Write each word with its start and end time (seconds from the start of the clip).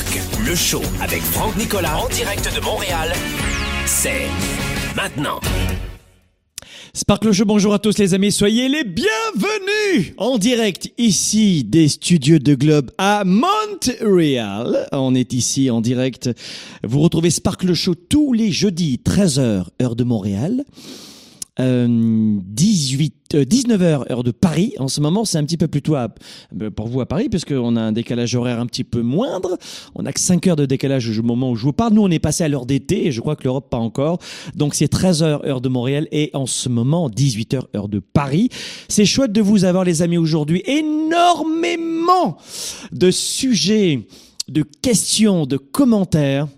Spark, 0.00 0.20
le 0.46 0.54
show 0.54 0.80
avec 1.02 1.20
Franck 1.20 1.56
Nicolas 1.58 1.98
en 1.98 2.08
direct 2.08 2.50
de 2.54 2.60
Montréal. 2.64 3.12
C'est 3.84 4.28
maintenant. 4.96 5.40
Sparkle 6.94 7.32
Show, 7.32 7.44
bonjour 7.44 7.74
à 7.74 7.78
tous 7.78 7.98
les 7.98 8.14
amis, 8.14 8.32
soyez 8.32 8.68
les 8.68 8.84
bienvenus 8.84 10.14
en 10.16 10.38
direct 10.38 10.90
ici 10.96 11.64
des 11.64 11.88
studios 11.88 12.38
de 12.38 12.54
Globe 12.54 12.90
à 12.96 13.24
Montréal. 13.24 14.88
On 14.92 15.14
est 15.14 15.34
ici 15.34 15.70
en 15.70 15.82
direct. 15.82 16.30
Vous 16.82 17.00
retrouvez 17.00 17.30
Sparkle 17.30 17.74
Show 17.74 17.94
tous 17.94 18.32
les 18.32 18.50
jeudis, 18.50 19.00
13h, 19.04 19.66
heure 19.82 19.96
de 19.96 20.04
Montréal. 20.04 20.64
Euh, 21.60 22.38
18, 22.42 23.34
euh, 23.34 23.44
19h 23.44 24.10
heure 24.10 24.22
de 24.22 24.30
Paris. 24.30 24.72
En 24.78 24.88
ce 24.88 25.00
moment, 25.00 25.24
c'est 25.24 25.36
un 25.36 25.44
petit 25.44 25.58
peu 25.58 25.68
plus 25.68 25.82
tôt 25.82 25.94
euh, 25.96 26.08
pour 26.70 26.88
vous 26.88 27.00
à 27.00 27.06
Paris, 27.06 27.28
puisqu'on 27.28 27.76
a 27.76 27.80
un 27.80 27.92
décalage 27.92 28.34
horaire 28.34 28.60
un 28.60 28.66
petit 28.66 28.84
peu 28.84 29.02
moindre. 29.02 29.58
On 29.94 30.02
n'a 30.02 30.12
que 30.12 30.20
5 30.20 30.46
heures 30.46 30.56
de 30.56 30.64
décalage 30.64 31.18
au 31.18 31.22
moment 31.22 31.50
où 31.50 31.56
je 31.56 31.64
vous 31.64 31.72
parle. 31.72 31.92
Nous, 31.92 32.02
on 32.02 32.10
est 32.10 32.18
passé 32.18 32.44
à 32.44 32.48
l'heure 32.48 32.66
d'été, 32.66 33.06
et 33.06 33.12
je 33.12 33.20
crois 33.20 33.36
que 33.36 33.44
l'Europe 33.44 33.68
pas 33.68 33.78
encore. 33.78 34.18
Donc, 34.54 34.74
c'est 34.74 34.90
13h 34.90 35.46
heure 35.46 35.60
de 35.60 35.68
Montréal, 35.68 36.08
et 36.12 36.30
en 36.32 36.46
ce 36.46 36.68
moment, 36.68 37.10
18h 37.10 37.62
heure 37.76 37.88
de 37.88 37.98
Paris. 37.98 38.48
C'est 38.88 39.04
chouette 39.04 39.32
de 39.32 39.42
vous 39.42 39.64
avoir, 39.64 39.84
les 39.84 40.00
amis, 40.02 40.18
aujourd'hui. 40.18 40.62
Énormément 40.64 42.38
de 42.92 43.10
sujets, 43.10 44.06
de 44.48 44.62
questions, 44.62 45.44
de 45.46 45.58
commentaires 45.58 46.48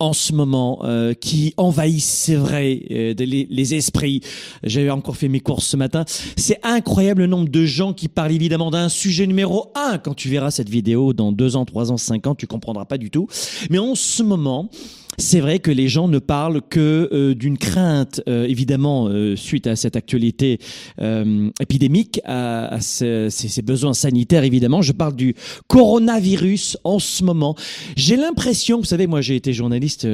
en 0.00 0.12
ce 0.12 0.32
moment 0.32 0.80
euh, 0.82 1.14
qui 1.14 1.54
envahissent, 1.56 2.04
c'est 2.04 2.34
vrai, 2.34 2.82
euh, 2.90 3.14
les, 3.18 3.46
les 3.48 3.74
esprits. 3.74 4.22
J'avais 4.64 4.90
encore 4.90 5.16
fait 5.16 5.28
mes 5.28 5.40
courses 5.40 5.66
ce 5.66 5.76
matin. 5.76 6.04
C'est 6.36 6.58
incroyable 6.62 7.22
le 7.22 7.26
nombre 7.26 7.48
de 7.48 7.64
gens 7.66 7.92
qui 7.92 8.08
parlent 8.08 8.32
évidemment 8.32 8.70
d'un 8.70 8.88
sujet 8.88 9.26
numéro 9.26 9.70
un. 9.74 9.98
Quand 9.98 10.14
tu 10.14 10.28
verras 10.28 10.50
cette 10.50 10.70
vidéo 10.70 11.12
dans 11.12 11.32
deux 11.32 11.54
ans, 11.54 11.64
trois 11.66 11.92
ans, 11.92 11.98
cinq 11.98 12.26
ans, 12.26 12.34
tu 12.34 12.46
comprendras 12.46 12.86
pas 12.86 12.98
du 12.98 13.10
tout. 13.10 13.28
Mais 13.68 13.78
en 13.78 13.94
ce 13.94 14.22
moment, 14.22 14.70
c'est 15.20 15.40
vrai 15.40 15.58
que 15.60 15.70
les 15.70 15.88
gens 15.88 16.08
ne 16.08 16.18
parlent 16.18 16.60
que 16.68 17.08
euh, 17.12 17.34
d'une 17.34 17.58
crainte, 17.58 18.20
euh, 18.28 18.44
évidemment, 18.46 19.08
euh, 19.08 19.36
suite 19.36 19.66
à 19.66 19.76
cette 19.76 19.94
actualité 19.96 20.58
euh, 21.00 21.50
épidémique, 21.60 22.20
à, 22.24 22.66
à 22.74 22.80
ce- 22.80 23.28
ces, 23.30 23.48
ces 23.48 23.62
besoins 23.62 23.94
sanitaires, 23.94 24.44
évidemment. 24.44 24.82
Je 24.82 24.92
parle 24.92 25.14
du 25.14 25.34
coronavirus 25.68 26.76
en 26.84 26.98
ce 26.98 27.22
moment. 27.24 27.54
J'ai 27.96 28.16
l'impression, 28.16 28.78
vous 28.78 28.84
savez, 28.84 29.06
moi 29.06 29.20
j'ai 29.20 29.36
été 29.36 29.52
journaliste 29.52 30.06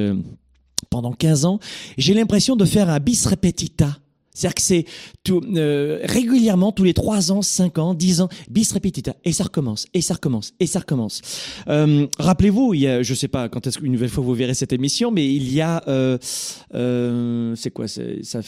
pendant 0.89 1.11
15 1.11 1.45
ans, 1.45 1.59
j'ai 1.97 2.13
l'impression 2.13 2.55
de 2.55 2.65
faire 2.65 2.89
un 2.89 2.99
bis 2.99 3.25
repetita. 3.25 3.97
C'est-à-dire 4.37 4.55
que 4.55 4.61
c'est 4.61 4.85
tout, 5.23 5.41
euh, 5.55 5.99
régulièrement, 6.03 6.71
tous 6.71 6.83
les 6.83 6.93
3 6.93 7.31
ans, 7.31 7.41
5 7.41 7.79
ans, 7.79 7.93
10 7.95 8.21
ans, 8.21 8.29
bis 8.49 8.71
repetita. 8.71 9.15
Et 9.25 9.31
ça 9.31 9.45
recommence, 9.45 9.87
et 9.95 10.01
ça 10.01 10.13
recommence, 10.13 10.53
et 10.59 10.67
ça 10.67 10.79
recommence. 10.79 11.21
Euh, 11.67 12.05
Rappelez-vous, 12.19 12.75
il 12.75 12.81
y 12.81 12.87
a, 12.87 13.01
je 13.01 13.13
sais 13.15 13.27
pas 13.27 13.49
quand 13.49 13.65
est-ce 13.65 13.79
qu'une 13.79 13.91
nouvelle 13.91 14.09
fois 14.09 14.23
vous 14.23 14.35
verrez 14.35 14.53
cette 14.53 14.73
émission, 14.73 15.09
mais 15.09 15.33
il 15.33 15.51
y 15.51 15.61
a, 15.61 15.83
euh, 15.87 16.19
euh, 16.75 17.55
c'est 17.55 17.71
quoi, 17.71 17.87
ça 17.87 18.41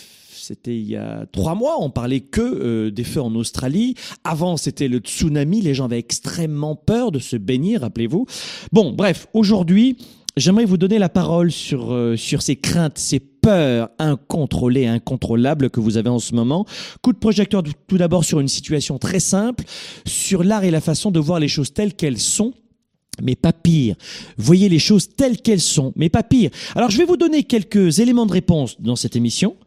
c'était 0.50 0.76
il 0.76 0.88
y 0.88 0.96
a 0.96 1.26
trois 1.32 1.54
mois, 1.54 1.76
on 1.80 1.90
parlait 1.90 2.22
que 2.22 2.42
euh, 2.42 2.92
des 2.92 3.04
feux 3.04 3.22
en 3.22 3.36
Australie. 3.36 3.96
Avant, 4.24 4.58
c'était 4.58 4.88
le 4.88 5.00
tsunami, 5.00 5.62
les 5.62 5.74
gens 5.74 5.86
avaient 5.86 6.00
extrêmement 6.00 6.76
peur 6.76 7.12
de 7.12 7.20
se 7.20 7.36
baigner, 7.36 7.78
rappelez-vous. 7.78 8.26
Bon, 8.72 8.92
bref, 8.92 9.28
aujourd'hui, 9.34 9.98
j'aimerais 10.40 10.66
vous 10.66 10.78
donner 10.78 11.00
la 11.00 11.10
parole 11.10 11.52
sur, 11.52 11.94
euh, 11.94 12.16
sur 12.16 12.42
ces 12.42 12.56
craintes, 12.56 12.98
ces 12.98 13.20
peurs 13.20 13.90
incontrôlées, 14.00 14.88
incontrôlables 14.88 15.70
que 15.70 15.80
vous 15.80 15.98
avez 15.98 16.10
en 16.10 16.20
ce 16.20 16.34
moment. 16.34 16.66
Coup 17.02 17.14
de 17.14 17.18
projecteur 17.18 17.64
tout 17.88 17.98
d'abord 17.98 18.24
sur 18.24 18.40
une 18.40 18.48
situation 18.48 18.98
très 18.98 19.20
simple, 19.20 19.64
sur 20.06 20.44
l'art 20.44 20.64
et 20.64 20.72
la 20.72 20.82
façon 20.82 21.12
de 21.12 21.20
voir 21.20 21.40
les 21.40 21.48
choses 21.48 21.74
telles 21.74 21.94
qu'elles 21.94 22.20
sont 22.20 22.54
mais 23.22 23.36
pas 23.36 23.52
pire. 23.52 23.96
Voyez 24.38 24.70
les 24.70 24.80
choses 24.80 25.10
telles 25.10 25.42
qu'elles 25.42 25.60
sont, 25.60 25.92
mais 25.98 26.08
pas 26.08 26.24
pire. 26.24 26.52
Alors 26.74 26.90
je 26.90 26.98
vais 26.98 27.04
vous 27.04 27.18
donner 27.18 27.44
quelques 27.44 28.00
éléments 28.00 28.26
de 28.26 28.32
réponse 28.32 28.80
dans 28.80 28.96
cette 28.96 29.18
émission. 29.18 29.58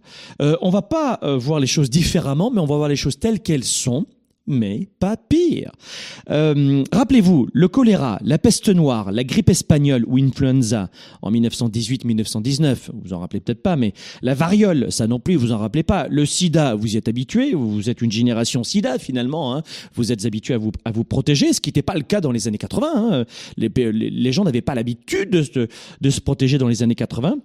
Euh, 0.41 0.57
on 0.63 0.71
va 0.71 0.81
pas 0.81 1.19
euh, 1.23 1.37
voir 1.37 1.61
les 1.61 1.67
choses 1.67 1.91
différemment, 1.91 2.51
mais 2.51 2.61
on 2.61 2.67
va 2.67 2.77
voir 2.77 2.89
les 2.89 2.97
choses 2.97 3.19
telles 3.19 3.41
qu'elles 3.41 3.65
sont, 3.65 4.07
mais 4.47 4.89
pas 4.99 5.17
pire. 5.17 5.73
Euh, 6.31 6.85
Rappelez-vous, 6.93 7.49
le 7.53 7.69
choléra, 7.69 8.19
la 8.25 8.39
peste 8.39 8.69
noire, 8.69 9.13
la 9.13 9.25
grippe 9.25 9.51
espagnole 9.51 10.05
ou 10.07 10.19
influenza 10.19 10.91
en 11.23 11.31
1918-1919, 11.31 12.91
vous 12.93 13.13
en 13.13 13.21
rappelez 13.21 13.41
peut-être 13.41 13.63
pas, 13.63 13.77
mais 13.77 13.93
la 14.23 14.35
variole, 14.35 14.91
ça 14.91 15.07
non 15.07 15.21
plus, 15.21 15.37
vous 15.37 15.53
en 15.53 15.59
rappelez 15.59 15.83
pas. 15.83 16.09
Le 16.09 16.27
sida, 16.27 16.75
vous 16.75 16.95
y 16.95 16.97
êtes 16.97 17.09
habitué, 17.09 17.55
vous 17.55 17.89
êtes 17.89 18.03
une 18.03 18.13
génération 18.13 18.65
sida 18.65 18.99
finalement, 18.99 19.57
hein. 19.57 19.63
vous 19.95 20.13
êtes 20.13 20.25
habitué 20.27 20.55
à 20.55 20.59
vous, 20.59 20.73
à 20.85 20.93
vous 20.93 21.05
protéger, 21.05 21.53
ce 21.53 21.61
qui 21.61 21.69
n'était 21.69 21.83
pas 21.83 21.95
le 21.95 22.03
cas 22.03 22.21
dans 22.21 22.33
les 22.33 22.49
années 22.49 22.59
80. 22.59 22.89
hein. 22.95 23.25
Les, 23.57 24.33
gens 24.33 24.45
n'avaient 24.45 24.61
pas 24.61 24.75
l'habitude 24.75 25.31
de 25.31 26.11
se 26.11 26.21
protéger 26.21 26.59
dans 26.59 26.69
les 26.69 26.83
années 26.83 26.95
80. 26.95 27.37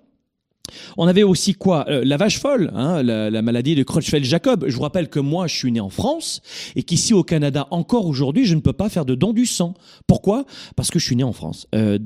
On 0.98 1.08
avait 1.08 1.24
aussi 1.24 1.54
quoi 1.54 1.86
Euh, 1.90 2.04
La 2.04 2.18
vache 2.18 2.40
folle, 2.40 2.72
hein, 2.76 3.04
la, 3.04 3.30
la 3.30 3.42
maladie 3.42 3.76
de 3.76 3.84
Creutzfeldt-Jacob. 3.84 4.66
Je 4.68 4.76
vous 4.76 4.82
rappelle 4.82 5.10
que 5.10 5.20
moi, 5.20 5.48
je 5.48 5.56
suis 5.56 5.72
né 5.72 5.80
en 5.80 5.90
France 5.90 6.42
et 6.76 6.84
qu'ici 6.84 7.14
au 7.14 7.24
Canada, 7.24 7.68
encore 7.72 8.06
aujourd'hui, 8.08 8.46
je 8.46 8.56
ne 8.56 8.60
peux 8.62 8.74
pas 8.74 8.90
faire 8.90 9.06
de 9.06 9.16
don 9.16 9.34
du 9.34 9.46
sang. 9.46 9.74
Pourquoi? 10.08 10.46
Parce 10.76 10.90
que 10.92 11.00
je 11.00 11.06
suis 11.06 11.16
né 11.16 11.24
en 11.24 11.34
France, 11.34 11.68
euh, 11.76 11.98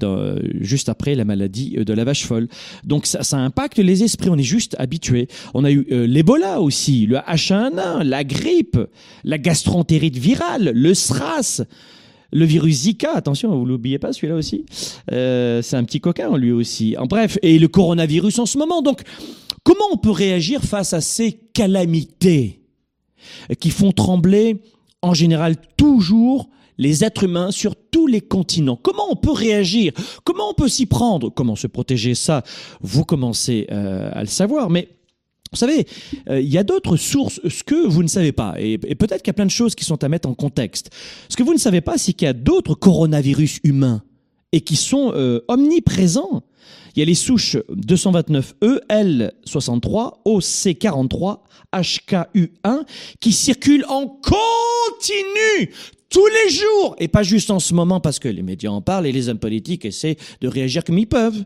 juste 0.59 0.89
après 0.89 1.15
la 1.15 1.25
maladie 1.25 1.75
euh, 1.77 1.83
de 1.83 1.93
la 1.93 2.03
vache 2.03 2.25
folle. 2.25 2.47
Donc 2.83 3.05
ça, 3.05 3.23
ça 3.23 3.37
impacte 3.37 3.77
les 3.77 4.03
esprits. 4.03 4.29
On 4.29 4.37
est 4.37 4.43
juste 4.43 4.75
habitué. 4.79 5.27
On 5.53 5.63
a 5.63 5.71
eu 5.71 5.85
euh, 5.91 6.05
l'Ebola 6.07 6.61
aussi, 6.61 7.05
le 7.05 7.17
H1N1, 7.17 8.03
la 8.03 8.23
grippe, 8.23 8.77
la 9.23 9.37
gastroentérite 9.37 10.17
virale, 10.17 10.71
le 10.73 10.93
SRAS. 10.93 11.61
Le 12.33 12.45
virus 12.45 12.83
Zika, 12.83 13.13
attention, 13.13 13.57
vous 13.57 13.65
l'oubliez 13.65 13.99
pas, 13.99 14.13
celui-là 14.13 14.35
aussi. 14.35 14.65
Euh, 15.11 15.61
c'est 15.61 15.75
un 15.75 15.83
petit 15.83 15.99
coquin, 15.99 16.37
lui 16.37 16.51
aussi. 16.51 16.95
En 16.97 17.05
bref, 17.05 17.37
et 17.41 17.59
le 17.59 17.67
coronavirus 17.67 18.39
en 18.39 18.45
ce 18.45 18.57
moment. 18.57 18.81
Donc, 18.81 19.01
comment 19.63 19.85
on 19.91 19.97
peut 19.97 20.11
réagir 20.11 20.61
face 20.61 20.93
à 20.93 21.01
ces 21.01 21.33
calamités 21.53 22.61
qui 23.59 23.69
font 23.69 23.91
trembler, 23.91 24.61
en 25.01 25.13
général, 25.13 25.55
toujours 25.77 26.49
les 26.77 27.03
êtres 27.03 27.25
humains 27.25 27.51
sur 27.51 27.75
tous 27.75 28.07
les 28.07 28.21
continents? 28.21 28.79
Comment 28.81 29.11
on 29.11 29.15
peut 29.17 29.31
réagir? 29.31 29.91
Comment 30.23 30.51
on 30.51 30.53
peut 30.53 30.69
s'y 30.69 30.85
prendre? 30.85 31.29
Comment 31.29 31.57
se 31.57 31.67
protéger? 31.67 32.15
Ça, 32.15 32.43
vous 32.79 33.03
commencez 33.03 33.67
euh, 33.71 34.09
à 34.13 34.21
le 34.21 34.27
savoir, 34.27 34.69
mais 34.69 34.87
vous 35.51 35.57
savez, 35.57 35.86
euh, 36.30 36.39
il 36.39 36.48
y 36.48 36.57
a 36.57 36.63
d'autres 36.63 36.95
sources, 36.95 37.42
ce 37.45 37.63
que 37.63 37.86
vous 37.86 38.03
ne 38.03 38.07
savez 38.07 38.31
pas, 38.31 38.56
et, 38.57 38.77
peut-être 38.77 39.21
qu'il 39.21 39.27
y 39.27 39.31
a 39.31 39.33
plein 39.33 39.45
de 39.45 39.51
choses 39.51 39.75
qui 39.75 39.83
sont 39.83 40.01
à 40.01 40.07
mettre 40.07 40.30
en 40.30 40.33
contexte. 40.33 40.92
Ce 41.27 41.36
que 41.36 41.44
vous 41.44 41.53
ne 41.53 41.59
savez 41.59 41.81
pas, 41.81 41.98
c'est 41.98 42.13
qu'il 42.13 42.25
y 42.25 42.30
a 42.30 42.33
d'autres 42.33 42.74
coronavirus 42.74 43.59
humains 43.65 44.01
et 44.53 44.62
qui 44.62 44.77
sont 44.77 45.12
euh, 45.13 45.42
omniprésents. 45.50 46.44
Il 46.95 47.00
y 47.00 47.01
a 47.01 47.06
les 47.06 47.15
souches 47.15 47.57
229E, 47.69 48.80
L63, 48.89 50.21
OC43, 50.25 51.39
HKU1 51.74 52.86
qui 53.19 53.33
circulent 53.33 53.86
en 53.89 54.07
continu 54.07 55.74
tous 56.09 56.27
les 56.27 56.51
jours 56.51 56.95
et 57.00 57.09
pas 57.09 57.24
juste 57.24 57.51
en 57.51 57.59
ce 57.59 57.74
moment 57.74 58.00
parce 58.00 58.19
que 58.19 58.30
les 58.30 58.42
médias 58.42 58.71
en 58.71 58.81
parlent 58.81 59.07
et 59.07 59.12
les 59.12 59.27
hommes 59.27 59.39
politiques 59.39 59.83
essaient 59.83 60.18
de 60.39 60.48
réagir 60.48 60.86
comme 60.86 60.98
ils 60.98 61.07
peuvent. 61.07 61.44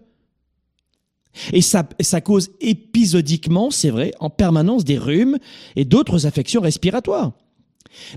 Et 1.53 1.61
ça, 1.61 1.83
cause 2.21 2.51
épisodiquement, 2.61 3.71
c'est 3.71 3.89
vrai, 3.89 4.11
en 4.19 4.29
permanence 4.29 4.83
des 4.83 4.97
rhumes 4.97 5.37
et 5.75 5.85
d'autres 5.85 6.25
affections 6.25 6.61
respiratoires. 6.61 7.33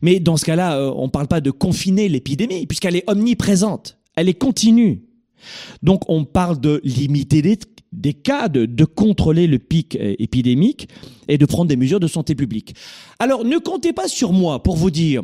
Mais 0.03 0.21
dans 0.21 0.37
ce 0.37 0.45
cas-là, 0.45 0.79
euh, 0.79 0.93
on 0.97 1.07
ne 1.07 1.11
parle 1.11 1.29
pas 1.29 1.41
de 1.41 1.51
confiner 1.51 2.09
l'épidémie, 2.09 2.67
puisqu'elle 2.67 2.97
est 2.97 3.09
omniprésente, 3.09 3.99
elle 4.17 4.29
est 4.29 4.35
continue. 4.35 5.05
Donc 5.83 6.03
on 6.09 6.25
parle 6.25 6.61
de 6.61 6.81
limiter 6.83 7.43
des, 7.93 8.15
cas, 8.15 8.49
de, 8.49 8.67
de 8.67 8.85
contrôler 8.85 9.47
le 9.47 9.59
pic 9.59 9.97
euh, 9.97 10.17
épidémique 10.19 10.89
et 11.29 11.39
de 11.39 11.47
prendre 11.47 11.69
des 11.69 11.77
mesures 11.77 12.01
de 12.01 12.09
santé 12.09 12.35
publique. 12.35 12.75
Alors 13.21 13.45
ne 13.45 13.59
comptez 13.59 13.93
pas 13.93 14.09
sur 14.09 14.33
moi 14.33 14.63
pour 14.63 14.77
vous 14.77 14.91
dire 14.91 15.23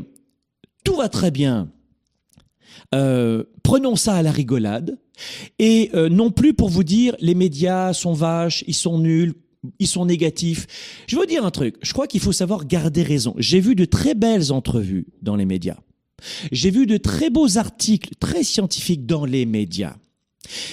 tout 0.85 0.97
va 0.97 1.09
très 1.09 1.31
bien. 1.31 1.71
Euh, 2.95 3.45
prenons 3.63 3.97
ça 3.97 4.15
à 4.15 4.23
la 4.23 4.31
rigolade. 4.31 4.99
Et 5.59 5.91
euh, 5.95 6.09
non 6.09 6.31
plus 6.31 6.55
pour 6.55 6.69
vous 6.69 6.85
dire 6.85 7.15
les 7.21 7.35
médias 7.35 7.93
sont 7.93 8.15
vaches, 8.15 8.65
ils 8.67 8.75
sont 8.75 8.99
nuls, 8.99 9.35
ils 9.79 9.87
sont 9.87 10.07
négatifs. 10.07 10.67
Je 11.07 11.17
veux 11.17 11.23
vous 11.23 11.29
dire 11.29 11.45
un 11.45 11.51
truc. 11.51 11.77
Je 11.83 11.93
crois 11.93 12.07
qu'il 12.07 12.21
faut 12.21 12.33
savoir 12.33 12.67
garder 12.67 13.03
raison. 13.03 13.35
J'ai 13.39 13.61
vu 13.61 13.75
de 13.75 13.85
très 13.85 14.15
belles 14.15 14.53
entrevues 14.53 15.07
dans 15.23 15.37
les 15.37 15.45
médias. 15.45 15.79
J'ai 16.53 16.71
vu 16.71 16.87
de 16.87 16.97
très 16.97 17.31
beaux 17.31 17.59
articles 17.59 18.15
très 18.19 18.43
scientifiques 18.43 19.07
dans 19.07 19.25
les 19.25 19.47
médias. 19.47 19.97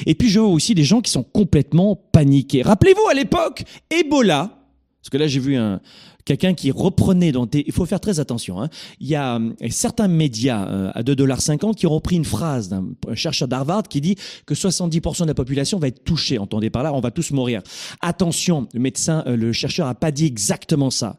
Et 0.05 0.15
puis 0.15 0.29
je 0.29 0.39
vois 0.39 0.49
aussi 0.49 0.75
des 0.75 0.83
gens 0.83 1.01
qui 1.01 1.11
sont 1.11 1.23
complètement 1.23 1.95
paniqués. 1.95 2.61
Rappelez-vous 2.61 3.07
à 3.09 3.13
l'époque, 3.13 3.63
Ebola, 3.89 4.59
parce 5.01 5.09
que 5.09 5.17
là 5.17 5.27
j'ai 5.27 5.39
vu 5.39 5.55
un, 5.55 5.79
quelqu'un 6.37 6.53
qui 6.53 6.71
reprenait 6.71 7.31
dans 7.31 7.45
des... 7.45 7.63
Il 7.67 7.73
faut 7.73 7.85
faire 7.85 7.99
très 7.99 8.19
attention. 8.19 8.61
Hein. 8.61 8.69
Il 8.99 9.07
y 9.07 9.15
a 9.15 9.35
euh, 9.35 9.51
certains 9.69 10.07
médias 10.07 10.65
euh, 10.67 10.91
à 10.93 11.03
2,50$ 11.03 11.75
qui 11.75 11.87
ont 11.87 11.93
repris 11.93 12.15
une 12.15 12.25
phrase 12.25 12.69
d'un 12.69 12.85
chercheur 13.15 13.47
d'Harvard 13.47 13.83
qui 13.83 13.99
dit 13.99 14.15
que 14.45 14.53
70% 14.53 15.23
de 15.23 15.27
la 15.27 15.33
population 15.33 15.77
va 15.77 15.87
être 15.87 16.03
touchée. 16.03 16.37
Entendez 16.37 16.69
par 16.69 16.83
là, 16.83 16.93
on 16.93 17.01
va 17.01 17.11
tous 17.11 17.31
mourir. 17.31 17.61
Attention, 18.01 18.67
le 18.73 18.79
médecin, 18.79 19.23
euh, 19.27 19.35
le 19.35 19.51
chercheur 19.51 19.87
a 19.87 19.95
pas 19.95 20.11
dit 20.11 20.25
exactement 20.25 20.89
ça. 20.89 21.17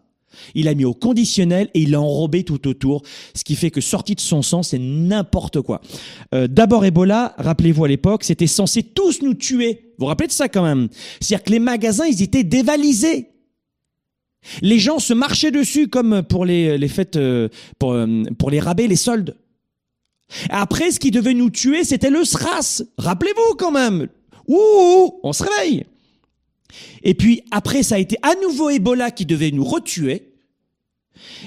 Il 0.54 0.66
a 0.66 0.74
mis 0.74 0.86
au 0.86 0.94
conditionnel 0.94 1.68
et 1.74 1.82
il 1.82 1.90
l'a 1.90 2.00
enrobé 2.00 2.42
tout 2.42 2.66
autour, 2.66 3.02
ce 3.34 3.44
qui 3.44 3.54
fait 3.54 3.70
que 3.70 3.82
sorti 3.82 4.14
de 4.14 4.20
son 4.20 4.40
sang, 4.40 4.62
c'est 4.62 4.78
n'importe 4.78 5.60
quoi. 5.60 5.82
D'abord 6.32 6.86
Ebola, 6.86 7.34
rappelez-vous 7.36 7.84
à 7.84 7.88
l'époque, 7.88 8.24
c'était 8.24 8.46
censé 8.46 8.82
tous 8.82 9.20
nous 9.20 9.34
tuer. 9.34 9.92
Vous 9.98 10.04
vous 10.04 10.06
rappelez 10.06 10.28
de 10.28 10.32
ça 10.32 10.48
quand 10.48 10.64
même? 10.64 10.88
C'est-à-dire 11.20 11.44
que 11.44 11.50
les 11.50 11.58
magasins, 11.58 12.06
ils 12.06 12.22
étaient 12.22 12.44
dévalisés. 12.44 13.31
Les 14.60 14.78
gens 14.78 14.98
se 14.98 15.14
marchaient 15.14 15.50
dessus 15.50 15.88
comme 15.88 16.22
pour 16.22 16.44
les, 16.44 16.76
les 16.78 16.88
fêtes, 16.88 17.16
euh, 17.16 17.48
pour, 17.78 17.92
euh, 17.92 18.24
pour 18.38 18.50
les 18.50 18.60
rabais, 18.60 18.88
les 18.88 18.96
soldes. 18.96 19.36
Après, 20.50 20.90
ce 20.90 20.98
qui 20.98 21.10
devait 21.10 21.34
nous 21.34 21.50
tuer, 21.50 21.84
c'était 21.84 22.10
le 22.10 22.24
SRAS. 22.24 22.82
Rappelez-vous 22.98 23.56
quand 23.56 23.70
même. 23.70 24.08
Ouh, 24.48 25.20
on 25.22 25.32
se 25.32 25.44
réveille. 25.44 25.84
Et 27.02 27.14
puis 27.14 27.42
après, 27.50 27.82
ça 27.82 27.96
a 27.96 27.98
été 27.98 28.16
à 28.22 28.34
nouveau 28.42 28.70
Ebola 28.70 29.10
qui 29.10 29.26
devait 29.26 29.50
nous 29.50 29.64
retuer. 29.64 30.32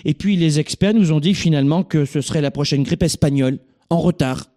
Et 0.06 0.14
puis 0.14 0.36
les 0.36 0.60
experts 0.60 0.94
nous 0.94 1.12
ont 1.12 1.20
dit 1.20 1.34
finalement 1.34 1.84
que 1.84 2.06
ce 2.06 2.22
serait 2.22 2.42
la 2.42 2.52
prochaine 2.52 2.84
grippe 2.84 3.04
espagnole, 3.04 3.60
en 3.90 4.00
retard. 4.00 4.48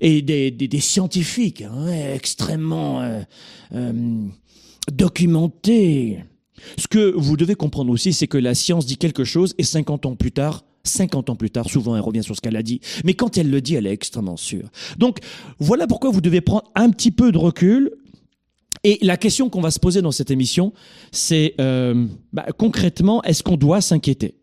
Et 0.00 0.20
des, 0.20 0.50
des, 0.50 0.80
scientifiques 0.80 1.62
hein, 1.62 1.86
extrêmement 2.12 3.00
euh, 3.72 4.20
documentés 4.92 6.18
ce 6.78 6.88
que 6.88 7.12
vous 7.16 7.36
devez 7.36 7.54
comprendre 7.54 7.90
aussi, 7.90 8.12
c'est 8.12 8.26
que 8.26 8.38
la 8.38 8.54
science 8.54 8.86
dit 8.86 8.96
quelque 8.96 9.24
chose 9.24 9.54
et 9.58 9.62
50 9.62 10.06
ans 10.06 10.16
plus 10.16 10.32
tard, 10.32 10.64
50 10.84 11.30
ans 11.30 11.36
plus 11.36 11.50
tard, 11.50 11.68
souvent 11.68 11.96
elle 11.96 12.02
revient 12.02 12.22
sur 12.22 12.36
ce 12.36 12.40
qu'elle 12.40 12.56
a 12.56 12.62
dit, 12.62 12.80
mais 13.04 13.14
quand 13.14 13.38
elle 13.38 13.50
le 13.50 13.60
dit, 13.60 13.74
elle 13.74 13.86
est 13.86 13.92
extrêmement 13.92 14.36
sûre. 14.36 14.68
Donc 14.98 15.18
voilà 15.58 15.86
pourquoi 15.86 16.10
vous 16.10 16.20
devez 16.20 16.40
prendre 16.40 16.70
un 16.74 16.90
petit 16.90 17.10
peu 17.10 17.32
de 17.32 17.38
recul. 17.38 17.90
Et 18.84 18.98
la 19.02 19.16
question 19.16 19.48
qu'on 19.48 19.60
va 19.60 19.70
se 19.70 19.80
poser 19.80 20.00
dans 20.00 20.12
cette 20.12 20.30
émission, 20.30 20.72
c'est 21.10 21.54
euh, 21.60 22.06
bah, 22.32 22.46
concrètement, 22.56 23.22
est-ce 23.24 23.42
qu'on 23.42 23.56
doit 23.56 23.80
s'inquiéter? 23.80 24.36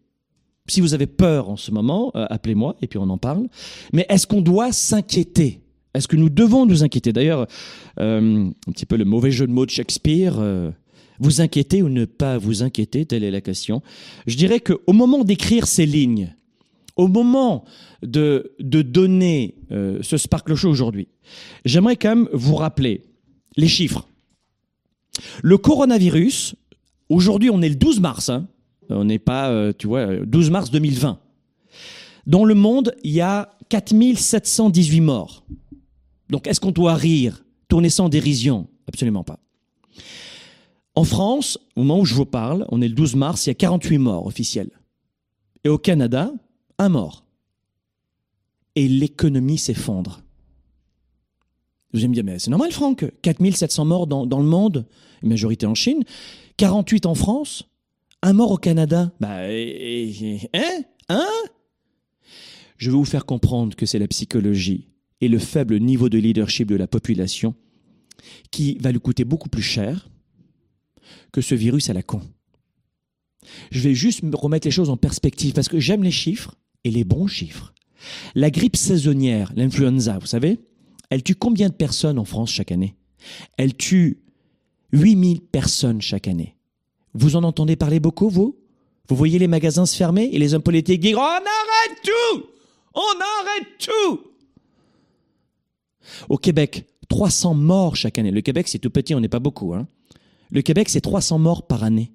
Si 0.68 0.82
vous 0.82 0.94
avez 0.94 1.08
peur 1.08 1.50
en 1.50 1.58
ce 1.58 1.72
moment, 1.72 2.12
euh, 2.16 2.26
appelez-moi 2.30 2.76
et 2.82 2.88
puis 2.88 2.98
on 2.98 3.10
en 3.10 3.18
parle. 3.18 3.48
Mais 3.94 4.06
est-ce 4.10 4.28
qu'on 4.28 4.42
doit 4.42 4.72
s'inquiéter? 4.72 5.62
Est-ce 5.94 6.08
que 6.08 6.16
nous 6.16 6.30
devons 6.30 6.66
nous 6.66 6.84
inquiéter? 6.84 7.14
D'ailleurs, 7.14 7.48
euh, 8.00 8.50
un 8.68 8.72
petit 8.72 8.86
peu 8.86 8.98
le 8.98 9.06
mauvais 9.06 9.32
jeu 9.32 9.46
de 9.46 9.52
mots 9.52 9.66
de 9.66 9.72
Shakespeare 9.72 10.36
vous 11.20 11.42
inquiéter 11.42 11.82
ou 11.82 11.90
ne 11.90 12.06
pas 12.06 12.38
vous 12.38 12.64
inquiéter 12.64 13.06
Telle 13.06 13.24
est 13.24 13.32
la 13.32 13.42
question. 13.42 13.82
Je 14.28 14.36
dirais 14.36 14.60
qu'au 14.60 14.94
moment 14.94 15.24
d'écrire 15.24 15.68
ces 15.68 15.86
lignes, 15.86 16.36
au 16.96 17.08
moment 17.08 17.66
de, 18.02 18.56
donner 18.60 19.56
euh, 19.72 20.00
ce 20.02 20.18
Sparkle 20.18 20.56
Show 20.56 20.70
aujourd'hui, 20.70 21.08
j'aimerais 21.66 21.96
quand 21.96 22.16
même 22.16 22.30
vous 22.34 22.56
rappeler 22.56 23.04
les 23.58 23.68
chiffres. 23.68 24.08
Le 25.42 25.58
coronavirus, 25.58 26.56
aujourd'hui 27.10 27.50
on 27.50 27.62
est 27.62 27.70
le 27.70 27.76
12 27.76 28.00
mars, 28.00 28.30
hein. 28.30 28.48
on 28.90 29.06
n'est 29.06 29.20
pas, 29.20 29.50
euh, 29.50 29.74
tu 29.78 29.88
vois, 29.88 30.18
12 30.18 30.50
mars 30.50 30.72
2020. 30.72 31.20
Dans 32.26 32.46
le 32.46 32.56
monde, 32.56 32.96
il 33.04 33.12
y 33.12 33.22
a 33.22 33.50
4718 33.70 35.02
morts. 35.02 35.44
Donc 36.30 36.48
est-ce 36.48 36.60
qu'on 36.60 36.72
doit 36.72 36.96
rire, 36.96 37.44
tourner 37.68 37.90
sans 37.90 38.10
dérision? 38.10 38.68
Absolument 38.88 39.24
pas. 39.24 39.43
En 40.96 41.04
France, 41.04 41.58
au 41.76 41.82
moment 41.82 42.00
où 42.00 42.06
je 42.06 42.14
vous 42.14 42.26
parle, 42.26 42.66
on 42.70 42.82
est 42.82 42.88
le 42.88 42.94
12 42.94 43.16
mars, 43.16 43.46
il 43.46 43.50
y 43.50 43.52
a 43.52 43.56
48 43.56 43.98
morts 43.98 44.28
officiels. 44.28 44.70
Et 45.64 45.70
au 45.70 45.78
Canada, 45.78 46.32
un 46.78 46.90
mort. 46.90 47.26
Et 48.76 48.88
l'économie 48.88 49.58
s'effondre. 49.58 50.22
Vous 51.94 52.00
allez 52.00 52.08
me 52.08 52.14
dire, 52.14 52.24
mais 52.24 52.40
c'est 52.40 52.52
normal, 52.52 52.72
Franck. 52.72 53.06
4700 53.22 53.86
morts 53.86 54.08
dans, 54.08 54.40
le 54.40 54.46
monde, 54.46 54.86
une 55.22 55.30
majorité 55.30 55.66
en 55.66 55.76
Chine, 55.76 56.04
48 56.58 57.06
en 57.06 57.16
France, 57.16 57.70
un 58.22 58.34
mort 58.34 58.52
au 58.52 58.58
Canada. 58.58 59.12
Bah, 59.20 59.48
hein? 59.48 60.84
Hein? 61.10 61.28
Je 62.78 62.90
vais 62.90 62.98
vous 62.98 63.06
faire 63.06 63.26
comprendre 63.26 63.76
que 63.76 63.86
c'est 63.86 64.00
la 64.00 64.08
psychologie 64.08 64.88
et 65.22 65.28
le 65.28 65.40
faible 65.40 65.78
niveau 65.78 66.10
de 66.10 66.18
leadership 66.18 66.68
de 66.68 66.76
la 66.76 66.88
population 66.88 67.56
qui 68.52 68.78
va 68.80 68.92
lui 68.92 69.00
coûter 69.00 69.24
beaucoup 69.24 69.50
plus 69.50 69.62
cher 69.62 70.10
que 71.32 71.42
ce 71.42 71.56
virus 71.56 71.90
à 71.90 71.94
la 71.94 72.04
con. 72.04 72.22
Je 73.72 73.80
vais 73.80 73.94
juste 73.94 74.22
remettre 74.34 74.68
les 74.68 74.72
choses 74.72 74.90
en 74.90 74.98
perspective 74.98 75.54
parce 75.54 75.70
que 75.70 75.80
j'aime 75.80 76.04
les 76.04 76.12
chiffres 76.12 76.56
et 76.84 76.92
les 76.92 77.04
bons 77.04 77.28
chiffres. 77.28 77.74
La 78.36 78.52
grippe 78.52 78.76
saisonnière, 78.76 79.52
l'influenza, 79.56 80.18
vous 80.20 80.28
savez, 80.28 80.60
elle 81.10 81.24
tue 81.24 81.36
combien 81.36 81.70
de 81.70 81.74
personnes 81.74 82.20
en 82.20 82.26
France 82.26 82.52
chaque 82.52 82.72
année? 82.72 82.96
Elle 83.58 83.76
tue 83.76 84.20
8000 84.92 85.42
personnes 85.42 86.02
chaque 86.02 86.28
année. 86.28 86.56
Vous 87.14 87.36
en 87.36 87.44
entendez 87.44 87.76
parler 87.76 88.00
beaucoup, 88.00 88.30
vous? 88.30 88.58
Vous 89.10 89.16
voyez 89.16 89.38
les 89.40 89.48
magasins 89.48 89.86
se 89.86 89.96
fermer 89.96 90.30
et 90.32 90.40
les 90.40 90.54
hommes 90.54 90.64
politiques 90.64 91.02
dire 91.02 91.18
On 91.18 91.22
arrête 91.22 92.02
tout 92.04 92.46
On 92.96 93.00
arrête 93.00 93.68
tout 93.80 94.22
Au 96.30 96.38
Québec, 96.38 96.86
300 97.10 97.54
morts 97.54 97.96
chaque 97.96 98.18
année. 98.18 98.32
Le 98.32 98.42
Québec, 98.42 98.68
c'est 98.68 98.80
tout 98.80 98.90
petit, 98.90 99.14
on 99.14 99.20
n'est 99.20 99.28
pas 99.30 99.40
beaucoup. 99.40 99.74
Hein 99.74 99.88
le 100.54 100.62
Québec, 100.62 100.88
c'est 100.88 101.02
300 101.02 101.40
morts 101.40 101.68
par 101.68 101.84
année. 101.84 102.14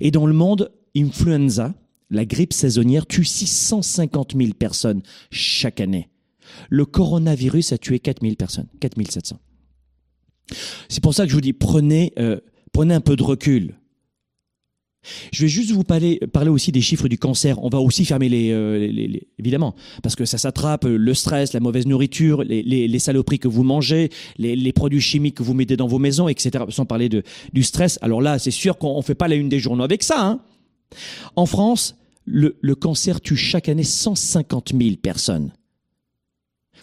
Et 0.00 0.12
dans 0.12 0.26
le 0.26 0.32
monde, 0.32 0.72
influenza, 0.96 1.74
la 2.08 2.24
grippe 2.24 2.52
saisonnière, 2.52 3.04
tue 3.04 3.24
650 3.24 4.34
000 4.36 4.52
personnes 4.52 5.02
chaque 5.32 5.80
année. 5.80 6.08
Le 6.70 6.86
coronavirus 6.86 7.72
a 7.72 7.78
tué 7.78 7.98
4 7.98 8.22
000 8.22 8.36
personnes, 8.36 8.68
4 8.78 8.94
700. 9.10 9.40
C'est 10.88 11.02
pour 11.02 11.14
ça 11.14 11.24
que 11.24 11.30
je 11.30 11.34
vous 11.34 11.40
dis, 11.40 11.52
prenez, 11.52 12.12
euh, 12.18 12.38
prenez 12.72 12.94
un 12.94 13.00
peu 13.00 13.16
de 13.16 13.24
recul. 13.24 13.74
Je 15.32 15.42
vais 15.42 15.48
juste 15.48 15.72
vous 15.72 15.82
parler, 15.82 16.20
aussi 16.48 16.70
des 16.70 16.80
chiffres 16.80 17.08
du 17.08 17.18
cancer. 17.18 17.62
On 17.62 17.68
va 17.68 17.80
aussi 17.80 18.04
fermer 18.04 18.28
les, 18.28 18.50
euh, 18.52 19.18
évidemment, 19.38 19.74
parce 20.02 20.14
que 20.14 20.24
ça 20.24 20.38
s'attrape 20.38 20.84
le 20.84 21.14
stress, 21.14 21.52
la 21.52 21.60
mauvaise 21.60 21.86
nourriture, 21.86 22.42
les, 22.44 22.62
les 22.62 22.98
saloperies 22.98 23.40
que 23.40 23.48
vous 23.48 23.64
mangez, 23.64 24.10
les, 24.38 24.72
produits 24.72 25.00
chimiques 25.00 25.36
que 25.36 25.42
vous 25.42 25.54
mettez 25.54 25.76
dans 25.76 25.88
vos 25.88 25.98
maisons, 25.98 26.28
etc. 26.28 26.64
Sans 26.68 26.86
parler 26.86 27.08
de, 27.08 27.22
du 27.52 27.62
stress. 27.62 27.98
Alors 28.02 28.22
là, 28.22 28.38
c'est 28.38 28.50
sûr 28.50 28.78
qu'on 28.78 28.96
ne 28.96 29.02
fait 29.02 29.14
pas 29.14 29.28
la 29.28 29.34
une 29.34 29.48
des 29.48 29.58
journaux 29.58 29.84
avec 29.84 30.02
ça. 30.02 30.24
Hein. 30.24 30.40
En 31.36 31.46
France, 31.46 31.96
le, 32.24 32.56
le 32.60 32.74
cancer 32.74 33.20
tue 33.20 33.36
chaque 33.36 33.68
année 33.68 33.84
150 33.84 34.72
000 34.78 34.96
personnes. 34.96 35.52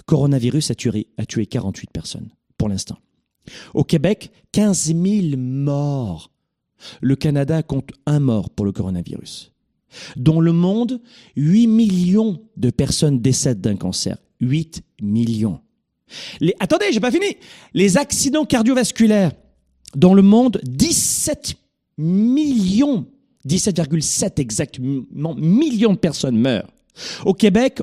Coronavirus 0.05 0.71
a 0.71 0.75
tué, 0.75 1.07
a 1.17 1.25
tué 1.25 1.45
48 1.45 1.91
personnes 1.91 2.29
pour 2.57 2.67
l'instant. 2.67 2.97
Au 3.73 3.83
Québec, 3.83 4.31
15 4.51 4.93
000 4.93 5.37
morts 5.37 6.31
le 7.01 7.15
Canada 7.15 7.63
compte 7.63 7.91
un 8.05 8.19
mort 8.19 8.49
pour 8.49 8.65
le 8.65 8.71
coronavirus. 8.71 9.51
Dans 10.15 10.39
le 10.39 10.51
monde, 10.51 11.01
8 11.35 11.67
millions 11.67 12.41
de 12.57 12.69
personnes 12.69 13.19
décèdent 13.19 13.61
d'un 13.61 13.75
cancer. 13.75 14.17
8 14.41 14.83
millions. 15.01 15.59
Les, 16.39 16.53
attendez, 16.59 16.85
j'ai 16.91 16.99
pas 16.99 17.11
fini. 17.11 17.37
Les 17.73 17.97
accidents 17.97 18.45
cardiovasculaires. 18.45 19.31
Dans 19.95 20.13
le 20.13 20.21
monde, 20.21 20.61
17 20.63 21.55
millions, 21.97 23.07
17,7 23.47 24.39
exactement 24.39 25.35
millions 25.35 25.93
de 25.93 25.97
personnes 25.97 26.37
meurent. 26.37 26.71
Au 27.25 27.33
Québec, 27.33 27.81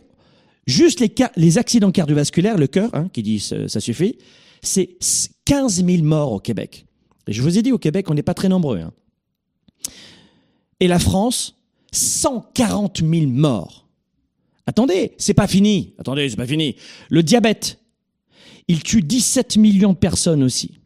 juste 0.67 1.01
les, 1.01 1.13
les 1.37 1.59
accidents 1.59 1.91
cardiovasculaires, 1.91 2.59
le 2.59 2.67
cœur, 2.67 2.91
hein, 2.95 3.09
qui 3.13 3.23
dit 3.23 3.41
ça, 3.41 3.69
ça 3.69 3.81
suffit, 3.81 4.19
c'est 4.63 4.97
15 5.45 5.85
000 5.85 6.03
morts 6.03 6.33
au 6.33 6.41
Québec. 6.41 6.86
Je 7.29 7.43
vous 7.43 7.59
ai 7.59 7.63
dit, 7.63 7.73
au 7.73 7.79
Québec, 7.79 8.11
on 8.11 8.15
n'est 8.15 8.23
pas 8.23 8.35
très 8.35 8.49
nombreux. 8.49 8.81
Hein. 8.81 8.93
Et 10.81 10.89
la 10.89 10.99
France, 10.99 11.57
140 11.93 13.01
000 13.01 13.27
morts. 13.27 13.87
Attendez, 14.67 15.13
c'est 15.17 15.35
pas 15.35 15.47
fini. 15.47 15.95
Attendez, 15.99 16.29
c'est 16.29 16.37
pas 16.37 16.47
fini. 16.47 16.77
Le 17.09 17.23
diabète, 17.23 17.79
il 18.69 18.83
tue 18.83 19.03
17 19.03 19.57
millions 19.57 19.93
de 19.93 19.99
personnes 19.99 20.43
aussi. 20.43 20.79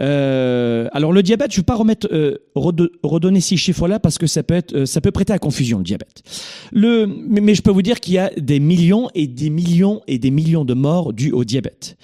Euh, 0.00 0.88
alors 0.92 1.12
le 1.12 1.22
diabète, 1.22 1.52
je 1.52 1.58
ne 1.58 1.60
vais 1.60 1.66
pas 1.66 1.76
remettre, 1.76 2.08
euh, 2.12 2.38
redonner 2.54 3.40
ces 3.40 3.56
chiffres-là 3.56 4.00
parce 4.00 4.18
que 4.18 4.26
ça 4.26 4.42
peut 4.42 4.60
euh, 4.74 5.10
prêter 5.12 5.32
à 5.32 5.38
confusion 5.38 5.78
le 5.78 5.84
diabète. 5.84 6.22
Mais, 6.72 7.06
mais 7.40 7.54
je 7.54 7.62
peux 7.62 7.70
vous 7.70 7.82
dire 7.82 8.00
qu'il 8.00 8.14
y 8.14 8.18
a 8.18 8.30
des 8.36 8.58
millions 8.58 9.08
et 9.14 9.26
des 9.26 9.50
millions 9.50 10.00
et 10.08 10.18
des 10.18 10.30
millions 10.30 10.64
de 10.64 10.74
morts 10.74 11.12
dus 11.12 11.30
au 11.30 11.44
diabète. 11.44 11.96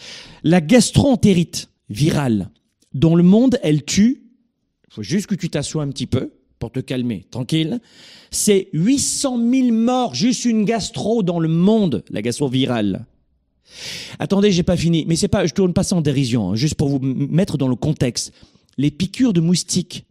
La 0.44 0.60
gastroentérite 0.60 1.69
virale, 1.90 2.50
dans 2.94 3.14
le 3.14 3.22
monde, 3.22 3.58
elle 3.62 3.84
tue. 3.84 4.22
Il 4.88 4.94
faut 4.94 5.02
juste 5.02 5.26
que 5.26 5.34
tu 5.34 5.50
t'assoies 5.50 5.82
un 5.82 5.88
petit 5.88 6.06
peu 6.06 6.32
pour 6.58 6.72
te 6.72 6.80
calmer, 6.80 7.26
tranquille. 7.30 7.80
C'est 8.30 8.68
800 8.72 9.38
000 9.50 9.72
morts, 9.72 10.14
juste 10.14 10.44
une 10.44 10.64
gastro 10.64 11.22
dans 11.22 11.40
le 11.40 11.48
monde, 11.48 12.04
la 12.10 12.22
gastro 12.22 12.48
virale. 12.48 13.06
Attendez, 14.18 14.52
j'ai 14.52 14.62
pas 14.62 14.76
fini. 14.76 15.04
Mais 15.06 15.16
c'est 15.16 15.28
pas, 15.28 15.46
je 15.46 15.54
tourne 15.54 15.72
pas 15.72 15.84
ça 15.84 15.96
en 15.96 16.00
dérision, 16.00 16.50
hein, 16.50 16.54
juste 16.56 16.74
pour 16.74 16.88
vous 16.88 16.98
mettre 17.00 17.56
dans 17.56 17.68
le 17.68 17.76
contexte. 17.76 18.32
Les 18.76 18.90
piqûres 18.90 19.32
de 19.32 19.40
moustiques. 19.40 20.04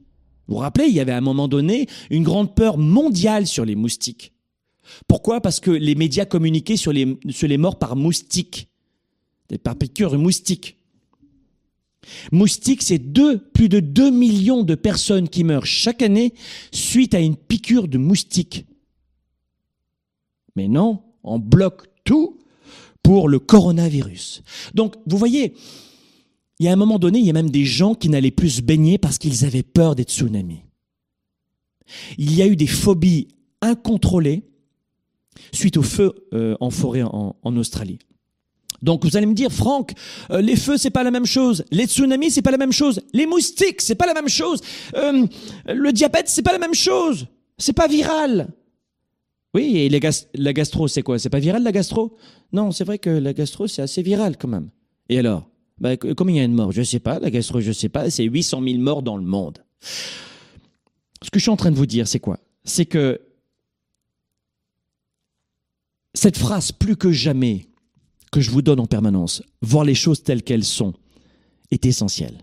Vous 0.47 0.55
vous 0.55 0.61
rappelez, 0.61 0.87
il 0.87 0.95
y 0.95 0.99
avait 0.99 1.11
à 1.11 1.17
un 1.17 1.21
moment 1.21 1.47
donné 1.47 1.87
une 2.09 2.23
grande 2.23 2.55
peur 2.55 2.77
mondiale 2.77 3.45
sur 3.45 3.65
les 3.65 3.75
moustiques. 3.75 4.33
Pourquoi? 5.07 5.41
Parce 5.41 5.59
que 5.59 5.69
les 5.69 5.93
médias 5.93 6.25
communiquaient 6.25 6.77
sur 6.77 6.91
les, 6.91 7.17
sur 7.29 7.47
les 7.47 7.57
morts 7.57 7.77
par 7.77 7.95
moustiques. 7.95 8.67
Par 9.63 9.75
piqûres 9.75 10.11
de 10.11 10.17
moustiques. 10.17 10.78
Moustiques, 12.31 12.81
c'est 12.81 12.99
plus 13.53 13.69
de 13.69 13.79
2 13.79 14.11
millions 14.11 14.63
de 14.63 14.75
personnes 14.75 15.29
qui 15.29 15.43
meurent 15.43 15.65
chaque 15.65 16.01
année 16.01 16.33
suite 16.71 17.13
à 17.13 17.19
une 17.19 17.35
piqûre 17.35 17.87
de 17.87 17.97
moustique. 17.97 18.65
Mais 20.55 20.67
non, 20.67 21.03
on 21.23 21.39
bloque 21.39 21.87
tout 22.03 22.39
pour 23.03 23.29
le 23.29 23.39
coronavirus. 23.39 24.43
Donc, 24.73 24.95
vous 25.05 25.17
voyez, 25.17 25.53
il 26.59 26.65
y 26.65 26.69
a 26.69 26.73
un 26.73 26.77
moment 26.77 26.99
donné, 26.99 27.19
il 27.19 27.25
y 27.25 27.29
a 27.29 27.33
même 27.33 27.49
des 27.49 27.65
gens 27.65 27.95
qui 27.95 28.09
n'allaient 28.09 28.31
plus 28.31 28.49
se 28.49 28.61
baigner 28.61 28.97
parce 28.97 29.17
qu'ils 29.17 29.45
avaient 29.45 29.63
peur 29.63 29.95
des 29.95 30.03
tsunamis. 30.03 30.63
Il 32.17 32.35
y 32.35 32.41
a 32.41 32.47
eu 32.47 32.55
des 32.55 32.67
phobies 32.67 33.29
incontrôlées 33.61 34.43
suite 35.51 35.77
au 35.77 35.83
feu 35.83 36.13
euh, 36.33 36.55
en 36.59 36.69
forêt 36.69 37.03
en 37.03 37.57
Australie. 37.57 37.99
Donc 38.81 39.05
vous 39.05 39.17
allez 39.17 39.25
me 39.25 39.33
dire, 39.33 39.51
Franck, 39.51 39.93
euh, 40.31 40.41
les 40.41 40.55
feux 40.55 40.77
c'est 40.77 40.89
pas 40.89 41.03
la 41.03 41.11
même 41.11 41.25
chose, 41.25 41.63
les 41.71 41.85
tsunamis 41.85 42.31
c'est 42.31 42.41
pas 42.41 42.51
la 42.51 42.57
même 42.57 42.71
chose, 42.71 43.01
les 43.13 43.25
moustiques 43.25 43.81
c'est 43.81 43.95
pas 43.95 44.05
la 44.05 44.13
même 44.13 44.29
chose, 44.29 44.61
euh, 44.95 45.25
le 45.67 45.91
diabète 45.91 46.29
c'est 46.29 46.41
pas 46.41 46.53
la 46.53 46.59
même 46.59 46.73
chose, 46.73 47.27
c'est 47.57 47.73
pas 47.73 47.87
viral. 47.87 48.49
Oui, 49.53 49.77
et 49.77 49.89
la 49.89 50.53
gastro 50.53 50.87
c'est 50.87 51.01
quoi? 51.01 51.17
C'est 51.17 51.29
pas 51.29 51.39
viral 51.39 51.63
la 51.63 51.71
gastro? 51.71 52.17
Non, 52.53 52.71
c'est 52.71 52.83
vrai 52.83 52.99
que 52.99 53.09
la 53.09 53.33
gastro 53.33 53.67
c'est 53.67 53.81
assez 53.81 54.01
viral 54.01 54.37
quand 54.37 54.47
même. 54.47 54.69
Et 55.09 55.17
alors? 55.19 55.49
Bah, 55.79 55.95
Combien 55.97 56.35
il 56.35 56.41
y 56.41 56.43
a 56.43 56.47
de 56.47 56.53
morts? 56.53 56.71
Je 56.71 56.83
sais 56.83 56.99
pas, 56.99 57.19
la 57.19 57.31
gastro 57.31 57.59
je 57.59 57.71
sais 57.71 57.89
pas, 57.89 58.09
c'est 58.09 58.23
800 58.23 58.61
000 58.63 58.77
morts 58.79 59.01
dans 59.01 59.17
le 59.17 59.23
monde. 59.23 59.63
Ce 61.21 61.29
que 61.31 61.39
je 61.39 61.43
suis 61.43 61.51
en 61.51 61.57
train 61.57 61.71
de 61.71 61.75
vous 61.75 61.85
dire 61.85 62.07
c'est 62.07 62.19
quoi? 62.19 62.39
C'est 62.63 62.85
que 62.85 63.19
cette 66.13 66.37
phrase 66.37 66.71
plus 66.71 66.95
que 66.95 67.11
jamais 67.11 67.68
que 68.31 68.41
je 68.41 68.51
vous 68.51 68.61
donne 68.61 68.79
en 68.79 68.85
permanence, 68.85 69.43
voir 69.61 69.83
les 69.83 69.95
choses 69.95 70.23
telles 70.23 70.43
qu'elles 70.43 70.63
sont, 70.63 70.93
est 71.71 71.85
essentiel. 71.85 72.33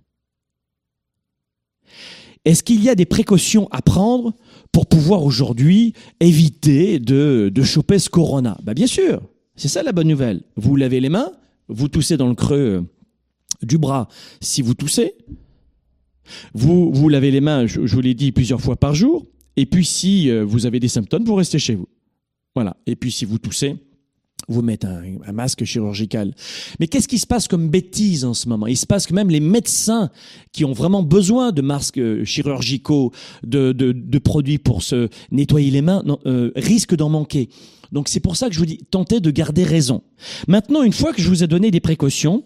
Est-ce 2.45 2.62
qu'il 2.62 2.83
y 2.83 2.88
a 2.88 2.95
des 2.95 3.07
précautions 3.07 3.69
à 3.73 3.83
prendre 3.83 4.33
pour 4.71 4.87
pouvoir 4.87 5.25
aujourd'hui 5.25 5.95
éviter 6.21 7.00
de, 7.00 7.50
de 7.52 7.62
choper 7.62 7.99
ce 7.99 8.09
corona? 8.09 8.57
Bah 8.62 8.73
Bien 8.73 8.87
sûr, 8.87 9.21
c'est 9.57 9.69
ça 9.69 9.83
la 9.83 9.93
bonne 9.93 10.09
nouvelle. 10.09 10.43
Vous 10.57 10.76
lavez 10.76 11.00
les 11.00 11.09
mains, 11.09 11.33
vous 11.69 11.88
toussez 11.88 12.16
dans 12.16 12.28
le 12.28 12.35
creux 12.35 12.57
euh, 12.57 12.83
du 13.62 13.78
bras 13.78 14.09
si 14.40 14.62
vous 14.62 14.75
toussez, 14.75 15.14
vous 16.55 16.93
vous 16.93 17.09
lavez 17.09 17.31
les 17.31 17.40
mains, 17.40 17.66
je, 17.66 17.85
je 17.85 17.95
vous 17.95 18.00
l'ai 18.00 18.14
dit, 18.14 18.31
plusieurs 18.31 18.61
fois 18.61 18.76
par 18.76 18.95
jour, 18.95 19.26
et 19.57 19.66
puis 19.66 19.85
si 19.85 20.31
euh, 20.31 20.45
vous 20.45 20.66
avez 20.66 20.78
des 20.78 20.88
symptômes, 20.88 21.25
vous 21.25 21.35
restez 21.35 21.59
chez 21.59 21.75
vous. 21.75 21.88
Voilà. 22.55 22.76
Et 22.87 22.97
puis 22.97 23.11
si 23.11 23.25
vous 23.25 23.38
toussez, 23.38 23.76
vous 24.49 24.62
mettez 24.62 24.87
un, 24.87 25.33
masque 25.33 25.64
chirurgical. 25.64 26.33
Mais 26.78 26.87
qu'est-ce 26.87 27.09
qui 27.09 27.19
se 27.19 27.26
passe 27.26 27.49
comme 27.49 27.69
bêtise 27.69 28.25
en 28.25 28.35
ce 28.35 28.49
moment? 28.49 28.66
Il 28.66 28.76
se 28.76 28.87
passe 28.87 29.07
que 29.07 29.14
même 29.14 29.31
les 29.31 29.40
médecins 29.40 30.11
qui 30.52 30.64
ont 30.64 30.73
vraiment 30.73 31.02
besoin 31.02 31.52
de 31.52 31.62
masques 31.62 31.99
euh, 31.99 32.25
chirurgicaux, 32.25 33.12
de, 33.43 33.73
de, 33.73 34.19
produits 34.19 34.59
pour 34.59 34.83
se 34.83 35.09
nettoyer 35.31 35.71
les 35.71 35.83
mains, 35.83 36.02
euh, 36.26 36.52
risquent 36.55 36.95
d'en 36.95 37.09
manquer. 37.09 37.49
Donc 37.93 38.09
c'est 38.09 38.21
pour 38.21 38.37
ça 38.37 38.49
que 38.49 38.55
je 38.55 38.59
vous 38.59 38.66
dis, 38.66 38.78
tentez 38.90 39.21
de 39.21 39.31
garder 39.31 39.64
raison. 39.64 40.02
Maintenant, 40.49 40.83
une 40.83 40.93
fois 40.93 41.12
que 41.12 41.21
je 41.21 41.28
vous 41.28 41.43
ai 41.43 41.47
donné 41.47 41.71
des 41.71 41.81
précautions, 41.81 42.45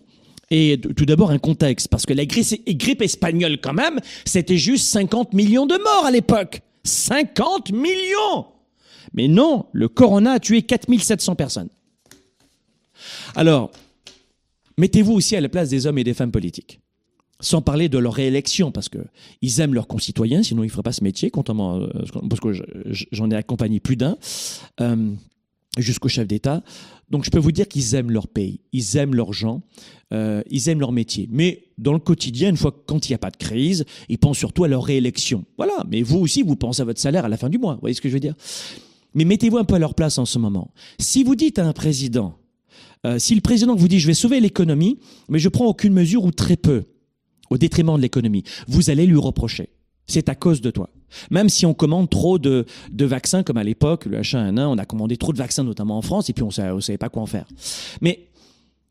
et 0.50 0.80
tout 0.96 1.06
d'abord 1.06 1.30
un 1.30 1.38
contexte, 1.38 1.88
parce 1.88 2.06
que 2.06 2.12
la 2.12 2.26
grippe 2.26 3.02
espagnole 3.02 3.58
quand 3.60 3.72
même, 3.72 4.00
c'était 4.24 4.58
juste 4.58 4.86
50 4.86 5.32
millions 5.32 5.66
de 5.66 5.76
morts 5.76 6.06
à 6.06 6.10
l'époque. 6.10 6.62
50 6.84 7.72
millions 7.72 8.46
Mais 9.14 9.28
non, 9.28 9.66
le 9.72 9.88
corona 9.88 10.32
a 10.32 10.40
tué 10.40 10.62
4700 10.62 11.36
personnes. 11.36 11.68
Alors, 13.36 13.70
mettez-vous 14.78 15.12
aussi 15.12 15.36
à 15.36 15.40
la 15.40 15.48
place 15.48 15.68
des 15.68 15.86
hommes 15.86 15.98
et 15.98 16.04
des 16.04 16.14
femmes 16.14 16.32
politiques. 16.32 16.80
Sans 17.42 17.62
parler 17.62 17.88
de 17.88 17.96
leur 17.96 18.12
réélection, 18.12 18.70
parce 18.70 18.88
que 18.90 18.98
ils 19.40 19.60
aiment 19.60 19.72
leurs 19.74 19.86
concitoyens, 19.86 20.42
sinon 20.42 20.62
ils 20.62 20.66
ne 20.66 20.70
feraient 20.70 20.82
pas 20.82 20.92
ce 20.92 21.02
métier, 21.02 21.30
euh, 21.34 21.86
parce 22.28 22.40
que 22.40 22.52
je- 22.52 22.62
je- 22.90 23.06
j'en 23.12 23.30
ai 23.30 23.34
accompagné 23.34 23.80
plus 23.80 23.96
d'un, 23.96 24.18
euh, 24.82 25.10
jusqu'au 25.78 26.08
chef 26.08 26.26
d'État. 26.28 26.62
Donc 27.08 27.24
je 27.24 27.30
peux 27.30 27.38
vous 27.38 27.50
dire 27.50 27.66
qu'ils 27.66 27.94
aiment 27.94 28.10
leur 28.10 28.28
pays, 28.28 28.60
ils 28.72 28.96
aiment 28.98 29.14
leurs 29.14 29.32
gens, 29.32 29.62
euh, 30.12 30.42
ils 30.50 30.68
aiment 30.68 30.80
leur 30.80 30.92
métier. 30.92 31.28
Mais 31.32 31.64
dans 31.78 31.94
le 31.94 31.98
quotidien, 31.98 32.50
une 32.50 32.58
fois 32.58 32.74
quand 32.86 33.08
il 33.08 33.12
n'y 33.12 33.16
a 33.16 33.18
pas 33.18 33.30
de 33.30 33.38
crise, 33.38 33.86
ils 34.10 34.18
pensent 34.18 34.38
surtout 34.38 34.64
à 34.64 34.68
leur 34.68 34.84
réélection. 34.84 35.46
Voilà, 35.56 35.84
mais 35.90 36.02
vous 36.02 36.18
aussi, 36.18 36.42
vous 36.42 36.56
pensez 36.56 36.82
à 36.82 36.84
votre 36.84 37.00
salaire 37.00 37.24
à 37.24 37.28
la 37.30 37.38
fin 37.38 37.48
du 37.48 37.56
mois, 37.58 37.74
vous 37.74 37.80
voyez 37.80 37.94
ce 37.94 38.02
que 38.02 38.08
je 38.10 38.14
veux 38.14 38.20
dire? 38.20 38.34
Mais 39.14 39.24
mettez-vous 39.24 39.56
un 39.56 39.64
peu 39.64 39.74
à 39.74 39.78
leur 39.78 39.94
place 39.94 40.18
en 40.18 40.26
ce 40.26 40.38
moment. 40.38 40.72
Si 40.98 41.24
vous 41.24 41.34
dites 41.36 41.58
à 41.58 41.66
un 41.66 41.72
président, 41.72 42.36
euh, 43.06 43.18
si 43.18 43.34
le 43.34 43.40
président 43.40 43.74
vous 43.74 43.88
dit 43.88 43.98
je 43.98 44.06
vais 44.06 44.14
sauver 44.14 44.40
l'économie, 44.40 44.98
mais 45.28 45.38
je 45.38 45.48
prends 45.48 45.66
aucune 45.66 45.92
mesure 45.92 46.24
ou 46.24 46.30
très 46.30 46.56
peu, 46.56 46.84
au 47.50 47.58
détriment 47.58 47.96
de 47.96 48.02
l'économie, 48.02 48.44
vous 48.68 48.90
allez 48.90 49.06
lui 49.06 49.16
reprocher. 49.16 49.70
C'est 50.06 50.28
à 50.28 50.34
cause 50.34 50.60
de 50.60 50.70
toi. 50.70 50.90
Même 51.30 51.48
si 51.48 51.66
on 51.66 51.74
commande 51.74 52.10
trop 52.10 52.38
de, 52.38 52.66
de 52.90 53.04
vaccins, 53.04 53.42
comme 53.42 53.56
à 53.56 53.64
l'époque, 53.64 54.06
le 54.06 54.20
H1N1, 54.20 54.66
on 54.66 54.78
a 54.78 54.84
commandé 54.84 55.16
trop 55.16 55.32
de 55.32 55.38
vaccins, 55.38 55.64
notamment 55.64 55.98
en 55.98 56.02
France, 56.02 56.30
et 56.30 56.32
puis 56.32 56.42
on 56.42 56.48
ne 56.48 56.80
savait 56.80 56.98
pas 56.98 57.08
quoi 57.08 57.22
en 57.22 57.26
faire. 57.26 57.46
Mais 58.00 58.28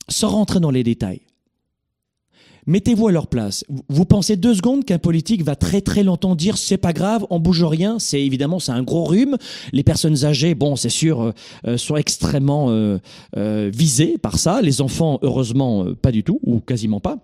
sans 0.08 0.30
rentrer 0.30 0.60
dans 0.60 0.72
les 0.72 0.84
détails, 0.84 1.22
mettez-vous 2.68 3.08
à 3.08 3.12
leur 3.12 3.28
place. 3.28 3.64
Vous- 3.90 4.06
pensez 4.06 4.36
deux 4.36 4.56
secondes 4.56 4.86
qu'un 4.86 4.98
politique 4.98 5.44
va 5.44 5.56
très 5.56 5.82
très 5.82 6.04
longtemps 6.04 6.36
dire 6.36 6.58
c'est 6.58 6.78
pas 6.78 6.94
grave, 6.94 7.26
on 7.30 7.40
bouge 7.40 7.64
rien, 7.64 8.00
c'est 8.00 8.22
évidemment 8.22 8.60
c'est 8.60 8.72
un 8.72 8.84
gros 8.84 9.04
rhume. 9.06 9.38
Les 9.72 9.84
personnes 9.84 10.26
âgées, 10.26 10.56
bon 10.56 10.76
c'est 10.76 10.90
sûr, 10.90 11.22
euh, 11.22 11.32
euh, 11.68 11.78
sont 11.78 11.96
extrêmement 11.96 12.70
euh, 12.70 12.98
euh, 13.38 13.70
visées 13.74 14.18
par 14.18 14.40
ça. 14.40 14.62
Les 14.62 14.82
enfants, 14.82 15.20
heureusement, 15.22 15.86
pas 16.02 16.12
du 16.12 16.24
tout 16.24 16.40
ou 16.44 16.60
quasiment 16.60 17.00
pas. 17.00 17.18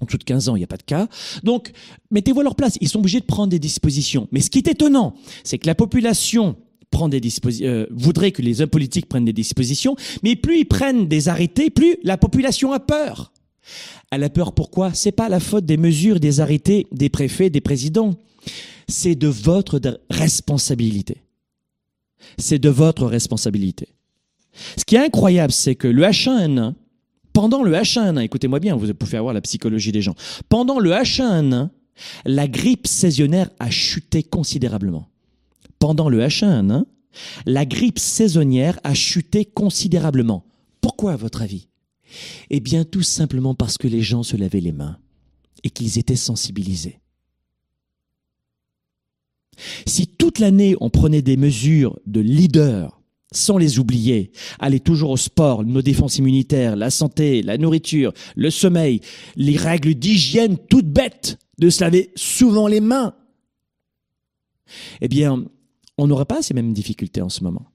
En 0.00 0.06
dessous 0.06 0.18
de 0.18 0.24
15 0.24 0.48
ans, 0.48 0.56
il 0.56 0.60
n'y 0.60 0.64
a 0.64 0.68
pas 0.68 0.78
de 0.78 0.82
cas. 0.82 1.08
Donc, 1.42 1.72
mettez-vous 2.10 2.40
à 2.40 2.42
leur 2.44 2.54
place. 2.54 2.78
Ils 2.80 2.88
sont 2.88 3.00
obligés 3.00 3.20
de 3.20 3.26
prendre 3.26 3.50
des 3.50 3.58
dispositions. 3.58 4.28
Mais 4.32 4.40
ce 4.40 4.48
qui 4.48 4.58
est 4.58 4.68
étonnant, 4.68 5.14
c'est 5.44 5.58
que 5.58 5.66
la 5.66 5.74
population 5.74 6.56
prend 6.90 7.08
des 7.08 7.20
euh, 7.62 7.86
voudrait 7.90 8.32
que 8.32 8.40
les 8.42 8.60
hommes 8.62 8.68
politiques 8.70 9.06
prennent 9.08 9.24
des 9.24 9.32
dispositions, 9.32 9.96
mais 10.22 10.36
plus 10.36 10.60
ils 10.60 10.64
prennent 10.64 11.06
des 11.06 11.28
arrêtés, 11.28 11.70
plus 11.70 11.96
la 12.02 12.16
population 12.16 12.72
a 12.72 12.80
peur. 12.80 13.32
Elle 14.10 14.24
a 14.24 14.30
peur 14.30 14.52
pourquoi? 14.52 14.92
C'est 14.94 15.12
pas 15.12 15.28
la 15.28 15.40
faute 15.40 15.66
des 15.66 15.76
mesures, 15.76 16.20
des 16.20 16.40
arrêtés, 16.40 16.86
des 16.92 17.08
préfets, 17.08 17.50
des 17.50 17.60
présidents. 17.60 18.16
C'est 18.88 19.14
de 19.14 19.28
votre 19.28 19.80
responsabilité. 20.10 21.18
C'est 22.38 22.58
de 22.58 22.68
votre 22.68 23.06
responsabilité. 23.06 23.88
Ce 24.76 24.84
qui 24.84 24.96
est 24.96 25.04
incroyable, 25.04 25.52
c'est 25.52 25.74
que 25.74 25.88
le 25.88 26.02
H1N1, 26.02 26.74
pendant 27.32 27.62
le 27.62 27.72
H1N1, 27.72 28.22
écoutez-moi 28.22 28.58
bien, 28.58 28.76
vous 28.76 28.92
pouvez 28.94 29.18
avoir 29.18 29.32
la 29.32 29.40
psychologie 29.40 29.92
des 29.92 30.02
gens. 30.02 30.14
Pendant 30.48 30.80
le 30.80 30.90
H1N1, 30.90 31.68
la 32.24 32.48
grippe 32.48 32.86
saisonnière 32.86 33.50
a 33.58 33.70
chuté 33.70 34.22
considérablement. 34.22 35.08
Pendant 35.78 36.08
le 36.08 36.20
H1N1, 36.20 36.84
la 37.46 37.64
grippe 37.64 37.98
saisonnière 37.98 38.78
a 38.84 38.94
chuté 38.94 39.44
considérablement. 39.44 40.44
Pourquoi, 40.80 41.12
à 41.12 41.16
votre 41.16 41.42
avis? 41.42 41.68
Eh 42.50 42.60
bien, 42.60 42.84
tout 42.84 43.02
simplement 43.02 43.54
parce 43.54 43.78
que 43.78 43.88
les 43.88 44.02
gens 44.02 44.22
se 44.22 44.36
lavaient 44.36 44.60
les 44.60 44.72
mains 44.72 44.98
et 45.62 45.70
qu'ils 45.70 45.98
étaient 45.98 46.16
sensibilisés. 46.16 47.00
Si 49.86 50.06
toute 50.06 50.38
l'année 50.38 50.74
on 50.80 50.90
prenait 50.90 51.22
des 51.22 51.36
mesures 51.36 51.98
de 52.06 52.20
leader 52.20 53.00
sans 53.32 53.58
les 53.58 53.78
oublier, 53.78 54.32
aller 54.58 54.80
toujours 54.80 55.10
au 55.10 55.16
sport, 55.16 55.64
nos 55.64 55.82
défenses 55.82 56.18
immunitaires, 56.18 56.74
la 56.74 56.90
santé, 56.90 57.42
la 57.42 57.58
nourriture, 57.58 58.12
le 58.34 58.50
sommeil, 58.50 59.00
les 59.36 59.56
règles 59.56 59.94
d'hygiène 59.94 60.56
toutes 60.68 60.88
bêtes, 60.88 61.38
de 61.58 61.70
se 61.70 61.80
laver 61.80 62.10
souvent 62.16 62.66
les 62.66 62.80
mains, 62.80 63.14
eh 65.00 65.08
bien, 65.08 65.44
on 65.98 66.06
n'aurait 66.06 66.24
pas 66.24 66.42
ces 66.42 66.54
mêmes 66.54 66.72
difficultés 66.72 67.22
en 67.22 67.28
ce 67.28 67.44
moment. 67.44 67.66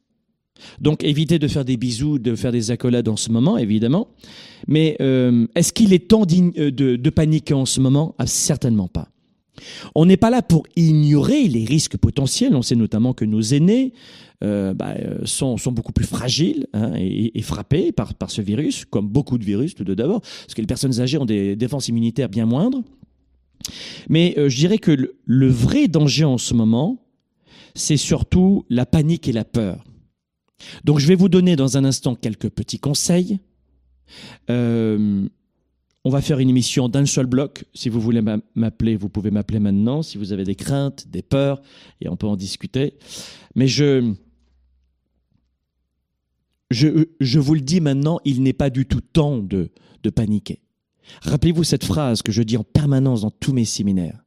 Donc 0.80 1.04
évitez 1.04 1.40
de 1.40 1.48
faire 1.48 1.66
des 1.66 1.78
bisous, 1.78 2.20
de 2.20 2.36
faire 2.36 2.52
des 2.52 2.72
accolades 2.72 3.08
en 3.08 3.16
ce 3.16 3.32
moment, 3.32 3.58
évidemment. 3.58 4.08
Mais 4.68 4.98
euh, 5.02 5.48
est-ce 5.56 5.74
qu'il 5.74 5.94
est 5.94 6.08
temps 6.08 6.24
euh, 6.24 6.72
de, 6.72 7.10
paniquer 7.10 7.54
en 7.54 7.66
ce 7.66 7.80
moment? 7.80 8.16
Ah, 8.18 8.28
Certainement 8.28 8.88
pas. 8.88 9.10
On 9.94 10.06
n'est 10.06 10.18
pas 10.18 10.30
là 10.30 10.42
pour 10.42 10.64
ignorer 10.76 11.48
les 11.48 11.64
risques 11.64 11.98
potentiels. 11.98 12.56
On 12.56 12.62
sait 12.62 12.76
notamment 12.76 13.14
que 13.14 13.24
nos 13.24 13.42
aînés 13.42 13.94
euh, 14.44 14.74
bah, 14.74 14.96
sont, 15.24 15.56
beaucoup 15.68 15.94
plus 15.94 16.06
fragiles 16.06 16.68
hein, 16.74 16.92
et, 16.98 17.42
frappés 17.42 17.94
par, 17.94 18.14
ce 18.28 18.42
virus, 18.42 18.84
comme 18.84 19.08
beaucoup 19.08 19.38
de 19.38 19.46
virus 19.46 19.74
tout 19.74 19.86
d'abord, 19.86 20.22
parce 20.22 20.54
que 20.54 20.62
les 20.62 20.68
personnes 20.68 21.00
âgées 21.00 21.18
ont 21.18 21.26
des 21.26 21.56
défenses 21.56 21.88
immunitaires 21.88 22.28
bien 22.28 22.46
moindres. 22.46 22.84
Mais 24.10 24.36
je 24.38 24.56
dirais 24.56 24.78
que 24.78 25.16
le 25.24 25.48
vrai 25.48 25.88
danger 25.88 26.26
en 26.26 26.38
ce 26.38 26.54
moment, 26.54 27.02
c'est 27.76 27.98
surtout 27.98 28.66
la 28.70 28.86
panique 28.86 29.30
et 29.30 29.32
la 29.32 29.46
peur. 29.46 29.86
Donc 30.84 31.00
je 31.00 31.08
vais 31.08 31.16
vous 31.16 31.30
donner 31.30 31.56
dans 31.56 31.78
un 31.78 31.86
instant 31.86 32.16
quelques 32.16 32.50
petits 32.50 32.80
conseils. 32.80 33.40
Euh, 34.50 35.28
on 36.04 36.10
va 36.10 36.22
faire 36.22 36.40
une 36.40 36.50
émission 36.50 36.88
d'un 36.88 37.06
seul 37.06 37.26
bloc. 37.26 37.66
Si 37.74 37.90
vous 37.90 38.00
voulez 38.00 38.22
m'appeler, 38.56 38.96
vous 38.96 39.10
pouvez 39.10 39.32
m'appeler 39.32 39.60
maintenant. 39.60 40.04
Si 40.04 40.18
vous 40.18 40.34
avez 40.34 40.44
des 40.44 40.56
craintes, 40.56 41.08
des 41.10 41.24
peurs, 41.24 41.62
et 42.00 42.10
on 42.10 42.16
peut 42.16 42.28
en 42.28 42.36
discuter. 42.36 42.94
Mais 43.56 43.68
je, 43.68 44.14
je, 46.70 47.06
je 47.20 47.40
vous 47.40 47.56
le 47.56 47.62
dis 47.62 47.82
maintenant, 47.82 48.20
il 48.24 48.44
n'est 48.44 48.54
pas 48.54 48.70
du 48.70 48.86
tout 48.86 49.02
temps 49.02 49.40
de, 49.40 49.72
de 50.04 50.10
paniquer. 50.12 50.62
Rappelez-vous 51.22 51.64
cette 51.64 51.86
phrase 51.86 52.22
que 52.22 52.32
je 52.32 52.44
dis 52.44 52.58
en 52.58 52.64
permanence 52.64 53.22
dans 53.22 53.32
tous 53.32 53.54
mes 53.54 53.66
séminaires. 53.66 54.24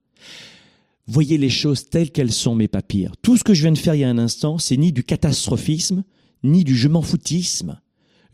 Voyez 1.07 1.39
les 1.39 1.49
choses 1.49 1.89
telles 1.89 2.11
qu'elles 2.11 2.33
sont, 2.33 2.55
mes 2.55 2.69
papiers. 2.69 3.09
Tout 3.23 3.37
ce 3.37 3.45
que 3.45 3.55
je 3.55 3.63
viens 3.63 3.73
de 3.73 3.79
faire 3.79 3.95
il 3.95 4.01
y 4.01 4.05
a 4.05 4.11
un 4.11 4.19
instant, 4.19 4.59
c'est 4.59 4.77
ni 4.77 4.93
du 4.93 5.05
catastrophisme, 5.05 6.05
ni 6.43 6.65
du 6.65 6.77
je 6.77 6.89
m'en 6.89 7.03
foutisme. 7.03 7.81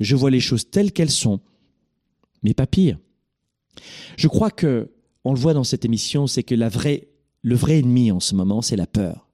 Je 0.01 0.17
vois 0.17 0.31
les 0.31 0.41
choses 0.41 0.71
telles 0.71 0.93
qu'elles 0.93 1.11
sont, 1.11 1.41
mais 2.43 2.55
pas 2.55 2.67
pire. 2.67 2.99
Je 4.17 4.29
crois 4.29 4.51
que, 4.51 4.91
on 5.25 5.33
le 5.33 5.39
voit 5.39 5.55
dans 5.55 5.65
cette 5.65 5.85
émission, 5.85 6.27
c'est 6.27 6.43
que 6.43 6.55
la 6.55 6.69
vraie, 6.69 7.09
le 7.43 7.55
vrai 7.55 7.79
ennemi 7.79 8.11
en 8.11 8.21
ce 8.21 8.35
moment, 8.35 8.63
c'est 8.63 8.77
la 8.77 8.87
peur. 8.87 9.29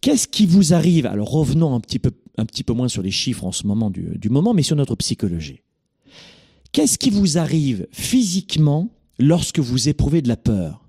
Qu'est-ce 0.00 0.28
qui 0.28 0.46
vous 0.46 0.74
arrive? 0.74 1.06
Alors 1.06 1.30
revenons 1.30 1.74
un 1.74 1.80
petit 1.80 1.98
peu, 1.98 2.72
moins 2.74 2.88
sur 2.88 3.02
les 3.02 3.10
chiffres 3.10 3.44
en 3.44 3.52
ce 3.52 3.66
moment 3.66 3.90
moment, 4.28 4.52
mais 4.52 4.62
sur 4.62 4.76
notre 4.76 4.96
psychologie. 4.96 5.62
Qu'est-ce 6.72 6.98
qui 6.98 7.10
vous 7.10 7.38
arrive 7.38 7.86
physiquement 7.92 8.90
lorsque 9.18 9.60
vous 9.60 9.88
éprouvez 9.88 10.20
de 10.20 10.28
la 10.28 10.36
peur? 10.36 10.88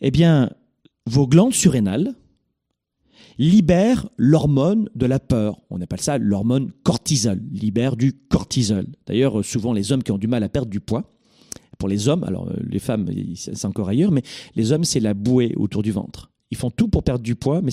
Eh 0.00 0.10
bien, 0.10 0.50
vos 1.06 1.28
glandes 1.28 1.54
surrénales, 1.54 2.14
libère 3.42 4.08
l'hormone 4.16 4.88
de 4.94 5.04
la 5.04 5.18
peur. 5.18 5.60
On 5.68 5.80
appelle 5.80 6.00
ça 6.00 6.16
l'hormone 6.16 6.70
cortisol, 6.84 7.42
libère 7.50 7.96
du 7.96 8.12
cortisol. 8.12 8.86
D'ailleurs, 9.06 9.44
souvent 9.44 9.72
les 9.72 9.90
hommes 9.90 10.04
qui 10.04 10.12
ont 10.12 10.18
du 10.18 10.28
mal 10.28 10.44
à 10.44 10.48
perdre 10.48 10.70
du 10.70 10.78
poids, 10.80 11.10
pour 11.76 11.88
les 11.88 12.06
hommes, 12.06 12.22
alors 12.22 12.48
euh, 12.48 12.56
les 12.62 12.78
femmes, 12.78 13.10
c'est 13.34 13.64
encore 13.64 13.88
ailleurs, 13.88 14.12
mais 14.12 14.22
les 14.54 14.70
hommes, 14.70 14.84
c'est 14.84 15.00
la 15.00 15.14
bouée 15.14 15.54
autour 15.56 15.82
du 15.82 15.90
ventre. 15.90 16.30
Ils 16.52 16.56
font 16.56 16.70
tout 16.70 16.86
pour 16.86 17.02
perdre 17.02 17.24
du 17.24 17.34
poids, 17.34 17.62
mais 17.62 17.72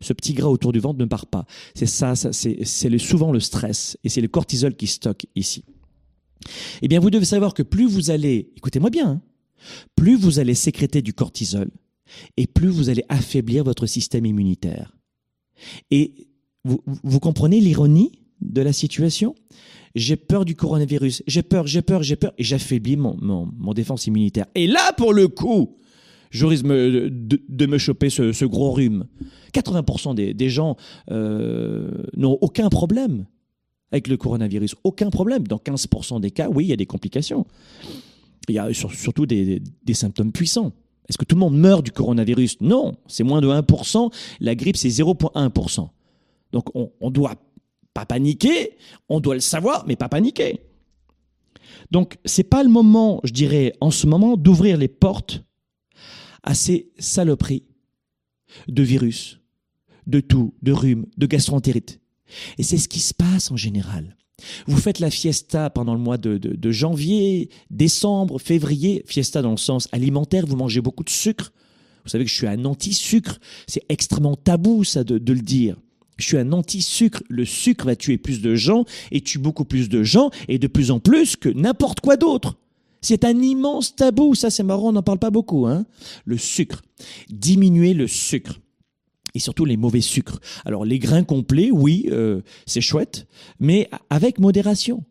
ce 0.00 0.12
petit 0.14 0.32
gras 0.32 0.48
autour 0.48 0.72
du 0.72 0.78
ventre 0.78 0.98
ne 0.98 1.04
part 1.04 1.26
pas. 1.26 1.44
C'est 1.74 1.86
ça, 1.86 2.14
c'est 2.14 2.98
souvent 2.98 3.32
le 3.32 3.40
stress, 3.40 3.98
et 4.04 4.08
c'est 4.08 4.22
le 4.22 4.28
cortisol 4.28 4.74
qui 4.74 4.86
stocke 4.86 5.26
ici. 5.34 5.64
Eh 6.80 6.88
bien, 6.88 7.00
vous 7.00 7.10
devez 7.10 7.26
savoir 7.26 7.52
que 7.52 7.62
plus 7.62 7.86
vous 7.86 8.10
allez, 8.10 8.50
écoutez-moi 8.56 8.88
bien, 8.88 9.10
hein, 9.10 9.22
plus 9.94 10.16
vous 10.16 10.38
allez 10.38 10.54
sécréter 10.54 11.02
du 11.02 11.12
cortisol, 11.12 11.68
et 12.38 12.46
plus 12.46 12.68
vous 12.68 12.88
allez 12.88 13.04
affaiblir 13.10 13.64
votre 13.64 13.86
système 13.86 14.24
immunitaire. 14.24 14.96
Et 15.90 16.28
vous, 16.64 17.20
comprenez 17.20 17.60
l'ironie 17.60 18.20
de 18.40 18.62
la 18.62 18.72
situation? 18.72 19.34
J'ai 19.94 20.16
peur 20.16 20.44
du 20.44 20.54
coronavirus, 20.54 21.22
j'ai 21.26 21.42
peur, 21.42 21.66
j'ai 21.66 21.82
peur, 21.82 22.02
j'ai 22.02 22.16
peur, 22.16 22.32
et 22.38 22.44
j'affaiblis 22.44 22.96
mon, 22.96 23.16
mon, 23.20 23.74
défense 23.74 24.06
immunitaire. 24.06 24.46
Et 24.54 24.66
là, 24.66 24.92
pour 24.96 25.12
le 25.12 25.28
coup, 25.28 25.76
je 26.30 26.46
risque 26.46 26.64
de, 26.64 27.66
me 27.66 27.76
choper 27.76 28.08
ce, 28.08 28.44
gros 28.46 28.72
rhume. 28.72 29.06
80% 29.52 30.14
des, 30.14 30.48
gens 30.48 30.76
euh, 31.10 32.04
n'ont 32.16 32.38
aucun 32.40 32.70
problème 32.70 33.26
avec 33.90 34.08
le 34.08 34.16
coronavirus. 34.16 34.76
Aucun 34.82 35.10
problème. 35.10 35.46
Dans 35.46 35.58
15% 35.58 36.20
des 36.20 36.30
cas, 36.30 36.48
oui, 36.48 36.64
il 36.64 36.68
y 36.68 36.72
a 36.72 36.76
des 36.76 36.86
complications. 36.86 37.46
Il 38.48 38.54
y 38.54 38.58
a 38.58 38.72
surtout 38.72 39.26
des 39.26 39.60
symptômes 39.92 40.32
puissants. 40.32 40.72
Est-ce 41.12 41.18
que 41.18 41.26
tout 41.26 41.36
le 41.36 41.40
monde 41.40 41.58
meurt 41.58 41.84
du 41.84 41.92
coronavirus? 41.92 42.62
Non, 42.62 42.96
c'est 43.06 43.22
moins 43.22 43.42
de 43.42 43.46
1%. 43.46 44.10
La 44.40 44.54
grippe, 44.54 44.78
c'est 44.78 44.88
0,1%. 44.88 45.90
Donc 46.52 46.74
on 46.74 46.90
ne 47.02 47.10
doit 47.10 47.34
pas 47.92 48.06
paniquer, 48.06 48.78
on 49.10 49.20
doit 49.20 49.34
le 49.34 49.42
savoir, 49.42 49.84
mais 49.86 49.94
pas 49.94 50.08
paniquer. 50.08 50.60
Donc 51.90 52.16
c'est 52.24 52.44
pas 52.44 52.62
le 52.62 52.70
moment, 52.70 53.20
je 53.24 53.32
dirais, 53.34 53.74
en 53.82 53.90
ce 53.90 54.06
moment, 54.06 54.38
d'ouvrir 54.38 54.78
les 54.78 54.88
portes 54.88 55.44
à 56.42 56.54
ces 56.54 56.90
saloperies 56.98 57.64
de 58.68 58.82
virus, 58.82 59.38
de 60.06 60.20
tout, 60.20 60.54
de 60.62 60.72
rhume, 60.72 61.04
de 61.18 61.26
gastroentérite. 61.26 62.00
Et 62.56 62.62
c'est 62.62 62.78
ce 62.78 62.88
qui 62.88 63.00
se 63.00 63.12
passe 63.12 63.50
en 63.50 63.58
général. 63.58 64.16
Vous 64.66 64.76
faites 64.76 64.98
la 64.98 65.10
fiesta 65.10 65.70
pendant 65.70 65.94
le 65.94 66.00
mois 66.00 66.18
de, 66.18 66.70
janvier, 66.70 67.48
décembre, 67.70 68.40
février, 68.40 69.04
fiesta 69.06 69.42
dans 69.42 69.50
le 69.50 69.56
sens 69.56 69.88
alimentaire, 69.92 70.46
vous 70.46 70.56
mangez 70.56 70.80
beaucoup 70.80 71.04
de 71.04 71.10
sucre. 71.10 71.52
Vous 72.04 72.10
savez 72.10 72.24
que 72.24 72.30
je 72.30 72.34
suis 72.34 72.48
un 72.48 72.64
anti-sucre. 72.64 73.38
C'est 73.68 73.84
extrêmement 73.88 74.34
tabou, 74.34 74.82
ça, 74.82 75.04
de, 75.04 75.32
le 75.32 75.40
dire. 75.40 75.76
Je 76.18 76.26
suis 76.26 76.36
un 76.36 76.52
anti-sucre. 76.52 77.22
Le 77.28 77.44
sucre 77.44 77.86
va 77.86 77.94
tuer 77.94 78.18
plus 78.18 78.40
de 78.40 78.54
gens 78.54 78.84
et 79.12 79.20
tue 79.20 79.38
beaucoup 79.38 79.64
plus 79.64 79.88
de 79.88 80.02
gens 80.02 80.30
et 80.48 80.58
de 80.58 80.66
plus 80.66 80.90
en 80.90 80.98
plus 80.98 81.36
que 81.36 81.48
n'importe 81.48 82.00
quoi 82.00 82.16
d'autre. 82.16 82.56
C'est 83.00 83.24
un 83.24 83.40
immense 83.40 83.94
tabou. 83.94 84.34
Ça, 84.34 84.50
c'est 84.50 84.62
marrant, 84.62 84.88
on 84.88 84.92
n'en 84.92 85.02
parle 85.02 85.18
pas 85.18 85.30
beaucoup, 85.30 85.66
hein. 85.66 85.84
Le 86.24 86.38
sucre. 86.38 86.82
Diminuer 87.28 87.94
le 87.94 88.08
sucre 88.08 88.60
et 89.34 89.38
surtout 89.38 89.64
les 89.64 89.76
mauvais 89.76 90.00
sucres. 90.00 90.40
Alors 90.64 90.84
les 90.84 90.98
grains 90.98 91.24
complets, 91.24 91.70
oui, 91.70 92.08
euh, 92.10 92.42
c'est 92.66 92.80
chouette, 92.80 93.26
mais 93.60 93.88
avec 94.10 94.38
modération. 94.38 95.04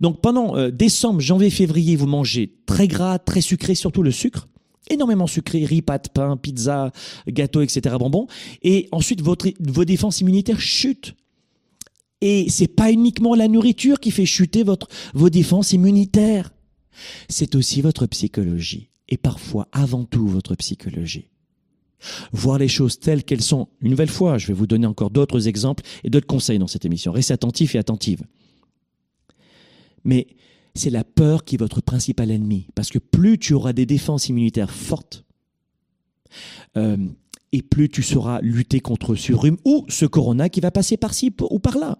Donc 0.00 0.20
pendant 0.20 0.56
euh, 0.56 0.70
décembre, 0.70 1.20
janvier, 1.20 1.50
février, 1.50 1.96
vous 1.96 2.06
mangez 2.06 2.54
très 2.66 2.88
gras, 2.88 3.18
très 3.18 3.40
sucré, 3.40 3.74
surtout 3.74 4.02
le 4.02 4.10
sucre, 4.10 4.48
énormément 4.90 5.26
sucré, 5.26 5.64
riz, 5.64 5.82
pâtes, 5.82 6.10
pain, 6.10 6.36
pizza, 6.36 6.92
gâteau, 7.28 7.62
etc., 7.62 7.96
bonbons, 7.98 8.26
et 8.62 8.88
ensuite 8.92 9.22
votre, 9.22 9.48
vos 9.60 9.84
défenses 9.84 10.20
immunitaires 10.20 10.60
chutent. 10.60 11.14
Et 12.20 12.48
c'est 12.48 12.68
pas 12.68 12.92
uniquement 12.92 13.34
la 13.34 13.48
nourriture 13.48 13.98
qui 13.98 14.12
fait 14.12 14.26
chuter 14.26 14.62
votre, 14.62 14.88
vos 15.14 15.30
défenses 15.30 15.72
immunitaires, 15.72 16.50
c'est 17.28 17.54
aussi 17.54 17.80
votre 17.80 18.06
psychologie, 18.06 18.90
et 19.08 19.16
parfois 19.16 19.66
avant 19.72 20.04
tout 20.04 20.28
votre 20.28 20.54
psychologie 20.54 21.31
voir 22.32 22.58
les 22.58 22.68
choses 22.68 22.98
telles 22.98 23.24
qu'elles 23.24 23.42
sont. 23.42 23.68
Une 23.80 23.90
nouvelle 23.90 24.08
fois, 24.08 24.38
je 24.38 24.46
vais 24.48 24.52
vous 24.52 24.66
donner 24.66 24.86
encore 24.86 25.10
d'autres 25.10 25.48
exemples 25.48 25.82
et 26.04 26.10
d'autres 26.10 26.26
conseils 26.26 26.58
dans 26.58 26.66
cette 26.66 26.84
émission. 26.84 27.12
Restez 27.12 27.34
attentifs 27.34 27.74
et 27.74 27.78
attentives. 27.78 28.22
Mais 30.04 30.26
c'est 30.74 30.90
la 30.90 31.04
peur 31.04 31.44
qui 31.44 31.56
est 31.56 31.58
votre 31.58 31.80
principal 31.80 32.30
ennemi, 32.30 32.66
parce 32.74 32.90
que 32.90 32.98
plus 32.98 33.38
tu 33.38 33.54
auras 33.54 33.72
des 33.72 33.86
défenses 33.86 34.28
immunitaires 34.28 34.70
fortes, 34.70 35.24
euh, 36.76 36.96
et 37.52 37.62
plus 37.62 37.88
tu 37.90 38.02
sauras 38.02 38.40
lutter 38.40 38.80
contre 38.80 39.14
ce 39.14 39.32
rhume 39.32 39.58
ou 39.64 39.84
ce 39.88 40.06
corona 40.06 40.48
qui 40.48 40.60
va 40.60 40.70
passer 40.70 40.96
par-ci 40.96 41.34
ou 41.50 41.58
par-là. 41.58 41.98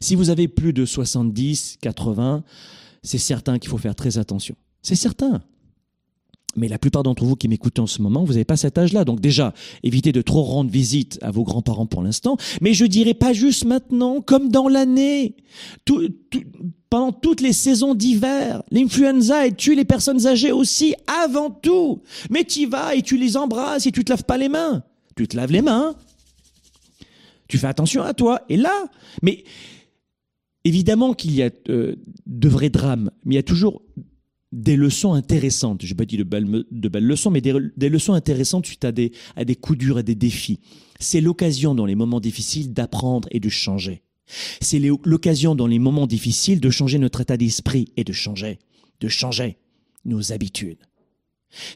Si 0.00 0.14
vous 0.14 0.30
avez 0.30 0.46
plus 0.46 0.72
de 0.72 0.84
70, 0.84 1.78
80, 1.80 2.44
c'est 3.02 3.18
certain 3.18 3.58
qu'il 3.58 3.70
faut 3.70 3.78
faire 3.78 3.94
très 3.94 4.18
attention. 4.18 4.54
C'est 4.82 4.94
certain. 4.94 5.42
Mais 6.56 6.68
la 6.68 6.78
plupart 6.78 7.02
d'entre 7.02 7.24
vous 7.24 7.36
qui 7.36 7.48
m'écoutez 7.48 7.80
en 7.80 7.86
ce 7.86 8.02
moment, 8.02 8.24
vous 8.24 8.32
n'avez 8.32 8.44
pas 8.44 8.56
cet 8.56 8.78
âge-là. 8.78 9.04
Donc 9.04 9.20
déjà, 9.20 9.54
évitez 9.82 10.12
de 10.12 10.22
trop 10.22 10.42
rendre 10.42 10.70
visite 10.70 11.18
à 11.22 11.30
vos 11.30 11.44
grands-parents 11.44 11.86
pour 11.86 12.02
l'instant. 12.02 12.36
Mais 12.60 12.74
je 12.74 12.84
dirais 12.84 13.14
pas 13.14 13.32
juste 13.32 13.64
maintenant, 13.64 14.20
comme 14.20 14.48
dans 14.48 14.68
l'année. 14.68 15.36
pendant 16.90 17.12
toutes 17.12 17.40
les 17.40 17.52
saisons 17.52 17.94
d'hiver, 17.94 18.62
l'influenza 18.70 19.50
tue 19.50 19.74
les 19.74 19.84
personnes 19.84 20.26
âgées 20.26 20.52
aussi 20.52 20.94
avant 21.24 21.50
tout. 21.50 22.02
Mais 22.30 22.44
tu 22.44 22.60
y 22.60 22.66
vas 22.66 22.94
et 22.94 23.02
tu 23.02 23.16
les 23.16 23.36
embrasses 23.36 23.86
et 23.86 23.92
tu 23.92 24.04
te 24.04 24.12
laves 24.12 24.24
pas 24.24 24.38
les 24.38 24.48
mains. 24.48 24.84
Tu 25.16 25.26
te 25.28 25.36
laves 25.36 25.52
les 25.52 25.62
mains. 25.62 25.94
Tu 27.48 27.58
fais 27.58 27.66
attention 27.66 28.02
à 28.02 28.14
toi. 28.14 28.42
Et 28.48 28.56
là, 28.56 28.86
mais 29.22 29.44
évidemment 30.64 31.14
qu'il 31.14 31.34
y 31.34 31.42
a 31.42 31.50
euh, 31.68 31.96
de 32.26 32.48
vrais 32.48 32.70
drames, 32.70 33.10
mais 33.24 33.34
il 33.34 33.36
y 33.36 33.40
a 33.40 33.42
toujours 33.42 33.82
des 34.54 34.76
leçons 34.76 35.14
intéressantes. 35.14 35.84
Je 35.84 35.92
n'ai 35.92 35.96
pas 35.96 36.04
dit 36.04 36.16
de 36.16 36.22
belles, 36.22 36.64
de 36.70 36.88
belles 36.88 37.06
leçons, 37.06 37.30
mais 37.30 37.40
des, 37.40 37.88
leçons 37.88 38.12
intéressantes 38.12 38.66
suite 38.66 38.84
à 38.84 38.92
des, 38.92 39.12
à 39.36 39.44
des 39.44 39.56
coups 39.56 39.78
durs, 39.78 39.98
à 39.98 40.02
des 40.02 40.14
défis. 40.14 40.60
C'est 41.00 41.20
l'occasion 41.20 41.74
dans 41.74 41.86
les 41.86 41.96
moments 41.96 42.20
difficiles 42.20 42.72
d'apprendre 42.72 43.28
et 43.32 43.40
de 43.40 43.48
changer. 43.48 44.02
C'est 44.60 44.78
l'occasion 44.78 45.54
dans 45.54 45.66
les 45.66 45.80
moments 45.80 46.06
difficiles 46.06 46.60
de 46.60 46.70
changer 46.70 46.98
notre 46.98 47.20
état 47.20 47.36
d'esprit 47.36 47.88
et 47.96 48.04
de 48.04 48.12
changer, 48.12 48.60
de 49.00 49.08
changer 49.08 49.58
nos 50.04 50.32
habitudes. 50.32 50.78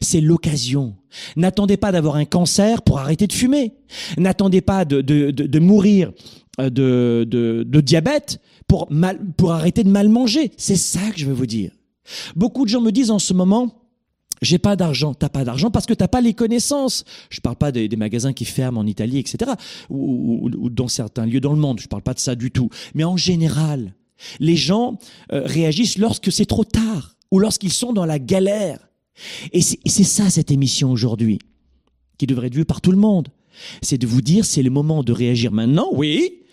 C'est 0.01 0.21
l'occasion. 0.21 0.95
N'attendez 1.35 1.77
pas 1.77 1.91
d'avoir 1.91 2.15
un 2.15 2.25
cancer 2.25 2.81
pour 2.81 2.99
arrêter 2.99 3.27
de 3.27 3.33
fumer. 3.33 3.73
N'attendez 4.17 4.61
pas 4.61 4.85
de, 4.85 5.01
de, 5.01 5.31
de, 5.31 5.45
de 5.45 5.59
mourir 5.59 6.11
euh, 6.59 6.69
de 6.69 7.81
diabète 7.81 8.39
pour, 8.67 8.91
mal, 8.91 9.19
pour 9.37 9.51
arrêter 9.51 9.83
de 9.83 9.89
mal 9.89 10.07
manger. 10.09 10.51
C'est 10.57 10.75
ça 10.75 11.11
que 11.11 11.19
je 11.19 11.25
veux 11.25 11.33
vous 11.33 11.45
dire. 11.45 11.71
Beaucoup 12.35 12.65
de 12.65 12.69
gens 12.69 12.81
me 12.81 12.91
disent 12.91 13.11
en 13.11 13.19
ce 13.19 13.33
moment, 13.33 13.79
j'ai 14.41 14.57
pas 14.57 14.75
d'argent. 14.75 15.13
T'as 15.13 15.29
pas 15.29 15.43
d'argent 15.43 15.71
parce 15.71 15.85
que 15.85 15.93
t'as 15.93 16.07
pas 16.07 16.21
les 16.21 16.33
connaissances. 16.33 17.03
Je 17.29 17.41
parle 17.41 17.57
pas 17.57 17.71
des, 17.71 17.89
magasins 17.95 18.33
qui 18.33 18.45
ferment 18.45 18.79
en 18.79 18.87
Italie, 18.87 19.17
etc. 19.17 19.51
Ou, 19.89 20.49
dans 20.69 20.87
certains 20.87 21.25
lieux 21.25 21.41
dans 21.41 21.53
le 21.53 21.59
monde. 21.59 21.79
Je 21.79 21.87
parle 21.87 22.03
pas 22.03 22.13
de 22.13 22.19
ça 22.19 22.35
du 22.35 22.51
tout. 22.51 22.69
Mais 22.95 23.03
en 23.03 23.17
général, 23.17 23.93
les 24.39 24.55
gens 24.55 24.97
euh, 25.31 25.41
réagissent 25.45 25.97
lorsque 25.97 26.31
c'est 26.31 26.45
trop 26.45 26.63
tard 26.63 27.15
ou 27.31 27.39
lorsqu'ils 27.39 27.73
sont 27.73 27.93
dans 27.93 28.05
la 28.05 28.19
galère. 28.19 28.79
Et 29.51 29.61
c'est 29.61 30.03
ça 30.03 30.29
cette 30.29 30.49
émission 30.49 30.91
aujourd'hui, 30.91 31.39
qui 32.17 32.25
devrait 32.25 32.47
être 32.47 32.55
vue 32.55 32.65
par 32.65 32.79
tout 32.79 32.91
le 32.91 32.97
monde. 32.97 33.27
C'est 33.81 33.97
de 33.97 34.07
vous 34.07 34.21
dire, 34.21 34.45
c'est 34.45 34.63
le 34.63 34.69
moment 34.69 35.03
de 35.03 35.11
réagir 35.11 35.51
maintenant, 35.51 35.89
oui, 35.91 36.43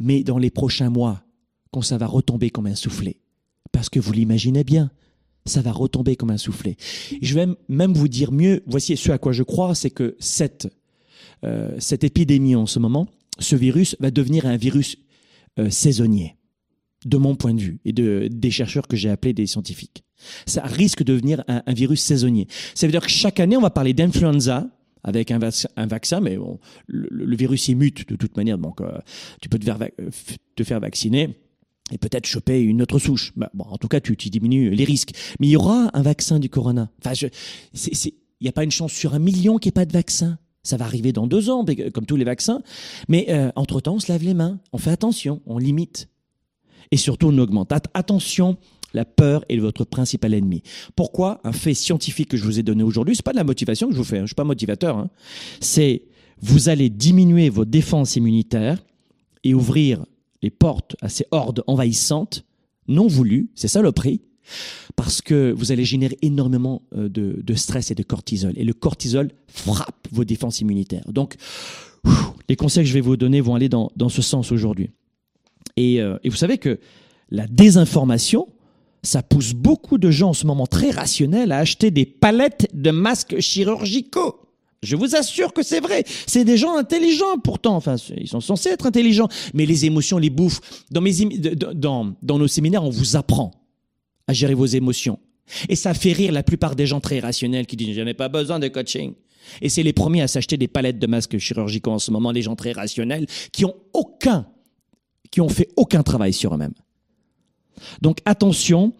mais 0.00 0.22
dans 0.22 0.38
les 0.38 0.50
prochains 0.50 0.88
mois, 0.88 1.22
quand 1.70 1.82
ça 1.82 1.98
va 1.98 2.06
retomber 2.06 2.48
comme 2.48 2.66
un 2.66 2.74
soufflet. 2.74 3.20
Parce 3.78 3.90
que 3.90 4.00
vous 4.00 4.12
l'imaginez 4.12 4.64
bien, 4.64 4.90
ça 5.46 5.62
va 5.62 5.70
retomber 5.70 6.16
comme 6.16 6.30
un 6.30 6.36
soufflet. 6.36 6.76
Je 7.22 7.32
vais 7.36 7.46
même 7.68 7.92
vous 7.92 8.08
dire 8.08 8.32
mieux, 8.32 8.64
voici 8.66 8.96
ce 8.96 9.12
à 9.12 9.18
quoi 9.18 9.30
je 9.30 9.44
crois, 9.44 9.76
c'est 9.76 9.90
que 9.90 10.16
cette, 10.18 10.66
euh, 11.44 11.76
cette 11.78 12.02
épidémie 12.02 12.56
en 12.56 12.66
ce 12.66 12.80
moment, 12.80 13.06
ce 13.38 13.54
virus 13.54 13.94
va 14.00 14.10
devenir 14.10 14.46
un 14.46 14.56
virus 14.56 14.96
euh, 15.60 15.70
saisonnier, 15.70 16.34
de 17.04 17.18
mon 17.18 17.36
point 17.36 17.54
de 17.54 17.60
vue, 17.60 17.78
et 17.84 17.92
de, 17.92 18.28
des 18.28 18.50
chercheurs 18.50 18.88
que 18.88 18.96
j'ai 18.96 19.10
appelés 19.10 19.32
des 19.32 19.46
scientifiques. 19.46 20.02
Ça 20.46 20.64
risque 20.64 21.04
de 21.04 21.12
devenir 21.12 21.44
un, 21.46 21.72
virus 21.72 22.00
saisonnier. 22.00 22.48
Ça 22.74 22.88
veut 22.88 22.90
dire 22.90 23.02
que 23.02 23.10
chaque 23.10 23.38
année, 23.38 23.56
on 23.56 23.62
va 23.62 23.70
parler 23.70 23.94
d'influenza, 23.94 24.66
avec 25.04 25.30
un, 25.30 25.38
vac 25.38 25.54
un, 25.76 25.86
vaccin, 25.86 26.18
mais 26.18 26.36
le, 26.88 27.36
virus 27.36 27.68
il 27.68 27.76
mute 27.76 28.08
de 28.08 28.16
toute 28.16 28.36
manière, 28.36 28.58
donc 28.58 28.80
euh, 28.80 28.98
tu 29.40 29.48
peux 29.48 29.60
te 29.60 30.64
faire 30.64 30.80
vacciner 30.80 31.38
et 31.90 31.98
peut-être 31.98 32.26
choper 32.26 32.60
une 32.60 32.82
autre 32.82 32.98
souche. 32.98 33.32
Bah, 33.36 33.50
bon, 33.54 33.64
en 33.64 33.78
tout 33.78 33.88
cas, 33.88 34.00
tu, 34.00 34.16
tu, 34.16 34.30
diminues 34.30 34.70
les 34.70 34.84
risques. 34.84 35.12
Mais 35.40 35.48
il 35.48 35.50
y 35.50 35.56
aura 35.56 35.90
un 35.94 36.02
vaccin 36.02 36.38
du 36.38 36.48
corona. 36.48 36.90
Enfin, 37.04 37.14
il 37.14 38.12
n'y 38.40 38.48
a 38.48 38.52
pas 38.52 38.64
une 38.64 38.70
chance 38.70 38.92
sur 38.92 39.14
un 39.14 39.18
million 39.18 39.58
qu'il 39.58 39.68
n'y 39.68 39.72
ait 39.72 39.80
pas 39.80 39.86
de 39.86 39.92
vaccin. 39.92 40.38
Ça 40.62 40.76
va 40.76 40.84
arriver 40.84 41.12
dans 41.12 41.26
deux 41.26 41.50
ans, 41.50 41.64
comme 41.94 42.06
tous 42.06 42.16
les 42.16 42.24
vaccins. 42.24 42.62
Mais 43.08 43.26
euh, 43.30 43.50
entre-temps, 43.56 43.94
on 43.94 44.00
se 44.00 44.12
lave 44.12 44.22
les 44.22 44.34
mains, 44.34 44.60
on 44.72 44.78
fait 44.78 44.90
attention, 44.90 45.40
on 45.46 45.58
limite. 45.58 46.08
Et 46.90 46.96
surtout, 46.96 47.28
on 47.28 47.38
augmente. 47.38 47.72
Attention 47.94 48.58
la 48.94 49.04
peur 49.04 49.44
est 49.48 49.58
votre 49.58 49.84
principal 49.84 50.34
ennemi. 50.34 50.62
Pourquoi 50.96 51.40
Un 51.44 51.52
fait 51.52 51.74
scientifique 51.74 52.30
que 52.30 52.36
je 52.36 52.44
vous 52.44 52.58
ai 52.58 52.62
donné 52.62 52.82
aujourd'hui, 52.82 53.14
c'est 53.14 53.24
pas 53.24 53.32
de 53.32 53.36
la 53.36 53.44
motivation 53.44 53.88
que 53.88 53.92
je 53.92 53.98
vous 53.98 54.04
fais, 54.04 54.18
hein, 54.18 54.22
je 54.22 54.28
suis 54.28 54.34
pas 54.34 54.44
motivateur. 54.44 54.96
Hein. 54.96 55.10
C'est 55.60 56.04
vous 56.40 56.68
allez 56.68 56.88
diminuer 56.88 57.50
vos 57.50 57.64
défenses 57.64 58.16
immunitaires 58.16 58.82
et 59.44 59.54
ouvrir 59.54 60.06
les 60.42 60.50
portes 60.50 60.96
à 61.00 61.08
ces 61.08 61.26
hordes 61.30 61.62
envahissantes 61.66 62.44
non 62.86 63.06
voulues, 63.06 63.50
c'est 63.54 63.68
ça 63.68 63.82
le 63.82 63.92
prix, 63.92 64.22
parce 64.96 65.20
que 65.20 65.52
vous 65.52 65.72
allez 65.72 65.84
générer 65.84 66.16
énormément 66.22 66.82
euh, 66.94 67.08
de, 67.08 67.54
stress 67.54 67.90
et 67.90 67.94
de 67.94 68.02
cortisol. 68.02 68.52
Et 68.56 68.64
le 68.64 68.72
cortisol 68.72 69.30
frappe 69.46 70.08
vos 70.10 70.24
défenses 70.24 70.60
immunitaires. 70.60 71.04
Donc, 71.12 71.36
les 72.48 72.56
conseils 72.56 72.84
que 72.84 72.88
je 72.88 72.94
vais 72.94 73.00
vous 73.00 73.16
donner 73.16 73.40
vont 73.40 73.54
aller 73.54 73.68
dans, 73.68 73.90
dans 73.96 74.08
ce 74.08 74.22
sens 74.22 74.52
aujourd'hui. 74.52 74.90
Euh, 75.78 76.18
et 76.24 76.28
vous 76.28 76.36
savez 76.36 76.58
que 76.58 76.80
la 77.30 77.46
désinformation, 77.46 78.48
ça 79.02 79.22
pousse 79.22 79.52
beaucoup 79.52 79.98
de 79.98 80.10
gens 80.10 80.30
en 80.30 80.34
ce 80.34 80.46
moment 80.46 80.66
très 80.66 80.90
rationnels 80.90 81.52
à 81.52 81.58
acheter 81.58 81.90
des 81.90 82.06
palettes 82.06 82.68
de 82.74 82.90
masques 82.90 83.38
chirurgicaux. 83.38 84.47
Je 84.82 84.96
vous 84.96 85.16
assure 85.16 85.52
que 85.52 85.62
c'est 85.62 85.80
vrai. 85.80 86.04
C'est 86.26 86.44
des 86.44 86.56
gens 86.56 86.76
intelligents 86.76 87.38
pourtant. 87.42 87.76
Enfin, 87.76 87.96
ils 88.16 88.28
sont 88.28 88.40
censés 88.40 88.70
être 88.70 88.86
intelligents. 88.86 89.28
Mais 89.54 89.66
les 89.66 89.86
émotions 89.86 90.18
les 90.18 90.30
bouffent. 90.30 90.60
Dans, 90.90 91.00
mes, 91.00 91.12
dans, 91.14 92.14
dans 92.22 92.38
nos 92.38 92.48
séminaires, 92.48 92.84
on 92.84 92.90
vous 92.90 93.16
apprend 93.16 93.50
à 94.26 94.32
gérer 94.32 94.54
vos 94.54 94.66
émotions. 94.66 95.18
Et 95.68 95.76
ça 95.76 95.94
fait 95.94 96.12
rire 96.12 96.32
la 96.32 96.42
plupart 96.42 96.76
des 96.76 96.86
gens 96.86 97.00
très 97.00 97.20
rationnels 97.20 97.66
qui 97.66 97.76
disent 97.76 97.96
je 97.96 98.02
n'ai 98.02 98.14
pas 98.14 98.28
besoin 98.28 98.58
de 98.58 98.68
coaching. 98.68 99.14
Et 99.62 99.68
c'est 99.68 99.82
les 99.82 99.92
premiers 99.94 100.22
à 100.22 100.28
s'acheter 100.28 100.56
des 100.56 100.68
palettes 100.68 100.98
de 100.98 101.06
masques 101.06 101.38
chirurgicaux 101.38 101.92
en 101.92 101.98
ce 101.98 102.10
moment, 102.10 102.32
les 102.32 102.42
gens 102.42 102.54
très 102.54 102.72
rationnels 102.72 103.26
qui 103.50 103.64
ont 103.64 103.74
aucun, 103.94 104.46
qui 105.30 105.40
ont 105.40 105.48
fait 105.48 105.68
aucun 105.76 106.02
travail 106.02 106.32
sur 106.32 106.54
eux-mêmes. 106.54 106.74
Donc 108.02 108.18
attention 108.26 108.92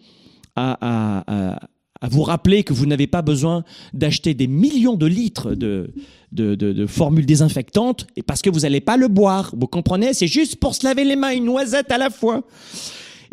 à, 0.55 0.77
à, 0.81 1.23
à, 1.27 1.59
à, 2.01 2.09
vous 2.09 2.23
rappeler 2.23 2.63
que 2.63 2.73
vous 2.73 2.85
n'avez 2.85 3.07
pas 3.07 3.21
besoin 3.21 3.63
d'acheter 3.93 4.33
des 4.33 4.47
millions 4.47 4.95
de 4.95 5.05
litres 5.05 5.55
de, 5.55 5.93
de, 6.31 6.55
de, 6.55 6.73
de 6.73 6.85
formules 6.85 7.25
désinfectantes 7.25 8.07
et 8.15 8.23
parce 8.23 8.41
que 8.41 8.49
vous 8.49 8.61
n'allez 8.61 8.81
pas 8.81 8.97
le 8.97 9.07
boire. 9.07 9.53
Vous 9.57 9.67
comprenez? 9.67 10.13
C'est 10.13 10.27
juste 10.27 10.57
pour 10.57 10.75
se 10.75 10.85
laver 10.85 11.03
les 11.03 11.15
mains, 11.15 11.31
une 11.31 11.45
noisette 11.45 11.91
à 11.91 11.97
la 11.97 12.09
fois. 12.09 12.43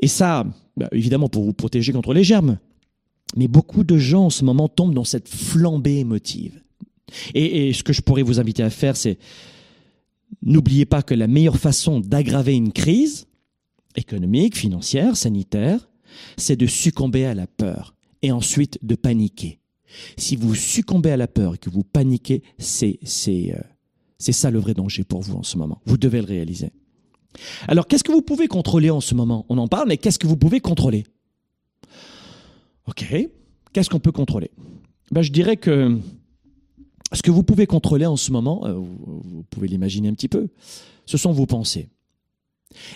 Et 0.01 0.09
ça, 0.09 0.45
bah, 0.77 0.89
évidemment, 0.93 1.29
pour 1.29 1.45
vous 1.45 1.53
protéger 1.53 1.93
contre 1.93 2.13
les 2.13 2.25
germes. 2.25 2.59
Mais 3.37 3.49
beaucoup 3.49 3.85
de 3.85 3.99
gens 3.99 4.27
en 4.27 4.31
ce 4.31 4.45
moment 4.45 4.69
tombent 4.69 4.95
dans 4.95 5.05
cette 5.05 5.29
flambée 5.29 5.99
émotive. 5.99 6.61
Et, 7.35 7.69
et 7.69 7.73
ce 7.73 7.83
que 7.83 7.93
je 7.93 8.01
pourrais 8.01 8.23
vous 8.23 8.41
inviter 8.41 8.63
à 8.63 8.71
faire, 8.71 8.97
c'est 8.97 9.19
n'oubliez 10.43 10.87
pas 10.87 11.03
que 11.03 11.15
la 11.15 11.27
meilleure 11.27 11.59
façon 11.59 12.01
d'aggraver 12.01 12.55
une 12.55 12.73
crise, 12.73 13.27
économique, 13.97 14.57
financière, 14.57 15.17
sanitaire, 15.17 15.89
c'est 16.37 16.57
de 16.57 16.67
succomber 16.67 17.25
à 17.25 17.35
la 17.35 17.47
peur 17.47 17.96
et 18.23 18.33
ensuite 18.33 18.79
de 18.83 18.95
paniquer. 18.95 19.61
Si 20.17 20.37
vous 20.37 20.55
succombez 20.55 21.11
à 21.11 21.17
la 21.17 21.29
peur 21.29 21.55
et 21.55 21.59
que 21.59 21.71
vous 21.71 21.85
paniquez, 21.85 22.43
c'est 22.59 22.99
euh, 23.29 23.61
ça 24.19 24.51
le 24.51 24.59
vrai 24.59 24.75
danger 24.75 25.05
pour 25.05 25.21
vous 25.21 25.35
en 25.35 25.43
ce 25.43 25.57
moment. 25.57 25.81
Vous 25.87 25.97
devez 25.97 26.21
le 26.21 26.27
réaliser. 26.27 26.71
Alors, 27.69 27.87
qu'est-ce 27.87 28.05
que 28.05 28.13
vous 28.13 28.23
pouvez 28.23 28.49
contrôler 28.49 28.91
en 28.91 29.01
ce 29.01 29.15
moment? 29.15 29.45
On 29.49 29.59
en 29.59 29.69
parle, 29.69 29.89
mais 29.89 29.99
qu'est-ce 29.99 30.19
que 30.19 30.27
vous 30.27 30.37
pouvez 30.37 30.61
contrôler? 30.61 31.05
Ok, 32.87 33.15
qu'est-ce 33.73 33.91
qu'on 33.91 34.01
peut 34.01 34.13
contrôler? 34.13 34.51
Ben, 35.11 35.23
Je 35.23 35.33
dirais 35.33 35.57
que 35.57 35.99
ce 37.13 37.23
que 37.23 37.31
vous 37.31 37.43
pouvez 37.43 37.67
contrôler 37.67 38.07
en 38.07 38.17
ce 38.17 38.33
moment, 38.33 38.67
euh, 38.67 38.75
vous 38.75 39.45
pouvez 39.51 39.69
l'imaginer 39.69 40.09
un 40.09 40.15
petit 40.15 40.29
peu, 40.29 40.49
ce 41.05 41.17
sont 41.17 41.33
vos 41.33 41.47
pensées. 41.47 41.89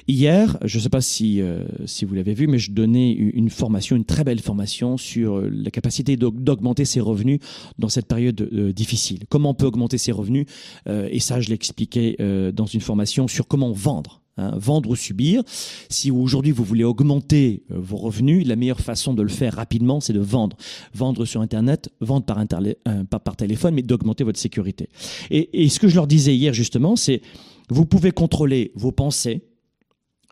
Hier, 0.09 0.59
je 0.65 0.79
ne 0.79 0.83
sais 0.83 0.89
pas 0.89 1.01
si, 1.01 1.41
euh, 1.41 1.65
si 1.87 2.05
vous 2.05 2.15
l'avez 2.15 2.35
vu, 2.35 2.47
mais 2.47 2.59
je 2.59 2.73
donnais 2.73 3.13
une 3.13 3.51
formation, 3.51 3.97
une 3.97 4.05
très 4.05 4.25
belle 4.25 4.41
formation 4.41 4.97
sur 4.97 5.39
euh, 5.39 5.51
la 5.53 5.71
capacité 5.71 6.17
d'augmenter 6.17 6.85
ses 6.85 7.01
revenus 7.01 7.41
dans 7.79 7.89
cette 7.89 8.07
période 8.07 8.49
euh, 8.53 8.73
difficile. 8.73 9.21
Comment 9.29 9.51
on 9.51 9.55
peut 9.55 9.67
augmenter 9.67 9.99
ses 9.99 10.13
revenus 10.13 10.47
euh, 10.89 11.09
Et 11.11 11.21
ça, 11.21 11.41
je 11.41 11.49
l'expliquais 11.49 12.17
euh, 12.21 12.53
dans 12.53 12.67
une 12.67 12.81
formation 12.81 13.29
sur 13.29 13.47
comment 13.47 13.73
vendre. 13.73 14.23
Hein, 14.37 14.55
vendre 14.57 14.91
ou 14.91 14.97
subir. 14.97 15.43
Si 15.89 16.11
aujourd'hui 16.11 16.53
vous 16.53 16.63
voulez 16.65 16.85
augmenter 16.85 17.65
vos 17.69 17.97
revenus, 17.97 18.47
la 18.47 18.55
meilleure 18.55 18.81
façon 18.81 19.13
de 19.13 19.23
le 19.23 19.29
faire 19.29 19.55
rapidement, 19.55 20.01
c'est 20.01 20.13
de 20.13 20.21
vendre. 20.21 20.57
Vendre 20.95 21.25
sur 21.25 21.41
Internet, 21.41 21.91
vendre 22.01 22.25
par 22.25 23.37
téléphone, 23.37 23.75
mais 23.75 23.83
d'augmenter 23.83 24.23
votre 24.23 24.39
sécurité. 24.39 24.89
Et, 25.31 25.65
et 25.65 25.69
ce 25.69 25.81
que 25.81 25.89
je 25.89 25.97
leur 25.97 26.07
disais 26.07 26.35
hier 26.35 26.55
justement, 26.55 26.95
c'est 26.95 27.23
vous 27.69 27.87
pouvez 27.87 28.13
contrôler 28.13 28.73
vos 28.77 28.93
pensées, 28.93 29.43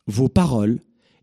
vos 0.09 0.29
paroles 0.29 0.81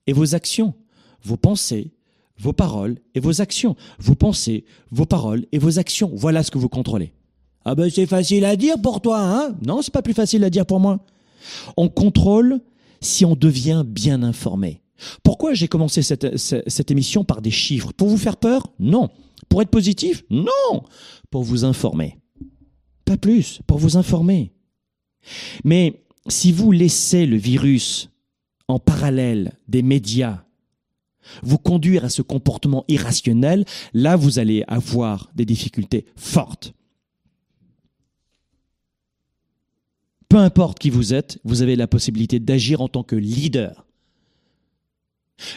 et 0.07 0.13
vos 0.13 0.35
actions. 0.35 0.73
Vos 1.21 1.37
pensées, 1.37 1.91
vos 2.37 2.53
paroles 2.53 2.99
et 3.15 3.19
vos 3.19 3.41
actions. 3.41 3.75
Vos 3.99 4.15
pensées, 4.15 4.63
vos 4.91 5.05
paroles 5.05 5.45
et 5.51 5.57
vos 5.57 5.79
actions. 5.79 6.11
Voilà 6.13 6.43
ce 6.43 6.51
que 6.51 6.57
vous 6.57 6.69
contrôlez. 6.69 7.11
Ah 7.65 7.75
ben 7.75 7.89
c'est 7.89 8.05
facile 8.05 8.45
à 8.45 8.55
dire 8.55 8.79
pour 8.79 9.01
toi, 9.01 9.19
hein? 9.19 9.57
Non, 9.65 9.81
c'est 9.81 9.93
pas 9.93 10.03
plus 10.03 10.13
facile 10.13 10.43
à 10.43 10.49
dire 10.49 10.67
pour 10.67 10.79
moi. 10.79 11.03
On 11.75 11.89
contrôle 11.89 12.61
si 13.01 13.25
on 13.25 13.35
devient 13.35 13.83
bien 13.85 14.23
informé. 14.23 14.81
Pourquoi 15.23 15.53
j'ai 15.53 15.67
commencé 15.67 16.01
cette, 16.01 16.37
cette, 16.37 16.69
cette, 16.69 16.91
émission 16.91 17.23
par 17.23 17.41
des 17.41 17.51
chiffres? 17.51 17.91
Pour 17.91 18.07
vous 18.07 18.17
faire 18.17 18.37
peur? 18.37 18.67
Non. 18.79 19.09
Pour 19.49 19.61
être 19.61 19.69
positif? 19.69 20.23
Non. 20.29 20.83
Pour 21.31 21.43
vous 21.43 21.65
informer. 21.65 22.17
Pas 23.03 23.17
plus, 23.17 23.61
pour 23.67 23.77
vous 23.77 23.97
informer. 23.97 24.53
Mais 25.63 26.05
si 26.27 26.51
vous 26.51 26.71
laissez 26.71 27.25
le 27.25 27.37
virus 27.37 28.09
en 28.67 28.79
parallèle 28.79 29.53
des 29.67 29.81
médias 29.81 30.43
vous 31.43 31.57
conduire 31.57 32.05
à 32.05 32.09
ce 32.09 32.21
comportement 32.21 32.85
irrationnel, 32.87 33.65
là 33.93 34.15
vous 34.15 34.39
allez 34.39 34.63
avoir 34.67 35.31
des 35.35 35.45
difficultés 35.45 36.05
fortes. 36.15 36.73
Peu 40.29 40.37
importe 40.37 40.79
qui 40.79 40.89
vous 40.89 41.13
êtes, 41.13 41.39
vous 41.43 41.61
avez 41.61 41.75
la 41.75 41.87
possibilité 41.87 42.39
d'agir 42.39 42.81
en 42.81 42.87
tant 42.87 43.03
que 43.03 43.15
leader. 43.15 43.85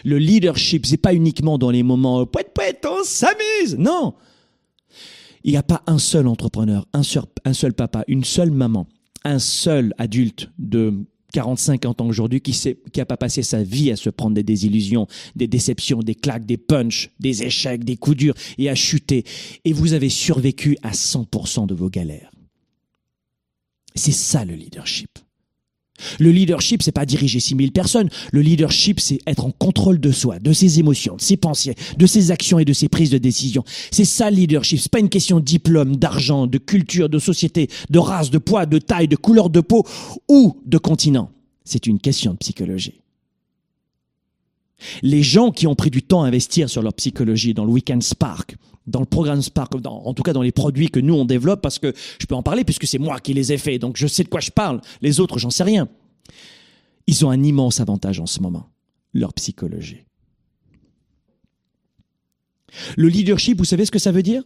Le 0.04 0.18
leadership, 0.18 0.86
c'est 0.86 0.96
pas 0.96 1.14
uniquement 1.14 1.58
dans 1.58 1.70
les 1.70 1.82
moments 1.82 2.26
poète 2.26 2.86
on 2.88 3.04
s'amuse. 3.04 3.76
Non. 3.78 4.14
Il 5.44 5.52
n'y 5.52 5.56
a 5.56 5.62
pas 5.62 5.82
un 5.86 5.98
seul 5.98 6.26
entrepreneur, 6.26 6.86
un 6.92 7.02
seul 7.02 7.72
papa, 7.72 8.04
une 8.08 8.24
seule 8.24 8.50
maman, 8.50 8.88
un 9.24 9.38
seul 9.38 9.94
adulte 9.98 10.50
de 10.58 11.04
45 11.32 11.84
ans 11.86 11.94
aujourd'hui 12.00 12.40
qui 12.40 12.52
sait, 12.52 12.78
qui 12.92 13.04
pas 13.04 13.16
passé 13.16 13.42
sa 13.42 13.62
vie 13.62 13.90
à 13.90 13.96
se 13.96 14.10
prendre 14.10 14.34
des 14.34 14.42
désillusions, 14.42 15.06
des 15.36 15.46
déceptions, 15.46 16.00
des 16.00 16.14
claques, 16.14 16.46
des 16.46 16.56
punchs, 16.56 17.10
des 17.20 17.42
échecs, 17.42 17.84
des 17.84 17.96
coups 17.96 18.16
durs 18.16 18.34
et 18.56 18.68
à 18.70 18.74
chuter. 18.74 19.24
Et 19.64 19.72
vous 19.72 19.92
avez 19.92 20.08
survécu 20.08 20.76
à 20.82 20.92
100% 20.92 21.66
de 21.66 21.74
vos 21.74 21.90
galères. 21.90 22.30
C'est 23.94 24.12
ça 24.12 24.44
le 24.44 24.54
leadership. 24.54 25.18
Le 26.18 26.30
leadership, 26.30 26.82
c'est 26.82 26.92
pas 26.92 27.06
diriger 27.06 27.40
6000 27.40 27.72
personnes. 27.72 28.08
Le 28.32 28.40
leadership, 28.40 29.00
c'est 29.00 29.18
être 29.26 29.44
en 29.44 29.50
contrôle 29.50 30.00
de 30.00 30.12
soi, 30.12 30.38
de 30.38 30.52
ses 30.52 30.78
émotions, 30.78 31.16
de 31.16 31.20
ses 31.20 31.36
pensées, 31.36 31.74
de 31.96 32.06
ses 32.06 32.30
actions 32.30 32.58
et 32.58 32.64
de 32.64 32.72
ses 32.72 32.88
prises 32.88 33.10
de 33.10 33.18
décision. 33.18 33.64
C'est 33.90 34.04
ça 34.04 34.30
le 34.30 34.36
leadership. 34.36 34.80
C'est 34.80 34.92
pas 34.92 35.00
une 35.00 35.08
question 35.08 35.40
de 35.40 35.44
diplôme, 35.44 35.96
d'argent, 35.96 36.46
de 36.46 36.58
culture, 36.58 37.08
de 37.08 37.18
société, 37.18 37.68
de 37.90 37.98
race, 37.98 38.30
de 38.30 38.38
poids, 38.38 38.66
de 38.66 38.78
taille, 38.78 39.08
de 39.08 39.16
couleur 39.16 39.50
de 39.50 39.60
peau 39.60 39.84
ou 40.28 40.60
de 40.66 40.78
continent. 40.78 41.30
C'est 41.64 41.86
une 41.86 41.98
question 41.98 42.32
de 42.32 42.38
psychologie. 42.38 43.00
Les 45.02 45.22
gens 45.22 45.50
qui 45.50 45.66
ont 45.66 45.74
pris 45.74 45.90
du 45.90 46.02
temps 46.02 46.22
à 46.22 46.28
investir 46.28 46.70
sur 46.70 46.82
leur 46.82 46.94
psychologie 46.94 47.52
dans 47.52 47.64
le 47.64 47.72
Weekend 47.72 48.02
Spark, 48.02 48.56
dans 48.88 49.00
le 49.00 49.06
programme 49.06 49.42
Spark, 49.42 49.74
en 49.84 50.14
tout 50.14 50.22
cas 50.22 50.32
dans 50.32 50.42
les 50.42 50.52
produits 50.52 50.88
que 50.88 50.98
nous 51.00 51.14
on 51.14 51.24
développe, 51.24 51.60
parce 51.60 51.78
que 51.78 51.92
je 52.20 52.26
peux 52.26 52.34
en 52.34 52.42
parler 52.42 52.64
puisque 52.64 52.86
c'est 52.86 52.98
moi 52.98 53.20
qui 53.20 53.34
les 53.34 53.52
ai 53.52 53.58
faits, 53.58 53.80
donc 53.80 53.96
je 53.96 54.06
sais 54.06 54.24
de 54.24 54.28
quoi 54.28 54.40
je 54.40 54.50
parle. 54.50 54.80
Les 55.02 55.20
autres, 55.20 55.38
j'en 55.38 55.50
sais 55.50 55.64
rien. 55.64 55.88
Ils 57.06 57.24
ont 57.24 57.30
un 57.30 57.42
immense 57.42 57.80
avantage 57.80 58.20
en 58.20 58.26
ce 58.26 58.40
moment, 58.40 58.68
leur 59.12 59.32
psychologie. 59.34 60.04
Le 62.96 63.08
leadership, 63.08 63.58
vous 63.58 63.64
savez 63.64 63.84
ce 63.84 63.90
que 63.90 63.98
ça 63.98 64.12
veut 64.12 64.22
dire? 64.22 64.42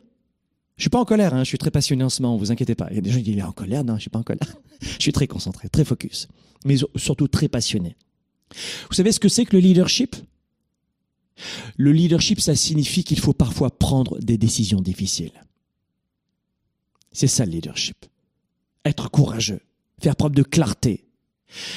Je 0.77 0.85
suis 0.85 0.91
pas 0.91 1.01
en 1.01 1.05
colère, 1.05 1.35
hein, 1.35 1.45
je 1.45 1.49
suis 1.49 1.59
très 1.59 1.71
passionné 1.71 2.03
en 2.03 2.09
ce 2.09 2.23
moment, 2.23 2.37
vous 2.37 2.51
inquiétez 2.51 2.75
pas. 2.75 2.89
Il 2.91 2.97
y 2.97 2.99
a 2.99 3.03
des 3.03 3.11
gens 3.11 3.19
qui 3.19 3.25
disent 3.25 3.35
il 3.35 3.39
est 3.41 3.45
en 3.45 3.53
colère, 3.53 3.85
non, 3.85 3.97
je 3.97 4.03
suis 4.03 4.11
pas 4.11 4.19
en 4.19 4.25
colère. 4.25 4.57
je 4.81 5.03
suis 5.03 5.13
très 5.13 5.27
concentré, 5.27 5.69
très 5.69 5.85
focus, 5.85 6.29
mais 6.65 6.77
surtout 6.97 7.29
très 7.29 7.49
passionné. 7.49 7.97
Vous 8.89 8.95
savez 8.95 9.13
ce 9.13 9.21
que 9.21 9.29
c'est 9.29 9.45
que 9.45 9.57
le 9.57 9.61
leadership? 9.61 10.17
Le 11.77 11.93
leadership, 11.93 12.41
ça 12.41 12.55
signifie 12.55 13.05
qu'il 13.05 13.19
faut 13.19 13.33
parfois 13.33 13.71
prendre 13.71 14.19
des 14.19 14.39
décisions 14.39 14.81
difficiles. 14.81 15.33
C'est 17.13 17.27
ça 17.27 17.45
le 17.45 17.53
leadership. 17.53 17.97
Être 18.85 19.11
courageux, 19.11 19.61
faire 20.01 20.17
preuve 20.17 20.33
de 20.33 20.43
clarté. 20.43 21.05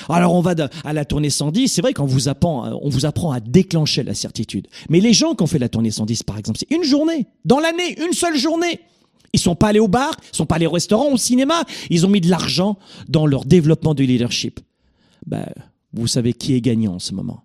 Alors 0.08 0.34
on 0.34 0.42
va 0.42 0.56
à 0.84 0.94
la 0.94 1.06
tournée 1.06 1.30
110, 1.30 1.68
c'est 1.68 1.82
vrai 1.82 1.94
qu'on 1.94 2.06
vous 2.06 2.30
apprend, 2.30 2.80
vous 2.86 3.06
apprend 3.06 3.32
à 3.32 3.40
déclencher 3.40 4.04
la 4.04 4.14
certitude. 4.14 4.68
Mais 4.90 5.02
les 5.02 5.14
gens 5.14 5.36
qui 5.36 5.44
ont 5.44 5.48
fait 5.48 5.60
la 5.60 5.70
tournée 5.70 5.92
110 5.92 6.24
par 6.24 6.38
exemple, 6.38 6.60
c'est 6.60 6.74
une 6.74 6.84
journée, 6.84 7.28
dans 7.44 7.60
l'année, 7.60 8.00
une 8.02 8.14
seule 8.14 8.38
journée. 8.38 8.80
Ils 9.34 9.40
sont 9.40 9.56
pas 9.56 9.68
allés 9.68 9.80
au 9.80 9.90
bar, 9.90 10.16
ils 10.32 10.36
sont 10.36 10.46
pas 10.46 10.56
allés 10.56 10.66
au 10.66 10.72
restaurant, 10.72 11.12
au 11.12 11.18
cinéma, 11.18 11.66
ils 11.90 12.06
ont 12.06 12.10
mis 12.10 12.22
de 12.22 12.30
l'argent 12.30 12.78
dans 13.10 13.26
leur 13.26 13.44
développement 13.44 13.94
du 13.94 14.06
leadership. 14.06 14.62
Ben, 15.26 15.46
vous 15.92 16.08
savez 16.08 16.34
qui 16.34 16.54
est 16.54 16.62
gagnant 16.62 16.96
en 16.96 17.00
ce 17.00 17.14
moment. 17.14 17.45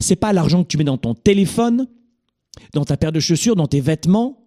C'est 0.00 0.16
pas 0.16 0.32
l'argent 0.32 0.62
que 0.62 0.68
tu 0.68 0.76
mets 0.76 0.84
dans 0.84 0.98
ton 0.98 1.14
téléphone, 1.14 1.86
dans 2.74 2.84
ta 2.84 2.96
paire 2.96 3.12
de 3.12 3.20
chaussures, 3.20 3.56
dans 3.56 3.66
tes 3.66 3.80
vêtements, 3.80 4.46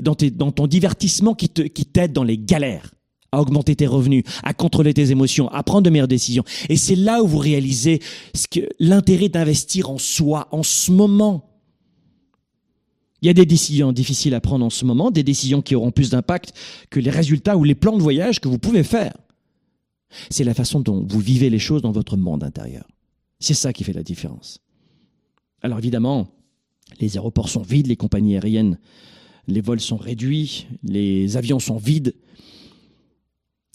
dans, 0.00 0.14
ton 0.14 0.66
divertissement 0.66 1.34
qui 1.34 1.48
t'aide 1.48 2.12
dans 2.12 2.24
les 2.24 2.38
galères 2.38 2.92
à 3.32 3.40
augmenter 3.40 3.76
tes 3.76 3.86
revenus, 3.86 4.24
à 4.42 4.54
contrôler 4.54 4.94
tes 4.94 5.10
émotions, 5.10 5.48
à 5.48 5.62
prendre 5.62 5.82
de 5.82 5.90
meilleures 5.90 6.08
décisions. 6.08 6.44
Et 6.68 6.76
c'est 6.76 6.96
là 6.96 7.22
où 7.22 7.26
vous 7.26 7.38
réalisez 7.38 8.00
ce 8.34 8.46
que 8.48 8.68
l'intérêt 8.78 9.28
d'investir 9.28 9.90
en 9.90 9.98
soi 9.98 10.48
en 10.50 10.62
ce 10.62 10.90
moment. 10.90 11.44
Il 13.20 13.26
y 13.26 13.30
a 13.30 13.34
des 13.34 13.46
décisions 13.46 13.92
difficiles 13.92 14.34
à 14.34 14.40
prendre 14.40 14.64
en 14.64 14.70
ce 14.70 14.84
moment, 14.84 15.10
des 15.10 15.24
décisions 15.24 15.60
qui 15.60 15.74
auront 15.74 15.90
plus 15.90 16.10
d'impact 16.10 16.52
que 16.88 17.00
les 17.00 17.10
résultats 17.10 17.56
ou 17.56 17.64
les 17.64 17.74
plans 17.74 17.96
de 17.96 18.02
voyage 18.02 18.40
que 18.40 18.48
vous 18.48 18.58
pouvez 18.58 18.84
faire. 18.84 19.12
C'est 20.30 20.44
la 20.44 20.54
façon 20.54 20.80
dont 20.80 21.04
vous 21.06 21.20
vivez 21.20 21.50
les 21.50 21.58
choses 21.58 21.82
dans 21.82 21.92
votre 21.92 22.16
monde 22.16 22.44
intérieur. 22.44 22.86
C'est 23.40 23.54
ça 23.54 23.72
qui 23.72 23.84
fait 23.84 23.92
la 23.92 24.02
différence. 24.02 24.60
Alors 25.62 25.78
évidemment, 25.78 26.28
les 27.00 27.16
aéroports 27.16 27.48
sont 27.48 27.62
vides, 27.62 27.86
les 27.86 27.96
compagnies 27.96 28.34
aériennes, 28.34 28.78
les 29.46 29.60
vols 29.60 29.80
sont 29.80 29.96
réduits, 29.96 30.66
les 30.82 31.36
avions 31.36 31.58
sont 31.58 31.76
vides. 31.76 32.14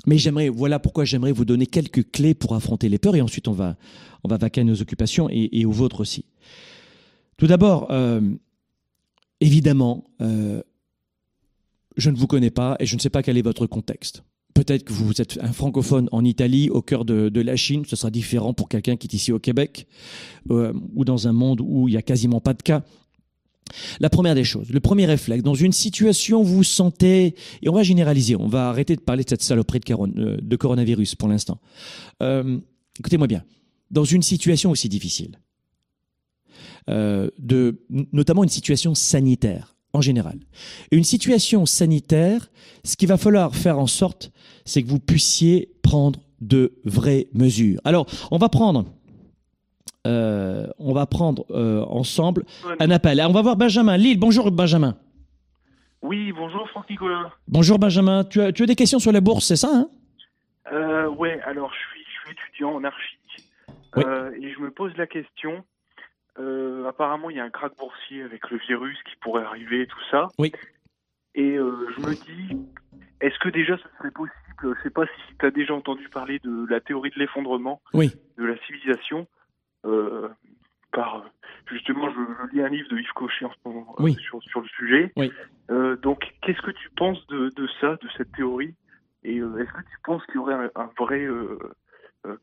Mais 0.06 0.18
j'aimerais, 0.18 0.50
voilà 0.50 0.80
pourquoi 0.80 1.06
j'aimerais 1.06 1.32
vous 1.32 1.46
donner 1.46 1.66
quelques 1.66 2.12
clés 2.12 2.34
pour 2.34 2.56
affronter 2.56 2.90
les 2.90 3.00
peurs 3.00 3.16
et 3.16 3.22
ensuite 3.22 3.48
on 3.48 3.54
va, 3.54 3.78
on 4.24 4.28
va 4.30 4.38
vaquer 4.38 4.62
à 4.62 4.64
nos 4.66 4.82
occupations 4.82 5.30
et, 5.30 5.66
aux 5.66 5.72
vôtres 5.72 6.02
aussi. 6.02 6.26
Tout 7.38 7.48
d'abord, 7.48 7.88
euh, 7.90 8.22
évidemment, 9.40 10.04
euh, 10.22 10.62
je 11.96 12.10
ne 12.10 12.18
vous 12.18 12.28
connais 12.28 12.52
pas 12.52 12.76
et 12.80 12.86
je 12.86 12.96
ne 12.96 13.00
sais 13.00 13.10
pas 13.10 13.24
quel 13.24 13.38
est 13.38 13.42
votre 13.42 13.66
contexte. 13.66 14.24
Peut-être 14.66 14.86
que 14.86 14.94
vous 14.94 15.22
êtes 15.22 15.38
un 15.42 15.52
francophone 15.52 16.08
en 16.14 16.24
Italie, 16.24 16.70
au 16.70 16.82
cœur 16.82 17.04
de, 17.04 17.42
la 17.42 17.56
Chine, 17.58 17.84
ce 17.86 17.98
sera 17.98 18.10
différent 18.10 18.54
pour 18.54 18.70
quelqu'un 18.70 18.96
qui 18.96 19.08
est 19.08 19.14
ici 19.14 19.34
au 19.34 19.40
Québec, 19.40 19.88
euh, 20.52 20.72
ou 20.96 21.04
dans 21.04 21.28
un 21.28 21.34
monde 21.34 21.60
où 21.60 21.90
il 21.90 21.92
n'y 21.92 21.98
a 21.98 22.02
quasiment 22.02 22.40
pas 22.40 22.54
de 22.54 22.62
cas. 22.62 22.82
La 24.00 24.10
première 24.10 24.36
des 24.36 24.46
choses, 24.46 24.70
le 24.70 24.80
premier 24.80 25.06
réflexe, 25.06 25.44
dans 25.44 25.54
une 25.54 25.74
situation 25.74 26.42
où 26.42 26.46
vous 26.46 26.64
sentez, 26.64 27.36
et 27.62 27.68
on 27.68 27.74
va 27.74 27.84
généraliser, 27.84 28.38
on 28.38 28.48
va 28.48 28.70
arrêter 28.70 28.96
de 28.96 29.02
parler 29.02 29.26
de 29.26 29.30
cette 29.30 29.42
saloperie 29.42 29.82
de, 29.82 29.94
euh, 29.94 30.58
coronavirus 30.58 31.16
pour 31.16 31.28
l'instant. 31.28 31.60
Euh, 32.22 32.58
écoutez-moi 32.98 33.28
bien, 33.28 33.44
dans 33.92 34.06
une 34.06 34.22
situation 34.22 34.72
aussi 34.72 34.88
difficile, 34.88 35.40
de, 36.88 37.82
notamment 38.12 38.44
une 38.44 38.50
situation 38.50 38.96
sanitaire, 38.96 39.73
en 39.94 40.02
général. 40.02 40.38
Une 40.92 41.04
situation 41.04 41.66
sanitaire, 41.66 42.50
ce 42.84 42.98
qu'il 42.98 43.08
va 43.08 43.18
falloir 43.18 43.56
faire 43.56 43.80
en 43.80 43.88
sorte, 43.88 44.32
c'est 44.66 44.84
que 44.84 44.90
vous 44.90 45.00
puissiez 45.00 45.70
prendre 45.84 46.20
de 46.42 46.74
vraies 46.84 47.28
mesures. 47.34 47.80
Alors, 47.86 48.08
on 48.32 48.38
va 48.38 48.50
prendre, 48.50 48.86
euh, 50.08 50.68
on 50.80 50.94
va 50.94 51.06
prendre 51.06 51.46
euh, 51.52 51.84
ensemble 51.86 52.44
un 52.80 52.90
appel. 52.92 53.22
on 53.22 53.32
va 53.32 53.42
voir 53.42 53.56
Benjamin. 53.56 53.96
Lille, 53.98 54.20
bonjour 54.20 54.52
Benjamin. 54.52 54.98
Oui, 56.02 56.34
bonjour 56.34 56.68
Franck 56.70 56.90
Nicolas. 56.90 57.32
Bonjour 57.48 57.80
Benjamin. 57.80 58.26
Tu 58.26 58.42
as, 58.42 58.52
tu 58.52 58.64
as 58.64 58.66
des 58.66 58.76
questions 58.76 59.00
sur 59.00 59.14
la 59.14 59.22
bourse, 59.22 59.46
c'est 59.46 59.56
ça 59.56 59.70
hein? 59.74 59.88
Euh, 60.74 61.08
Ouais, 61.10 61.40
alors 61.46 61.72
je 61.72 61.78
suis, 61.78 62.04
je 62.04 62.22
suis 62.26 62.32
étudiant 62.32 62.76
en 62.76 62.84
archi. 62.84 63.18
Et 63.96 64.52
je 64.52 64.60
me 64.60 64.72
pose 64.72 64.92
la 64.98 65.06
question, 65.06 65.64
euh, 66.40 66.88
apparemment, 66.88 67.30
il 67.30 67.38
y 67.38 67.40
a 67.40 67.44
un 67.44 67.50
krach 67.50 67.76
boursier 67.78 68.24
avec 68.24 68.50
le 68.50 68.58
virus 68.58 68.98
qui 69.04 69.16
pourrait 69.18 69.44
arriver, 69.44 69.86
tout 69.88 70.04
ça. 70.10 70.28
Oui. 70.40 70.52
Et 71.36 71.58
euh, 71.58 71.88
je 71.96 72.02
me 72.02 72.14
dis, 72.14 72.58
est-ce 73.22 73.38
que 73.40 73.50
déjà 73.50 73.78
ça 73.78 73.90
serait 73.98 74.12
possible 74.12 74.36
Je 74.62 74.68
ne 74.68 74.76
sais 74.84 74.90
pas 74.90 75.06
si 75.06 75.38
tu 75.38 75.46
as 75.46 75.52
déjà 75.52 75.74
entendu 75.74 76.08
parler 76.10 76.40
de 76.40 76.66
la 76.70 76.80
théorie 76.80 77.12
de 77.12 77.20
l'effondrement 77.20 77.82
oui. 77.94 78.12
de 78.38 78.46
la 78.46 78.58
civilisation. 78.66 79.28
Euh, 79.86 80.30
par 80.92 81.26
justement, 81.70 82.10
je, 82.12 82.56
lis 82.56 82.62
un 82.62 82.70
livre 82.70 82.88
de 82.90 82.98
Yves 82.98 83.14
Cochet 83.16 83.46
en 83.46 83.52
ce 83.52 83.58
moment 83.66 83.96
oui. 84.00 84.14
sur, 84.14 84.40
le 84.40 84.68
sujet. 84.68 85.12
Oui. 85.18 85.32
donc, 86.02 86.24
qu'est-ce 86.42 86.62
que 86.62 86.72
tu 86.72 86.90
penses 86.92 87.26
de, 87.28 87.68
ça, 87.82 87.96
de 87.96 88.10
cette 88.16 88.32
théorie? 88.34 88.76
Et 89.24 89.38
est-ce 89.38 89.74
que 89.74 89.82
tu 89.82 89.98
penses 90.04 90.24
qu'il 90.28 90.36
y 90.36 90.38
aurait 90.38 90.54
un, 90.54 90.72
un 90.76 90.90
vrai 90.98 91.28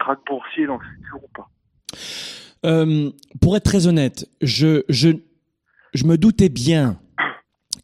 krach 0.01 0.19
boursier 0.27 0.67
dans 0.67 0.79
le 0.79 0.85
futur 0.85 1.23
ou 1.23 1.29
euh, 2.67 3.11
pour 3.41 3.57
être 3.57 3.65
très 3.65 3.87
honnête, 3.87 4.29
je, 4.41 4.83
je, 4.89 5.11
je 5.95 6.05
me 6.05 6.19
doutais 6.19 6.49
bien 6.49 7.01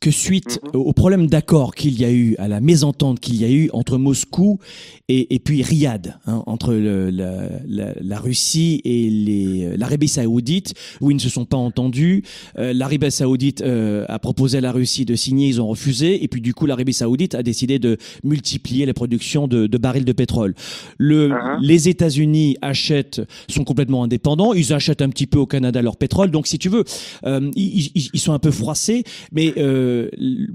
que 0.07 0.13
suite 0.13 0.61
mhm. 0.63 0.81
au 0.81 0.93
problème 0.93 1.27
d'accord 1.27 1.75
qu'il 1.75 1.99
y 1.99 2.05
a 2.05 2.13
eu, 2.13 2.37
à 2.39 2.47
la 2.47 2.61
mésentente 2.61 3.19
qu'il 3.19 3.35
y 3.41 3.45
a 3.45 3.51
eu 3.51 3.71
entre 3.73 3.99
Moscou 3.99 4.61
et, 5.09 5.35
et 5.35 5.41
puis 5.41 5.63
Riyad, 5.63 6.19
hein, 6.27 6.45
entre 6.47 6.75
le, 6.75 7.11
la, 7.11 7.49
la, 7.67 7.93
la, 8.01 8.19
Russie 8.21 8.81
et 8.85 9.11
les, 9.11 9.77
l'Arabie 9.77 10.07
saoudite, 10.07 10.75
où 11.01 11.11
ils 11.11 11.15
ne 11.15 11.21
se 11.21 11.29
sont 11.29 11.45
pas 11.45 11.57
entendus. 11.57 12.23
Euh, 12.57 12.73
L'Arabie 12.73 13.11
saoudite 13.11 13.63
euh, 13.63 14.05
a 14.09 14.21
proposé 14.21 14.59
à 14.59 14.61
la 14.61 14.71
Russie 14.71 15.05
de 15.05 15.17
signer, 15.17 15.49
ils 15.49 15.61
ont 15.61 15.67
refusé, 15.67 16.23
et 16.23 16.29
puis 16.29 16.41
du 16.41 16.55
coup 16.55 16.67
l'Arabie 16.67 16.93
saoudite 16.93 17.35
a 17.35 17.43
décidé 17.43 17.81
de 17.81 17.97
multiplier 18.23 18.87
la 18.87 18.95
production 18.95 19.49
de, 19.49 19.67
de 19.67 19.79
barils 19.79 20.05
de 20.05 20.13
pétrole. 20.13 20.55
Le, 20.99 21.31
uh-huh. 21.31 21.59
Les 21.63 21.89
États-Unis 21.89 22.57
achètent, 22.63 23.23
sont 23.49 23.65
complètement 23.65 24.05
indépendants, 24.05 24.53
ils 24.55 24.73
achètent 24.73 25.03
un 25.03 25.09
petit 25.09 25.27
peu 25.27 25.39
au 25.39 25.47
Canada 25.47 25.83
leur 25.83 25.97
pétrole, 25.97 26.31
donc 26.31 26.47
si 26.47 26.59
tu 26.59 26.69
veux, 26.69 26.85
euh, 27.25 27.51
ils, 27.57 27.91
ils, 27.95 28.11
ils, 28.13 28.21
sont 28.21 28.33
un 28.33 28.39
peu 28.39 28.53
froissés, 28.53 29.03
mais 29.33 29.53
euh, 29.57 29.96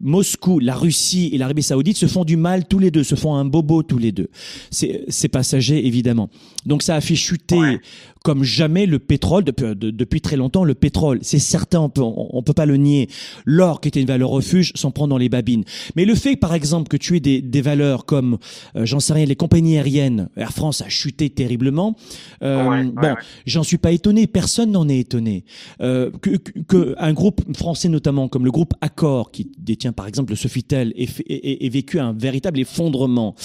Moscou, 0.01 0.60
la 0.60 0.75
Russie 0.75 1.30
et 1.34 1.38
l'Arabie 1.38 1.63
Saoudite 1.63 1.97
se 1.97 2.08
font 2.08 2.25
du 2.25 2.38
mal 2.38 2.65
tous 2.65 2.80
les 2.80 2.91
deux, 2.91 3.04
se 3.04 3.15
font 3.15 3.36
un 3.36 3.45
bobo 3.45 3.84
tous 3.84 3.97
les 3.97 4.12
deux. 4.12 4.30
C'est 4.69 5.30
passager 5.30 5.86
évidemment. 5.86 6.30
Donc 6.65 6.84
ça 6.84 6.95
a 6.95 7.01
fait 7.01 7.15
chuter 7.15 7.80
comme 8.23 8.43
jamais 8.43 8.86
le 8.86 8.99
pétrole 8.99 9.43
depuis, 9.43 9.65
depuis 9.75 10.21
très 10.21 10.36
longtemps. 10.36 10.63
Le 10.63 10.75
pétrole, 10.75 11.19
c'est 11.21 11.39
certain, 11.39 11.79
on 11.79 11.89
peut 11.89 12.03
on, 12.03 12.43
peut 12.43 12.53
pas 12.53 12.65
le 12.65 12.77
nier. 12.77 13.10
L'or 13.45 13.81
qui 13.81 13.88
était 13.88 13.99
une 13.99 14.07
valeur 14.07 14.29
refuge 14.29 14.71
s'en 14.75 14.91
prend 14.91 15.07
dans 15.07 15.17
les 15.17 15.29
babines. 15.29 15.63
Mais 15.95 16.05
le 16.05 16.13
fait, 16.15 16.36
par 16.36 16.53
exemple, 16.53 16.88
que 16.88 16.97
tu 16.97 17.15
aies 17.15 17.19
des, 17.19 17.41
des 17.41 17.62
valeurs 17.62 18.05
comme, 18.05 18.38
euh, 18.75 18.86
j'en 18.86 18.99
sais 18.99 19.13
rien, 19.13 19.25
les 19.25 19.36
compagnies 19.36 19.77
aériennes, 19.77 20.29
Air 20.38 20.51
France 20.51 20.81
a 20.81 20.89
chuté 20.89 21.29
terriblement. 21.29 21.95
Euh, 22.43 22.84
bon, 22.84 23.15
j'en 23.45 23.63
suis 23.63 23.77
pas 23.77 23.91
étonné. 23.91 24.27
Personne 24.27 24.71
n'en 24.71 24.88
est 24.88 24.99
étonné. 24.99 25.43
Euh, 25.81 26.12
que, 26.21 26.38
que, 26.38 26.95
un 26.97 27.13
groupe 27.13 27.41
français 27.57 27.89
notamment 27.89 28.27
comme 28.27 28.45
le 28.45 28.51
groupe 28.51 28.73
Accor 28.81 29.31
qui 29.31 29.51
détient 29.57 29.93
par 29.93 30.07
exemple 30.07 30.31
le 30.31 30.36
Sofitel 30.36 30.93
ait, 30.95 31.69
vécu 31.69 31.99
un 31.99 32.13
véritable 32.13 32.60
effondrement. 32.60 33.36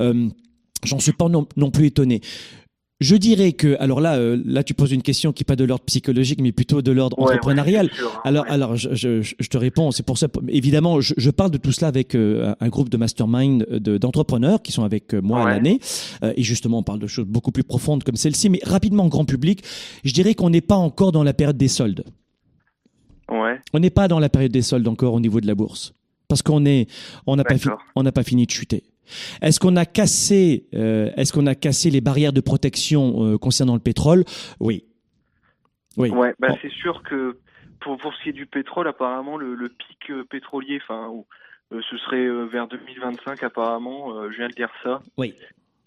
Euh, 0.00 0.28
J'en 0.82 0.98
suis 0.98 1.12
pas 1.12 1.28
non, 1.28 1.70
plus 1.70 1.86
étonné. 1.86 2.20
Je 3.00 3.16
dirais 3.16 3.52
que, 3.52 3.76
alors 3.80 4.00
là, 4.02 4.16
euh, 4.16 4.40
là, 4.44 4.62
tu 4.62 4.74
poses 4.74 4.92
une 4.92 5.00
question 5.00 5.32
qui 5.32 5.40
n'est 5.42 5.46
pas 5.46 5.56
de 5.56 5.64
l'ordre 5.64 5.84
psychologique, 5.86 6.38
mais 6.42 6.52
plutôt 6.52 6.82
de 6.82 6.92
l'ordre 6.92 7.18
Ouais, 7.18 7.24
entrepreneurial. 7.24 7.90
sûr, 7.94 8.12
hein, 8.16 8.20
Alors, 8.24 8.44
ouais. 8.44 8.50
alors, 8.50 8.76
je, 8.76 8.94
je- 8.94 9.22
je 9.38 9.48
te 9.48 9.56
réponds. 9.56 9.90
C'est 9.90 10.02
pour 10.04 10.18
ça. 10.18 10.28
Évidemment, 10.48 11.00
je, 11.00 11.14
je 11.16 11.30
parle 11.30 11.50
de 11.50 11.56
tout 11.56 11.72
cela 11.72 11.88
avec 11.88 12.14
euh, 12.14 12.54
un 12.60 12.68
groupe 12.68 12.90
de 12.90 12.98
mastermind 12.98 13.64
de- 13.70 13.96
d'entrepreneurs 13.96 14.60
qui 14.60 14.72
sont 14.72 14.84
avec 14.84 15.14
euh, 15.14 15.22
moi 15.22 15.46
à 15.46 15.48
l'année. 15.48 15.80
Euh, 16.22 16.34
et 16.36 16.42
justement, 16.42 16.80
on 16.80 16.82
parle 16.82 16.98
de 16.98 17.06
choses 17.06 17.24
beaucoup 17.24 17.52
plus 17.52 17.64
profondes 17.64 18.04
comme 18.04 18.16
celle-ci. 18.16 18.50
Mais 18.50 18.60
rapidement, 18.64 19.06
grand 19.08 19.24
public, 19.24 19.62
je 20.04 20.12
dirais 20.12 20.34
qu'on 20.34 20.50
n'est 20.50 20.60
pas 20.60 20.76
encore 20.76 21.10
dans 21.10 21.22
la 21.22 21.32
période 21.32 21.56
des 21.56 21.68
soldes. 21.68 22.04
Ouais, 23.30 23.60
On 23.72 23.78
n'est 23.78 23.90
pas 23.90 24.08
dans 24.08 24.18
la 24.18 24.28
période 24.28 24.52
des 24.52 24.60
soldes 24.62 24.88
encore 24.88 25.14
au 25.14 25.20
niveau 25.20 25.40
de 25.40 25.46
la 25.46 25.54
bourse, 25.54 25.94
parce 26.28 26.42
qu'on 26.42 26.66
est, 26.66 26.88
on 27.26 27.36
n'a 27.36 27.44
pas, 27.44 27.56
fi- 27.56 27.64
D'accord. 27.66 27.80
on 27.94 28.02
n'a 28.02 28.10
pas 28.12 28.24
fini 28.24 28.44
de 28.44 28.50
chuter. 28.50 28.82
Est-ce 29.42 29.60
qu'on 29.60 29.76
a 29.76 29.84
cassé, 29.86 30.66
euh, 30.74 31.10
est-ce 31.16 31.32
qu'on 31.32 31.46
a 31.46 31.54
cassé 31.54 31.90
les 31.90 32.00
barrières 32.00 32.32
de 32.32 32.40
protection 32.40 33.24
euh, 33.24 33.38
concernant 33.38 33.74
le 33.74 33.80
pétrole? 33.80 34.24
Oui. 34.60 34.84
Oui. 35.96 36.10
ouais. 36.10 36.34
Bah, 36.38 36.48
Bon. 36.48 36.56
c'est 36.62 36.70
sûr 36.72 37.02
que 37.02 37.38
pour, 37.80 37.96
pour 37.98 38.12
ce 38.14 38.22
qui 38.22 38.28
est 38.30 38.32
du 38.32 38.46
pétrole, 38.46 38.88
apparemment, 38.88 39.36
le, 39.36 39.54
le 39.54 39.68
pic 39.68 40.10
euh, 40.10 40.24
pétrolier, 40.24 40.78
enfin, 40.82 41.12
euh, 41.72 41.80
ce 41.90 41.96
serait 41.98 42.26
vers 42.50 42.68
2025, 42.68 43.42
apparemment. 43.42 44.30
je 44.30 44.36
viens 44.36 44.48
de 44.48 44.54
dire 44.54 44.70
ça. 44.82 45.02
Oui. 45.16 45.34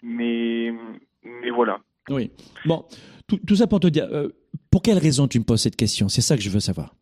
Mais, 0.02 0.72
mais 1.24 1.50
voilà. 1.50 1.78
Oui. 2.10 2.30
Bon, 2.66 2.84
tout, 3.26 3.38
tout 3.46 3.56
ça 3.56 3.66
pour 3.66 3.80
te 3.80 3.86
dire, 3.86 4.06
pour 4.70 4.82
quelle 4.82 4.98
raison 4.98 5.26
tu 5.28 5.38
me 5.38 5.44
poses 5.44 5.62
cette 5.62 5.76
question? 5.76 6.08
C'est 6.08 6.20
ça 6.20 6.36
que 6.36 6.42
je 6.42 6.50
veux 6.50 6.60
savoir. 6.60 6.94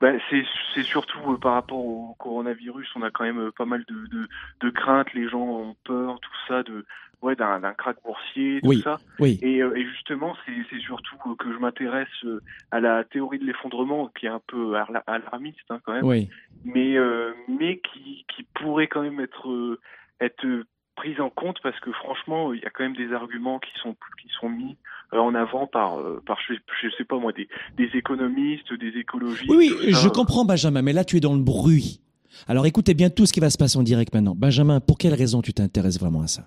Ben, 0.00 0.20
c'est 0.30 0.44
c'est 0.74 0.82
surtout 0.82 1.32
euh, 1.32 1.38
par 1.38 1.54
rapport 1.54 1.84
au 1.84 2.14
coronavirus, 2.18 2.88
on 2.96 3.02
a 3.02 3.10
quand 3.10 3.24
même 3.24 3.38
euh, 3.40 3.50
pas 3.52 3.64
mal 3.64 3.84
de, 3.88 4.06
de, 4.08 4.28
de 4.60 4.70
craintes, 4.70 5.12
les 5.14 5.28
gens 5.28 5.42
ont 5.42 5.76
peur, 5.84 6.18
tout 6.20 6.32
ça, 6.48 6.62
de 6.62 6.84
ouais 7.22 7.36
d'un 7.36 7.60
krach 7.74 7.96
boursier, 8.04 8.60
tout 8.60 8.68
Oui. 8.68 8.80
ça. 8.82 8.98
Oui. 9.18 9.38
Et, 9.42 9.62
euh, 9.62 9.74
et 9.76 9.84
justement, 9.86 10.36
c'est 10.44 10.52
c'est 10.70 10.80
surtout 10.80 11.16
que 11.38 11.52
je 11.52 11.58
m'intéresse 11.58 12.08
euh, 12.24 12.42
à 12.70 12.80
la 12.80 13.04
théorie 13.04 13.38
de 13.38 13.44
l'effondrement, 13.44 14.08
qui 14.08 14.26
est 14.26 14.30
un 14.30 14.42
peu 14.46 14.74
alarm- 14.74 15.02
alarmiste 15.06 15.70
hein, 15.70 15.80
quand 15.84 15.92
même, 15.92 16.04
Oui. 16.04 16.28
mais 16.64 16.96
euh, 16.96 17.32
mais 17.48 17.78
qui, 17.78 18.24
qui 18.34 18.42
pourrait 18.54 18.88
quand 18.88 19.02
même 19.02 19.20
être 19.20 19.78
être 20.20 20.64
prise 20.96 21.20
en 21.20 21.30
compte 21.30 21.58
parce 21.62 21.78
que 21.80 21.92
franchement, 21.92 22.52
il 22.52 22.60
y 22.60 22.64
a 22.64 22.70
quand 22.70 22.84
même 22.84 22.96
des 22.96 23.12
arguments 23.12 23.58
qui 23.58 23.72
sont 23.82 23.96
qui 24.20 24.28
sont 24.40 24.48
mis 24.48 24.76
euh, 25.12 25.18
en 25.18 25.34
avant 25.34 25.66
par 25.66 25.98
euh, 25.98 26.22
par 26.26 26.38
je, 26.46 26.54
je 26.82 26.88
sais 26.96 27.04
pas 27.04 27.18
moi 27.18 27.32
des 27.32 27.48
des 27.76 27.90
économistes, 27.94 28.72
des 28.72 28.98
écologistes. 28.98 29.50
Oui, 29.50 29.72
oui, 29.78 29.92
je 29.92 30.08
comprends, 30.08 30.44
Benjamin, 30.44 30.82
mais 30.82 30.92
là, 30.92 31.04
tu 31.04 31.16
es 31.16 31.20
dans 31.20 31.34
le 31.34 31.42
bruit. 31.42 32.00
Alors, 32.48 32.66
écoutez 32.66 32.94
bien 32.94 33.10
tout 33.10 33.26
ce 33.26 33.32
qui 33.32 33.40
va 33.40 33.48
se 33.48 33.58
passer 33.58 33.78
en 33.78 33.82
direct 33.82 34.12
maintenant. 34.12 34.34
Benjamin, 34.34 34.80
pour 34.80 34.98
quelle 34.98 35.14
raison 35.14 35.40
tu 35.40 35.52
t'intéresses 35.52 36.00
vraiment 36.00 36.22
à 36.22 36.26
ça? 36.26 36.46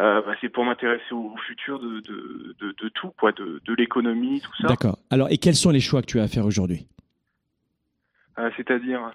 Euh, 0.00 0.22
bah, 0.22 0.34
c'est 0.40 0.48
pour 0.48 0.64
m'intéresser 0.64 1.12
au, 1.12 1.32
au 1.34 1.36
futur 1.46 1.78
de, 1.78 2.00
de, 2.00 2.56
de, 2.58 2.74
de 2.82 2.88
tout, 2.88 3.10
quoi, 3.20 3.32
de, 3.32 3.60
de 3.62 3.74
l'économie, 3.74 4.40
tout 4.40 4.52
ça. 4.62 4.68
D'accord. 4.68 4.98
Alors, 5.10 5.30
et 5.30 5.36
quels 5.36 5.54
sont 5.54 5.70
les 5.70 5.80
choix 5.80 6.00
que 6.00 6.06
tu 6.06 6.18
as 6.18 6.22
à 6.22 6.28
faire 6.28 6.46
aujourd'hui? 6.46 6.88
Euh, 8.38 8.50
C'est-à-dire, 8.56 9.12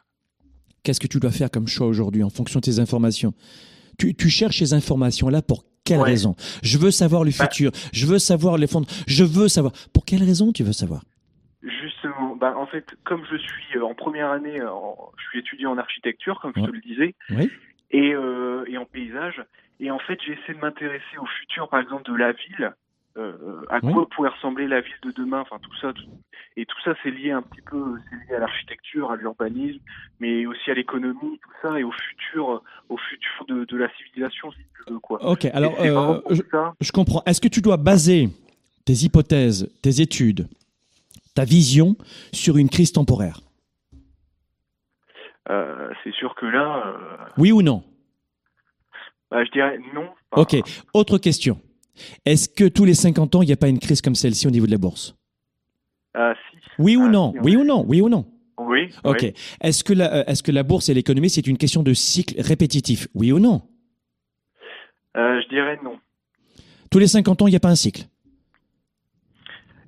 Qu'est-ce 0.87 1.01
que 1.01 1.07
tu 1.07 1.19
dois 1.19 1.31
faire 1.31 1.51
comme 1.51 1.67
choix 1.67 1.85
aujourd'hui 1.85 2.23
en 2.23 2.29
fonction 2.29 2.61
de 2.61 2.65
tes 2.65 2.79
informations? 2.79 3.33
Tu, 3.99 4.15
tu 4.15 4.29
cherches 4.29 4.59
ces 4.59 4.73
informations-là 4.73 5.41
pour 5.41 5.65
quelle 5.83 5.97
Ouais. 5.99 6.05
raison? 6.05 6.33
Je 6.63 6.77
veux 6.77 6.91
savoir 6.91 7.25
le 7.25 7.31
Bah- 7.37 7.43
futur. 7.43 7.71
Je 7.91 8.05
veux 8.05 8.19
savoir 8.19 8.57
les 8.57 8.67
fonds. 8.67 8.83
Je 9.05 9.25
veux 9.25 9.49
savoir. 9.49 9.73
Pour 9.93 10.05
quelle 10.05 10.23
raison 10.23 10.53
tu 10.53 10.63
veux 10.63 10.71
savoir? 10.71 11.01
Justement, 11.61 12.37
bah, 12.37 12.53
en 12.55 12.67
fait, 12.67 12.85
comme 13.03 13.21
je 13.29 13.35
suis 13.35 13.75
euh, 13.77 13.83
en 13.83 13.95
première 13.95 14.29
année, 14.31 14.61
euh, 14.61 14.71
en- 14.71 15.11
je 15.17 15.23
suis 15.27 15.39
étudiant 15.39 15.71
en 15.71 15.77
architecture, 15.77 16.39
comme 16.41 16.53
je 16.55 16.61
te 16.61 16.71
le 16.71 16.79
disais, 16.79 17.15
Oui. 17.31 17.49
et, 17.91 18.13
euh, 18.13 18.63
et 18.69 18.77
en 18.77 18.85
paysage, 18.85 19.43
et 19.81 19.91
en 19.91 19.99
fait, 19.99 20.17
j'essaie 20.25 20.53
de 20.53 20.59
m'intéresser 20.61 21.17
au 21.21 21.25
futur, 21.41 21.67
par 21.67 21.81
exemple, 21.81 22.09
de 22.09 22.15
la 22.15 22.31
ville, 22.31 22.71
euh, 23.17 23.65
à 23.69 23.79
Oui. 23.83 23.93
quoi 23.93 24.07
pourrait 24.09 24.29
ressembler 24.29 24.67
la 24.67 24.81
ville 24.81 24.93
de 25.03 25.11
demain, 25.11 25.41
enfin 25.41 25.57
tout 25.61 25.75
ça, 25.81 25.93
tout- 25.93 26.05
et 26.55 26.65
tout 26.65 26.77
ça, 26.83 26.93
c'est 27.03 27.11
lié 27.11 27.31
un 27.31 27.41
petit 27.41 27.61
peu, 27.61 27.97
c'est 28.09 28.15
lié 28.15 28.35
à 28.35 28.39
l'architecture, 28.39 29.11
à 29.11 29.15
l'urbanisme, 29.15 29.79
mais 30.19 30.45
aussi 30.45 30.69
à 30.71 30.73
l'économie, 30.73 31.39
tout 31.41 31.51
ça, 31.61 31.79
et 31.79 31.83
au 31.83 31.91
futur, 31.91 32.61
au 32.89 32.97
futur 32.97 33.45
de, 33.47 33.65
de 33.65 33.77
la 33.77 33.89
civilisation, 33.95 34.51
si 34.51 34.57
tu 34.75 34.91
veux, 34.93 34.99
quoi. 34.99 35.23
Ok. 35.23 35.45
Alors, 35.45 35.79
euh, 35.79 36.19
je, 36.31 36.41
ça. 36.51 36.73
je 36.79 36.91
comprends. 36.91 37.23
Est-ce 37.25 37.41
que 37.41 37.47
tu 37.47 37.61
dois 37.61 37.77
baser 37.77 38.29
tes 38.85 38.93
hypothèses, 38.93 39.71
tes 39.81 40.01
études, 40.01 40.47
ta 41.35 41.43
vision 41.45 41.95
sur 42.33 42.57
une 42.57 42.69
crise 42.69 42.91
temporaire? 42.91 43.39
Euh, 45.49 45.93
c'est 46.03 46.13
sûr 46.13 46.35
que 46.35 46.45
là, 46.45 46.87
euh, 46.87 47.25
Oui 47.37 47.51
ou 47.51 47.61
non? 47.61 47.83
bah, 49.31 49.43
je 49.45 49.51
dirais 49.51 49.77
non. 49.93 50.09
Enfin, 50.31 50.41
Ok. 50.41 50.63
Autre 50.93 51.17
question. 51.17 51.59
Est-ce 52.25 52.49
que 52.49 52.67
tous 52.67 52.85
les 52.85 52.93
50 52.93 53.35
ans, 53.35 53.41
il 53.41 53.47
n'y 53.47 53.53
a 53.53 53.57
pas 53.57 53.67
une 53.69 53.79
crise 53.79 54.01
comme 54.01 54.15
celle-ci 54.15 54.47
au 54.47 54.51
niveau 54.51 54.65
de 54.65 54.71
la 54.71 54.77
bourse? 54.77 55.15
Ah, 56.13 56.33
si. 56.51 56.57
Oui 56.79 56.95
ou 56.95 57.07
non? 57.07 57.31
si, 57.33 57.39
Oui 57.41 57.55
ou 57.55 57.63
non? 57.63 57.83
Oui 57.87 58.01
ou 58.01 58.09
non? 58.09 58.25
Oui. 58.59 58.89
Ok. 59.03 59.19
oui. 59.21 59.33
Est-ce 59.61 59.83
que, 59.83 59.93
la, 59.93 60.13
euh, 60.13 60.23
est-ce 60.27 60.41
que 60.43 60.51
la 60.51 60.63
bourse 60.63 60.89
et 60.89 60.93
l'économie, 60.93 61.29
c'est 61.29 61.45
une 61.47 61.57
question 61.57 61.83
de 61.83 61.93
cycle 61.93 62.41
répétitif? 62.41 63.07
Oui 63.13 63.31
ou 63.31 63.39
non? 63.39 63.61
Euh, 65.15 65.41
je 65.41 65.47
dirais 65.49 65.79
non. 65.83 65.99
Tous 66.89 66.99
les 66.99 67.07
50 67.07 67.41
ans, 67.41 67.47
il 67.47 67.51
n'y 67.51 67.55
a 67.57 67.59
pas 67.59 67.69
un 67.69 67.75
cycle? 67.75 68.03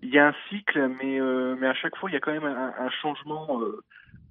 Il 0.02 0.10
y 0.10 0.18
a 0.20 0.28
un 0.30 0.36
cycle, 0.50 0.90
mais, 1.02 1.20
euh, 1.20 1.56
mais 1.60 1.68
à 1.68 1.74
chaque 1.74 1.96
fois, 1.98 2.10
il 2.10 2.14
y 2.14 2.16
a 2.16 2.20
quand 2.20 2.32
même 2.32 2.46
un, 2.46 2.74
un 2.80 2.90
changement 3.02 3.60
euh, 3.62 3.84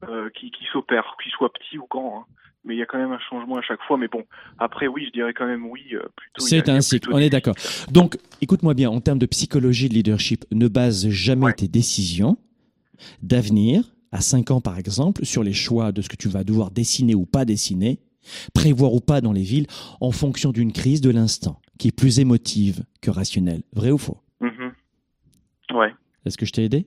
euh, 0.09 0.31
qui, 0.31 0.51
qui 0.51 0.65
s'opère, 0.73 1.17
qu'il 1.23 1.31
soit 1.33 1.53
petit 1.53 1.79
ou 1.79 1.87
grand. 1.91 2.21
hein. 2.21 2.25
Mais 2.69 2.75
il 2.75 2.79
y 2.79 2.83
a 2.83 2.87
quand 2.87 2.99
même 2.99 3.13
un 3.13 3.19
changement 3.31 3.57
à 3.57 3.63
chaque 3.63 3.81
fois. 3.87 3.97
Mais 3.97 4.09
bon, 4.09 4.25
après, 4.59 4.87
oui, 4.89 5.07
je 5.07 5.11
dirais 5.11 5.33
quand 5.33 5.47
même 5.47 5.65
oui. 5.67 5.81
euh, 5.95 6.03
C'est 6.37 6.69
un 6.69 6.83
cycle, 6.83 7.09
on 7.13 7.19
est 7.19 7.31
d'accord. 7.31 7.55
Donc, 7.91 8.19
écoute-moi 8.43 8.75
bien, 8.75 8.91
en 8.91 9.01
termes 9.01 9.19
de 9.19 9.25
psychologie 9.25 9.89
de 9.89 9.95
leadership, 9.95 10.45
ne 10.53 10.69
base 10.69 11.09
jamais 11.09 11.47
Ouais. 11.47 11.53
tes 11.55 11.67
décisions 11.69 12.37
d'avenir, 13.23 13.83
à 14.13 14.21
5 14.21 14.51
ans 14.51 14.61
par 14.61 14.79
exemple, 14.79 15.25
sur 15.25 15.43
les 15.43 15.55
choix 15.55 15.93
de 15.93 16.03
ce 16.03 16.11
que 16.11 16.17
tu 16.17 16.29
vas 16.29 16.45
devoir 16.45 16.71
dessiner 16.71 17.15
ou 17.15 17.25
pas 17.25 17.47
dessiner, 17.47 18.01
prévoir 18.53 18.93
ou 18.93 19.01
pas 19.01 19.23
dans 19.23 19.33
les 19.33 19.43
villes, 19.43 19.67
en 20.03 20.11
fonction 20.11 20.53
d'une 20.53 20.73
crise 20.73 21.01
de 21.01 21.09
l'instant, 21.11 21.63
qui 21.79 21.89
est 21.89 21.93
plus 21.97 22.19
émotive 22.21 22.85
que 23.01 23.11
rationnelle. 23.11 23.63
Vrai 23.73 23.91
ou 23.93 23.99
faux? 23.99 24.19
Mhm. 24.43 24.73
Ouais. 25.75 25.95
Est-ce 26.27 26.37
que 26.37 26.45
je 26.45 26.53
t'ai 26.53 26.65
aidé? 26.65 26.87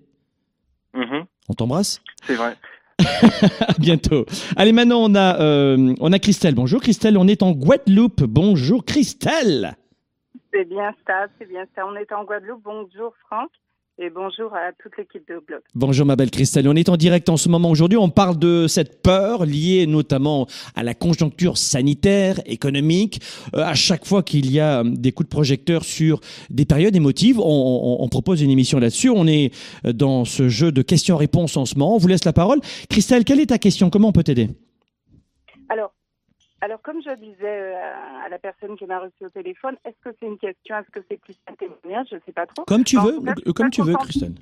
Mhm. 0.94 1.26
On 1.50 1.54
t'embrasse? 1.56 2.02
C'est 2.28 2.36
vrai. 2.36 2.56
À 3.68 3.74
bientôt. 3.80 4.26
Allez, 4.56 4.72
maintenant, 4.72 5.02
on 5.04 5.16
a, 5.16 5.40
euh, 5.42 5.94
on 6.00 6.12
a 6.12 6.20
Christelle. 6.20 6.56
Bonjour 6.56 6.82
Christelle, 6.82 7.18
on 7.18 7.28
est 7.28 7.44
en 7.44 7.52
Guadeloupe. 7.52 8.24
Bonjour 8.24 8.86
Christelle 8.86 9.76
C'est 10.54 10.66
bien 10.66 10.94
ça, 11.08 11.28
c'est 11.40 11.48
bien 11.48 11.66
ça. 11.76 11.86
On 11.86 11.96
est 11.96 12.12
en 12.12 12.24
Guadeloupe. 12.24 12.62
Bonjour 12.64 13.14
Franck 13.28 13.50
et 14.00 14.10
bonjour 14.10 14.54
à 14.56 14.72
toute 14.82 14.98
l'équipe 14.98 15.28
de 15.28 15.40
Globe. 15.46 15.62
Bonjour 15.76 16.06
ma 16.08 16.16
belle 16.16 16.32
Christelle, 16.32 16.68
on 16.68 16.76
est 16.76 16.90
en 16.90 16.98
direct 16.98 17.30
en 17.30 17.38
ce 17.38 17.50
moment 17.50 17.70
aujourd'hui, 17.70 17.98
on 18.00 18.10
parle 18.10 18.40
de 18.40 18.66
cette 18.68 19.04
peur 19.04 19.46
liée 19.46 19.86
notamment 19.86 20.48
à 20.76 20.82
la 20.84 20.96
conjoncture 20.96 21.58
sanitaire, 21.58 22.40
économique. 22.48 23.22
Euh, 23.54 23.60
à 23.62 23.76
chaque 23.76 24.06
fois 24.08 24.24
qu'il 24.24 24.50
y 24.52 24.60
a 24.60 24.80
euh, 24.80 24.84
des 24.86 25.12
coups 25.12 25.28
de 25.30 25.32
projecteur 25.32 25.84
sur 25.84 26.20
des 26.50 26.66
périodes 26.66 26.96
émotives, 26.96 27.40
on, 27.40 27.44
on- 27.44 28.04
on 28.04 28.08
propose 28.10 28.42
une 28.42 28.50
émission 28.50 28.80
là-dessus. 28.80 29.10
On 29.10 29.28
est 29.28 29.54
euh, 29.86 29.94
dans 29.94 30.26
ce 30.26 30.50
jeu 30.50 30.72
de 30.72 30.82
questions-réponses 30.82 31.56
en 31.58 31.66
ce 31.66 31.76
moment. 31.78 31.94
On 31.96 31.98
vous 32.00 32.08
laisse 32.08 32.26
la 32.26 32.34
parole. 32.34 32.60
Christelle, 32.90 33.24
quelle 33.24 33.40
est 33.40 33.48
ta 33.48 33.60
question? 33.60 33.90
Comment 33.92 34.08
on 34.08 34.12
peut 34.14 34.24
t'aider? 34.24 34.50
Alors, 35.70 35.94
alors 36.62 36.82
comme 36.82 37.02
je 37.02 37.14
disais 37.16 37.74
euh, 37.74 38.24
à 38.24 38.30
la 38.30 38.38
personne 38.38 38.78
qui 38.78 38.86
m'a 38.86 39.00
reçu 39.00 39.26
au 39.26 39.30
téléphone, 39.30 39.76
est-ce 39.84 39.98
que 40.04 40.16
c'est 40.20 40.28
une 40.28 40.38
question, 40.38 40.78
est-ce 40.78 40.92
que 40.92 41.04
c'est 41.10 41.18
plus 41.18 41.36
un 41.48 41.56
témoignage 41.56 42.08
Je 42.12 42.16
ne 42.16 42.22
sais 42.22 42.32
pas 42.32 42.46
trop. 42.46 42.64
Comme 42.66 42.84
tu 42.84 42.98
veux, 43.00 43.20
cas, 43.20 43.34
comme 43.56 43.70
tu 43.72 43.82
veux 43.82 43.96
Christelle. 43.96 44.36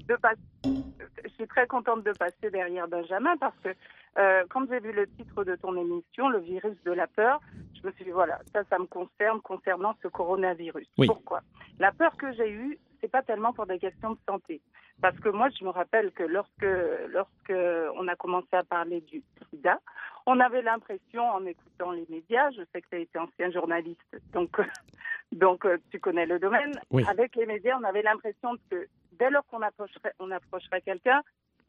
Je 0.66 1.30
suis 1.30 1.48
très 1.48 1.66
contente 1.68 2.04
de 2.04 2.12
passer 2.12 2.52
derrière 2.52 2.90
Benjamin 2.90 3.38
parce 3.38 3.56
que 3.64 3.70
euh, 4.18 4.44
quand 4.50 4.68
j'ai 4.70 4.80
vu 4.82 4.92
le 4.92 5.08
titre 5.08 5.46
de 5.46 5.56
ton 5.56 5.76
émission, 5.78 6.28
le 6.28 6.40
virus 6.40 6.76
de 6.84 6.92
la 6.92 7.08
peur, 7.08 7.40
je 7.82 7.88
me 7.88 7.94
suis 7.94 8.04
dit 8.04 8.12
voilà, 8.12 8.40
ça, 8.54 8.64
ça 8.70 8.78
me 8.78 8.86
concerne 8.86 9.40
concernant 9.42 9.96
ce 10.04 10.10
coronavirus. 10.10 10.88
Oui. 10.98 11.08
Pourquoi? 11.08 11.42
La 11.80 11.94
peur 11.94 12.18
que 12.18 12.34
j'ai 12.34 12.52
eue, 12.52 12.78
c'est 13.02 13.12
pas 13.12 13.22
tellement 13.22 13.54
pour 13.54 13.66
des 13.66 13.80
questions 13.80 14.12
de 14.12 14.18
santé. 14.28 14.62
Parce 15.02 15.18
que 15.20 15.30
moi, 15.30 15.50
je 15.58 15.64
me 15.64 15.70
rappelle 15.70 16.12
que 16.12 16.24
lorsque, 16.24 16.66
lorsque 17.10 17.54
on 17.96 18.08
a 18.08 18.16
commencé 18.16 18.54
à 18.54 18.64
parler 18.64 19.02
du 19.02 19.24
sida, 19.50 19.80
on 20.26 20.40
avait 20.40 20.62
l'impression, 20.62 21.24
en 21.24 21.46
écoutant 21.46 21.92
les 21.92 22.06
médias, 22.10 22.52
je 22.52 22.62
sais 22.72 22.82
que 22.82 22.88
tu 22.90 22.96
as 22.96 23.00
été 23.00 23.18
ancien 23.18 23.50
journaliste, 23.52 24.18
donc, 24.34 24.58
donc 25.32 25.66
euh, 25.66 25.78
tu 25.92 26.00
connais 26.00 26.26
le 26.26 26.40
domaine, 26.40 26.80
Oui. 26.92 27.04
avec 27.10 27.36
les 27.36 27.46
médias, 27.46 27.78
on 27.80 27.84
avait 27.84 28.02
l'impression 28.02 28.56
que 28.70 28.88
dès 29.14 29.30
lors 29.30 29.46
qu'on 29.48 29.62
approcherait, 29.62 30.14
on 30.20 30.32
approcherait 30.32 30.82
quelqu'un, 30.82 31.22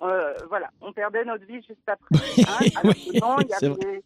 euh, 0.02 0.34
voilà, 0.48 0.70
on 0.80 0.92
perdait 0.92 1.24
notre 1.24 1.44
vie 1.44 1.62
juste 1.62 1.86
après. 1.86 2.08
hein. 2.48 2.80
Alors 2.80 2.94
que 2.94 3.20
non, 3.20 3.36
il 3.40 3.48
y 3.48 3.54
avait, 3.54 4.02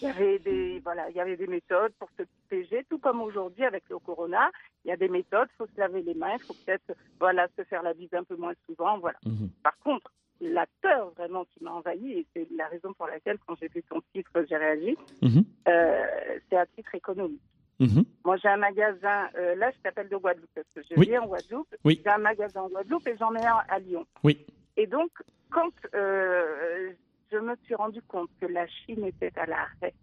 il 0.00 0.08
y 0.08 0.10
avait 0.10 0.38
des, 0.38 0.80
voilà, 0.80 1.08
il 1.10 1.16
y 1.16 1.20
avait 1.20 1.36
des 1.36 1.46
méthodes 1.46 1.92
pour 1.98 2.08
se 2.18 2.24
protéger, 2.24 2.84
tout 2.90 2.98
comme 2.98 3.20
aujourd'hui 3.22 3.64
avec 3.64 3.84
le 3.88 3.98
corona. 3.98 4.50
Il 4.84 4.88
y 4.88 4.92
a 4.92 4.96
des 4.96 5.08
méthodes, 5.08 5.48
il 5.52 5.56
faut 5.56 5.66
se 5.66 5.80
laver 5.80 6.02
les 6.02 6.14
mains, 6.14 6.34
il 6.34 6.44
faut 6.46 6.54
peut-être, 6.64 6.92
voilà, 7.18 7.48
se 7.56 7.64
faire 7.64 7.82
la 7.82 7.94
bise 7.94 8.12
un 8.12 8.24
peu 8.24 8.36
moins 8.36 8.52
souvent, 8.66 8.98
voilà. 8.98 9.18
Mhm. 9.24 9.48
Par 9.62 9.78
contre, 9.78 10.12
la 10.40 10.66
peur 10.82 11.10
vraiment 11.16 11.44
qui 11.46 11.62
m'a 11.64 11.72
envahi, 11.72 12.12
et 12.18 12.26
c'est 12.34 12.46
la 12.56 12.66
raison 12.68 12.92
pour 12.92 13.06
laquelle, 13.06 13.38
quand 13.46 13.54
j'ai 13.60 13.68
vu 13.68 13.82
ton 13.84 14.02
titre, 14.12 14.30
j'ai 14.48 14.56
réagi, 14.56 14.96
Mhm. 15.22 15.44
euh, 15.68 16.38
c'est 16.50 16.56
à 16.56 16.66
titre 16.66 16.94
économique. 16.94 17.40
Mhm. 17.80 18.04
Moi, 18.24 18.36
j'ai 18.36 18.48
un 18.48 18.56
magasin, 18.56 19.28
euh, 19.36 19.54
là, 19.56 19.70
je 19.70 19.78
t'appelle 19.82 20.08
de 20.08 20.16
Guadeloupe, 20.16 20.50
parce 20.54 20.66
que 20.74 20.82
je 20.82 20.98
Oui. 20.98 21.06
vis 21.08 21.18
en 21.18 21.26
Guadeloupe. 21.26 21.74
Oui. 21.84 22.00
J'ai 22.04 22.10
un 22.10 22.18
magasin 22.18 22.62
en 22.62 22.68
Guadeloupe 22.68 23.06
et 23.08 23.16
j'en 23.16 23.34
ai 23.34 23.44
un 23.46 23.62
à 23.68 23.78
Lyon. 23.78 24.06
Oui. 24.22 24.44
Et 24.76 24.86
donc, 24.86 25.10
quand 25.50 25.72
euh, 25.94 26.92
je 27.30 27.38
me 27.38 27.56
suis 27.64 27.74
rendu 27.74 28.00
compte 28.02 28.30
que 28.40 28.46
la 28.46 28.66
Chine 28.66 29.04
était 29.04 29.32
à 29.38 29.46
l'arrêt, 29.46 29.94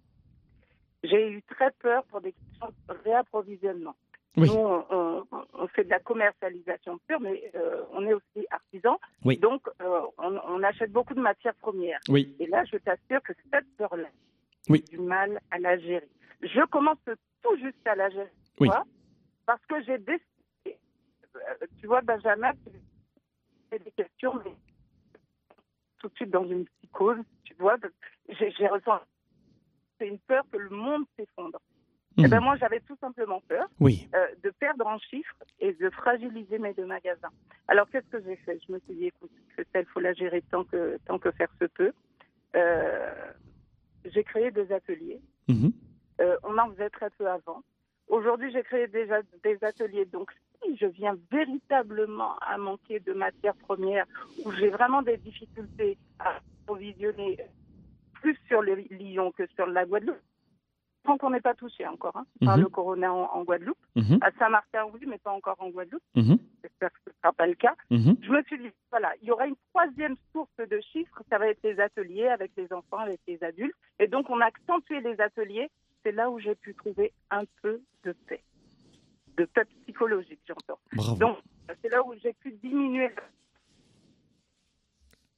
j'ai 1.04 1.30
eu 1.32 1.42
très 1.44 1.72
peur 1.72 2.04
pour 2.06 2.22
des 2.22 2.34
questions 2.34 2.70
de 2.90 2.94
réapprovisionnement. 3.04 3.96
Oui. 4.38 4.48
Nous, 4.48 4.56
on, 4.56 5.68
fait 5.76 5.84
de 5.84 5.90
la 5.90 6.00
commercialisation 6.00 7.00
pure, 7.08 7.20
mais 7.20 7.52
euh, 7.56 7.84
on 7.92 8.06
est 8.06 8.14
aussi 8.14 8.46
artisan. 8.50 8.98
Oui. 9.26 9.38
Donc, 9.38 9.68
euh, 9.82 10.02
on, 10.18 10.40
on 10.48 10.64
achète 10.64 10.92
beaucoup 10.92 11.14
de 11.14 11.20
matières 11.20 11.56
premières. 11.56 12.00
Oui. 12.08 12.34
Et 12.40 12.48
là, 12.48 12.64
je 12.66 12.78
t'assure 12.78 13.22
que 13.24 13.34
cette 13.52 13.66
peur-là, 13.78 14.08
Oui. 14.70 14.84
du 14.90 15.00
mal 15.00 15.40
à 15.52 15.60
la 15.60 15.78
gérer. 15.78 16.08
Je 16.42 16.66
commence 16.68 16.98
tout 17.44 17.58
juste 17.58 17.86
à 17.86 17.96
la 17.96 18.10
gérer. 18.10 18.32
Oui. 18.60 18.68
tu 18.70 18.74
vois, 18.74 18.86
Parce 19.46 19.66
que 19.66 19.84
j'ai 19.84 19.98
décidé. 19.98 20.78
euh, 21.36 21.68
Tu 21.82 21.88
vois, 21.88 22.02
Benjamin, 22.02 22.52
tu 22.54 22.72
fais 23.70 23.80
des 23.80 23.92
questions, 23.92 24.34
mais 24.46 24.52
tout 26.02 26.10
de 26.10 26.16
suite 26.16 26.32
dans 26.32 26.46
une 26.46 26.66
psychose. 26.66 27.18
Tu 27.44 27.54
vois, 27.56 27.78
j'ai 28.30 28.68
ressenti. 28.68 29.06
C'est 30.00 30.08
une 30.08 30.20
peur 30.20 30.44
que 30.52 30.58
le 30.58 30.70
monde 30.70 31.04
s'effondre. 31.16 31.60
Eh 32.18 32.24
Mhm. 32.24 32.30
ben 32.30 32.40
moi, 32.42 32.56
j'avais 32.58 32.82
tout 32.82 32.98
simplement 33.00 33.40
peur 33.48 33.68
Oui. 33.80 34.10
euh, 34.16 34.28
de 34.44 34.50
perdre 34.50 34.86
en 34.86 34.98
chiffres 35.00 35.36
et 35.60 35.74
de 35.74 35.90
fragiliser 35.92 36.58
mes 36.60 36.74
deux 36.74 36.86
magasins. 36.86 37.30
Alors 37.68 37.88
qu'est-ce 37.90 38.08
que 38.08 38.22
j'ai 38.24 38.36
fait? 38.38 38.60
Je 38.68 38.74
me 38.74 38.80
suis 38.80 38.96
dit, 38.96 39.06
écoute, 39.06 39.32
il 39.58 39.86
faut 39.86 40.00
la 40.02 40.14
gérer 40.14 40.42
tant 40.52 40.64
que, 40.66 40.98
tant 41.06 41.20
que 41.20 41.32
faire 41.32 41.48
se 41.60 41.66
peut. 41.66 41.94
Euh, 42.56 43.32
j'ai 44.06 44.24
créé 44.24 44.52
des 44.52 44.72
ateliers. 44.74 45.22
Mhm. 45.48 45.72
Euh, 46.20 46.36
on 46.44 46.58
en 46.58 46.70
faisait 46.72 46.90
très 46.90 47.10
peu 47.12 47.30
avant. 47.30 47.62
Aujourd'hui, 48.12 48.52
j'ai 48.52 48.62
créé 48.64 48.88
déjà 48.88 49.22
des 49.44 49.58
ateliers. 49.64 50.06
Donc, 50.06 50.32
si 50.62 50.76
je 50.78 50.86
viens 50.86 51.18
véritablement 51.32 52.36
à 52.40 52.58
manquer 52.58 53.00
de 53.00 53.14
matières 53.14 53.56
premières, 53.56 54.06
où 54.46 54.52
j'ai 54.52 54.70
vraiment 54.70 55.02
des 55.02 55.18
difficultés 55.18 55.98
à 56.20 56.36
approvisionner 56.64 57.38
plus 58.22 58.38
sur 58.48 58.62
le 58.62 58.76
Lyon 58.76 59.32
que 59.32 59.48
sur 59.56 59.66
la 59.66 59.86
Guadeloupe, 59.86 60.20
tant 61.04 61.18
qu'on 61.18 61.32
n'est 61.32 61.42
pas 61.42 61.56
touché 61.56 61.88
encore 61.88 62.16
hein, 62.18 62.26
par 62.46 62.58
Mhm. 62.58 62.64
le 62.64 62.70
corona 62.70 63.12
en, 63.14 63.24
en 63.34 63.44
Guadeloupe. 63.44 63.78
Mhm. 63.96 64.20
À 64.22 64.30
Saint-Martin, 64.38 64.86
oui, 64.94 65.00
mais 65.08 65.18
pas 65.18 65.32
encore 65.32 65.56
en 65.60 65.70
Guadeloupe. 65.70 66.04
Mhm. 66.16 66.38
J'espère 66.64 66.92
que 66.92 67.00
ce 67.06 67.10
ne 67.10 67.16
sera 67.16 67.34
pas 67.34 67.48
le 67.48 67.56
cas. 67.56 67.76
Je 68.22 68.30
me 68.30 68.44
suis 68.44 68.60
dit, 68.60 68.70
voilà, 68.92 69.14
il 69.22 69.28
y 69.30 69.32
aura 69.32 69.48
une 69.48 69.56
troisième 69.74 70.16
source 70.32 70.56
de 70.58 70.80
chiffres, 70.92 71.24
ça 71.30 71.40
va 71.40 71.48
être 71.48 71.64
les 71.64 71.80
ateliers 71.80 72.28
avec 72.28 72.52
les 72.58 72.72
enfants, 72.72 73.00
avec 73.00 73.20
les 73.28 73.42
adultes. 73.44 73.74
Et 74.00 74.08
donc, 74.08 74.30
on 74.30 74.40
a 74.42 74.46
accentué 74.46 75.00
les 75.00 75.20
ateliers. 75.22 75.70
C'est 76.04 76.12
là 76.12 76.30
où 76.30 76.40
j'ai 76.40 76.56
pu 76.56 76.74
trouver 76.74 77.12
un 77.30 77.44
peu 77.62 77.82
de 78.04 78.14
paix. 78.28 78.42
De 79.38 79.46
paix 79.46 79.62
psychologique, 79.84 80.40
j'entends. 80.48 80.80
Bravo. 80.94 81.16
Donc, 81.20 81.38
c'est 81.82 81.90
là 81.90 82.04
où 82.06 82.14
j'ai 82.22 82.34
pu 82.34 82.52
diminuer 82.64 83.10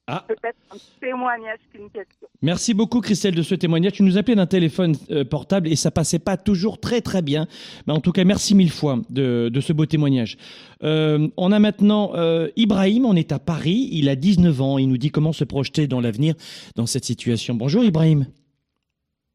Ah. 0.06 0.22
peut-être 0.28 0.58
un 0.70 0.76
témoignage 1.00 1.60
qu'une 1.72 1.88
question. 1.88 2.28
Merci 2.42 2.74
beaucoup 2.74 3.00
Christelle 3.00 3.34
de 3.34 3.42
ce 3.42 3.54
témoignage. 3.54 3.92
Tu 3.92 4.02
nous 4.02 4.18
appelais 4.18 4.34
d'un 4.34 4.46
téléphone 4.46 4.94
euh, 5.10 5.24
portable 5.24 5.68
et 5.68 5.76
ça 5.76 5.90
passait 5.90 6.18
pas 6.18 6.36
toujours 6.36 6.78
très 6.78 7.00
très 7.00 7.22
bien. 7.22 7.46
Mais 7.86 7.94
en 7.94 8.00
tout 8.00 8.12
cas, 8.12 8.24
merci 8.24 8.54
mille 8.54 8.70
fois 8.70 9.00
de, 9.08 9.48
de 9.50 9.60
ce 9.62 9.72
beau 9.72 9.86
témoignage. 9.86 10.36
Euh, 10.82 11.28
on 11.38 11.52
a 11.52 11.58
maintenant 11.58 12.12
euh, 12.16 12.50
Ibrahim, 12.56 13.06
on 13.06 13.16
est 13.16 13.32
à 13.32 13.38
Paris, 13.38 13.88
il 13.92 14.10
a 14.10 14.16
19 14.16 14.60
ans, 14.60 14.76
il 14.76 14.88
nous 14.88 14.98
dit 14.98 15.10
comment 15.10 15.32
se 15.32 15.44
projeter 15.44 15.86
dans 15.86 16.02
l'avenir 16.02 16.34
dans 16.76 16.86
cette 16.86 17.04
situation. 17.04 17.54
Bonjour 17.54 17.82
Ibrahim. 17.82 18.26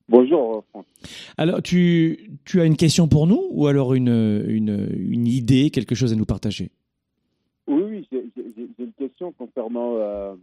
Bonjour, 0.10 0.56
euh, 0.58 0.62
Franck. 0.72 0.86
Alors, 1.38 1.62
tu, 1.62 2.32
tu 2.46 2.60
as 2.62 2.66
une 2.66 2.76
question 2.76 3.08
pour 3.08 3.28
nous 3.28 3.48
ou 3.52 3.68
alors 3.68 3.94
une, 3.94 4.44
une, 4.48 4.90
une 5.00 5.28
idée, 5.28 5.70
quelque 5.70 5.94
chose 5.96 6.12
à 6.12 6.16
nous 6.16 6.26
partager? 6.26 6.72
Oui, 7.68 7.84
oui, 7.84 8.08
j'ai 8.12 8.84
une 8.84 8.92
question 8.94 9.32
concernant, 9.34 9.94
euh, 9.98 10.34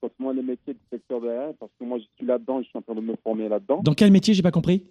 concernant 0.00 0.30
les 0.32 0.42
métiers 0.42 0.74
du 0.74 0.80
secteur 0.90 1.20
de 1.20 1.26
l'aérien, 1.26 1.52
parce 1.58 1.72
que 1.78 1.84
moi, 1.84 1.98
je 1.98 2.04
suis 2.16 2.24
là-dedans, 2.24 2.62
je 2.62 2.68
suis 2.68 2.78
en 2.78 2.82
train 2.82 2.94
de 2.94 3.00
me 3.00 3.16
former 3.24 3.48
là-dedans, 3.48 3.80
Dans 3.82 3.94
quel 3.94 4.12
métier, 4.12 4.32
j'ai 4.34 4.42
pas 4.42 4.52
compris? 4.52 4.84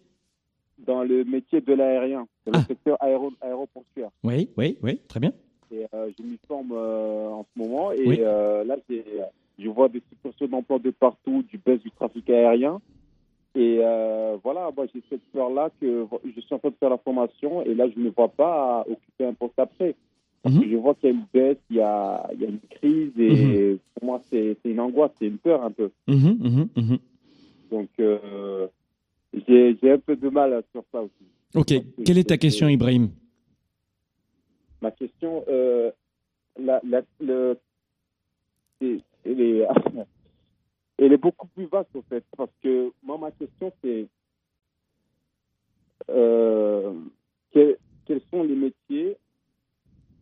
Dans 0.85 1.03
le 1.03 1.23
métier 1.23 1.61
de 1.61 1.73
l'aérien, 1.73 2.27
dans 2.45 2.51
le 2.51 2.59
Ah. 2.59 2.65
secteur 2.67 3.01
aéro, 3.01 3.31
aéroportuaire. 3.39 4.09
Oui, 4.25 4.49
oui, 4.57 4.77
oui, 4.83 4.99
très 5.07 5.21
bien. 5.21 5.31
Et 5.71 5.85
euh, 5.93 6.11
je 6.19 6.23
m'y 6.23 6.37
forme 6.45 6.73
euh, 6.73 7.29
en 7.29 7.45
ce 7.53 7.59
moment, 7.59 7.93
et 7.93 8.05
Oui. 8.05 8.17
là, 8.17 8.75
j'ai- 8.89 9.05
je 9.57 9.69
vois 9.69 9.87
des 9.87 10.03
situations 10.11 10.47
d'emploi 10.47 10.79
de 10.79 10.91
partout, 10.91 11.43
du 11.43 11.57
baisse 11.57 11.81
du 11.81 11.91
trafic 11.91 12.29
aérien. 12.29 12.81
Et 13.55 13.79
euh, 13.81 14.37
voilà, 14.43 14.69
moi, 14.75 14.85
j'ai 14.93 15.01
cette 15.09 15.23
peur-là 15.31 15.69
que 15.79 16.05
je 16.25 16.41
suis 16.41 16.53
en 16.53 16.59
train 16.59 16.69
de 16.69 16.75
faire 16.75 16.89
la 16.89 16.97
formation, 16.97 17.61
et 17.63 17.73
là, 17.73 17.87
je 17.89 17.97
ne 17.97 18.05
me 18.05 18.09
vois 18.09 18.27
pas 18.27 18.81
occuper 18.89 19.25
un 19.25 19.33
poste 19.33 19.57
après. 19.57 19.95
Parce 20.43 20.55
Mhm. 20.55 20.61
que 20.63 20.69
je 20.69 20.75
vois 20.75 20.93
qu'il 20.95 21.09
y 21.09 21.13
a 21.13 21.15
une 21.15 21.25
baisse, 21.33 21.57
il 21.69 21.75
y 21.77 21.81
a, 21.81 22.29
il 22.33 22.41
y 22.41 22.45
a 22.45 22.49
une 22.49 22.59
crise, 22.69 23.13
et 23.17 23.79
pour 23.95 24.05
moi, 24.05 24.21
c'est 24.29 24.57
c'est 24.61 24.69
une 24.69 24.79
angoisse, 24.79 25.11
c'est 25.17 25.27
une 25.27 25.37
peur 25.39 25.63
un 25.63 25.71
peu. 25.71 25.89
Mhm, 26.07 26.37
mhm, 26.39 26.69
mhm. 26.75 26.97
Donc, 27.71 27.89
euh, 27.99 28.67
j'ai 29.47 29.75
j'ai 29.81 29.91
un 29.91 29.97
peu 29.99 30.15
de 30.15 30.29
mal 30.29 30.61
sur 30.71 30.83
ça 30.91 31.01
aussi. 31.01 31.25
Ok, 31.55 31.73
quelle 32.05 32.17
est 32.17 32.25
ta 32.29 32.37
question 32.37 32.67
Ibrahim? 32.67 33.09
Ma 34.81 34.91
question, 34.91 35.43
euh, 35.47 35.89
la, 36.59 36.79
la, 36.87 37.01
le, 37.21 37.57
est, 38.81 39.01
elle 40.97 41.13
est 41.13 41.17
beaucoup 41.17 41.47
plus 41.47 41.65
vaste, 41.65 41.89
en 41.95 42.01
fait, 42.09 42.23
parce 42.37 42.51
que 42.63 42.91
moi, 43.03 43.17
ma 43.17 43.31
question, 43.31 43.71
c'est 43.83 44.07
euh, 46.09 46.93
que- 47.53 47.77
quels 48.05 48.21
sont 48.31 48.43
les 48.43 48.55
métiers 48.55 49.17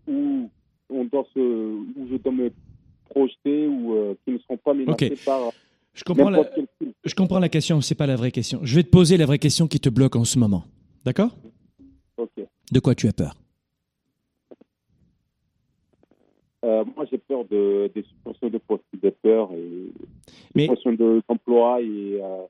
où, 0.07 0.49
on 0.89 1.05
doit 1.05 1.25
se, 1.33 1.39
où 1.39 2.07
je 2.09 2.15
dois 2.17 2.31
me 2.31 2.51
projeter 3.09 3.67
ou 3.67 3.93
euh, 3.93 4.15
qui 4.23 4.31
ne 4.31 4.37
seront 4.39 4.57
pas 4.57 4.73
menacés 4.73 5.11
Ok. 5.11 5.23
par 5.25 5.51
Je 5.93 6.03
comprends 6.03 6.29
la. 6.29 6.43
Je 7.05 7.15
comprends 7.15 7.39
la 7.39 7.49
question, 7.49 7.81
c'est 7.81 7.95
pas 7.95 8.07
la 8.07 8.15
vraie 8.15 8.31
question. 8.31 8.59
Je 8.63 8.75
vais 8.75 8.83
te 8.83 8.89
poser 8.89 9.17
la 9.17 9.25
vraie 9.25 9.39
question 9.39 9.67
qui 9.67 9.79
te 9.79 9.89
bloque 9.89 10.15
en 10.15 10.23
ce 10.23 10.39
moment. 10.39 10.63
D'accord? 11.05 11.35
Ok. 12.17 12.31
De 12.71 12.79
quoi 12.79 12.95
tu 12.95 13.07
as 13.07 13.13
peur? 13.13 13.35
Euh, 16.63 16.85
moi, 16.95 17.05
j'ai 17.11 17.17
peur 17.17 17.43
de, 17.45 17.91
des 17.93 18.03
suppressions 18.03 18.49
de 18.49 18.57
postes, 18.57 18.83
des 18.93 19.11
peurs 19.11 19.51
et 19.53 19.91
Mais- 20.55 20.63
suppressions 20.63 20.93
de- 20.93 21.21
d'emplois 21.27 21.81
et 21.81 22.19
euh, 22.21 22.45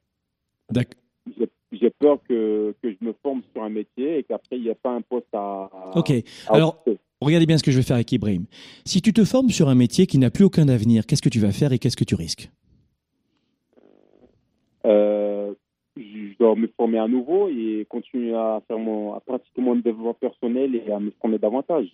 j'ai- 1.37 1.49
j'ai 1.71 1.89
peur 1.89 2.19
que, 2.29 2.75
que 2.81 2.91
je 2.91 2.97
me 3.01 3.13
forme 3.23 3.41
sur 3.51 3.63
un 3.63 3.69
métier 3.69 4.19
et 4.19 4.23
qu'après, 4.23 4.57
il 4.57 4.63
n'y 4.63 4.67
ait 4.69 4.75
pas 4.75 4.91
un 4.91 5.01
poste 5.01 5.27
à. 5.33 5.69
Ok, 5.95 6.11
à 6.47 6.53
alors 6.53 6.79
occuper. 6.85 6.99
regardez 7.21 7.45
bien 7.47 7.57
ce 7.57 7.63
que 7.63 7.71
je 7.71 7.77
vais 7.77 7.83
faire 7.83 7.95
avec 7.95 8.11
Ibrahim. 8.11 8.45
Si 8.85 9.01
tu 9.01 9.13
te 9.13 9.23
formes 9.25 9.49
sur 9.49 9.67
un 9.67 9.75
métier 9.75 10.05
qui 10.05 10.19
n'a 10.19 10.29
plus 10.29 10.43
aucun 10.45 10.67
avenir, 10.69 11.07
qu'est-ce 11.07 11.21
que 11.23 11.29
tu 11.29 11.39
vas 11.39 11.51
faire 11.51 11.71
et 11.73 11.79
qu'est-ce 11.79 11.97
que 11.97 12.03
tu 12.03 12.13
risques? 12.15 12.51
Euh, 14.85 15.53
je 15.95 16.37
dois 16.39 16.55
me 16.55 16.67
former 16.75 16.99
à 16.99 17.07
nouveau 17.07 17.47
et 17.49 17.85
continuer 17.89 18.33
à, 18.35 18.61
faire 18.67 18.77
mon, 18.79 19.13
à 19.13 19.19
pratiquer 19.21 19.61
mon 19.61 19.75
développement 19.75 20.13
personnel 20.13 20.75
et 20.75 20.91
à 20.91 20.99
me 20.99 21.11
former 21.21 21.37
davantage. 21.39 21.87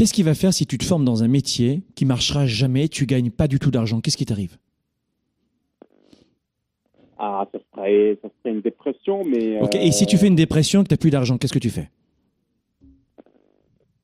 Qu'est-ce 0.00 0.14
qui 0.14 0.22
va 0.22 0.34
faire 0.34 0.54
si 0.54 0.64
tu 0.64 0.78
te 0.78 0.84
formes 0.86 1.04
dans 1.04 1.24
un 1.24 1.28
métier 1.28 1.82
qui 1.94 2.06
marchera 2.06 2.46
jamais, 2.46 2.88
tu 2.88 3.04
gagnes 3.04 3.30
pas 3.30 3.46
du 3.48 3.58
tout 3.58 3.70
d'argent? 3.70 4.00
Qu'est-ce 4.00 4.16
qui 4.16 4.24
t'arrive? 4.24 4.56
Ah, 7.18 7.46
ça 7.52 7.58
serait, 7.74 8.18
ça 8.22 8.30
serait 8.38 8.54
une 8.54 8.62
dépression, 8.62 9.24
mais 9.24 9.60
Ok, 9.60 9.74
euh, 9.74 9.78
et 9.78 9.92
si 9.92 10.06
tu 10.06 10.16
fais 10.16 10.28
une 10.28 10.36
dépression 10.36 10.80
et 10.80 10.84
que 10.84 10.88
tu 10.88 10.94
n'as 10.94 10.96
plus 10.96 11.10
d'argent, 11.10 11.36
qu'est-ce 11.36 11.52
que 11.52 11.58
tu 11.58 11.68
fais? 11.68 11.90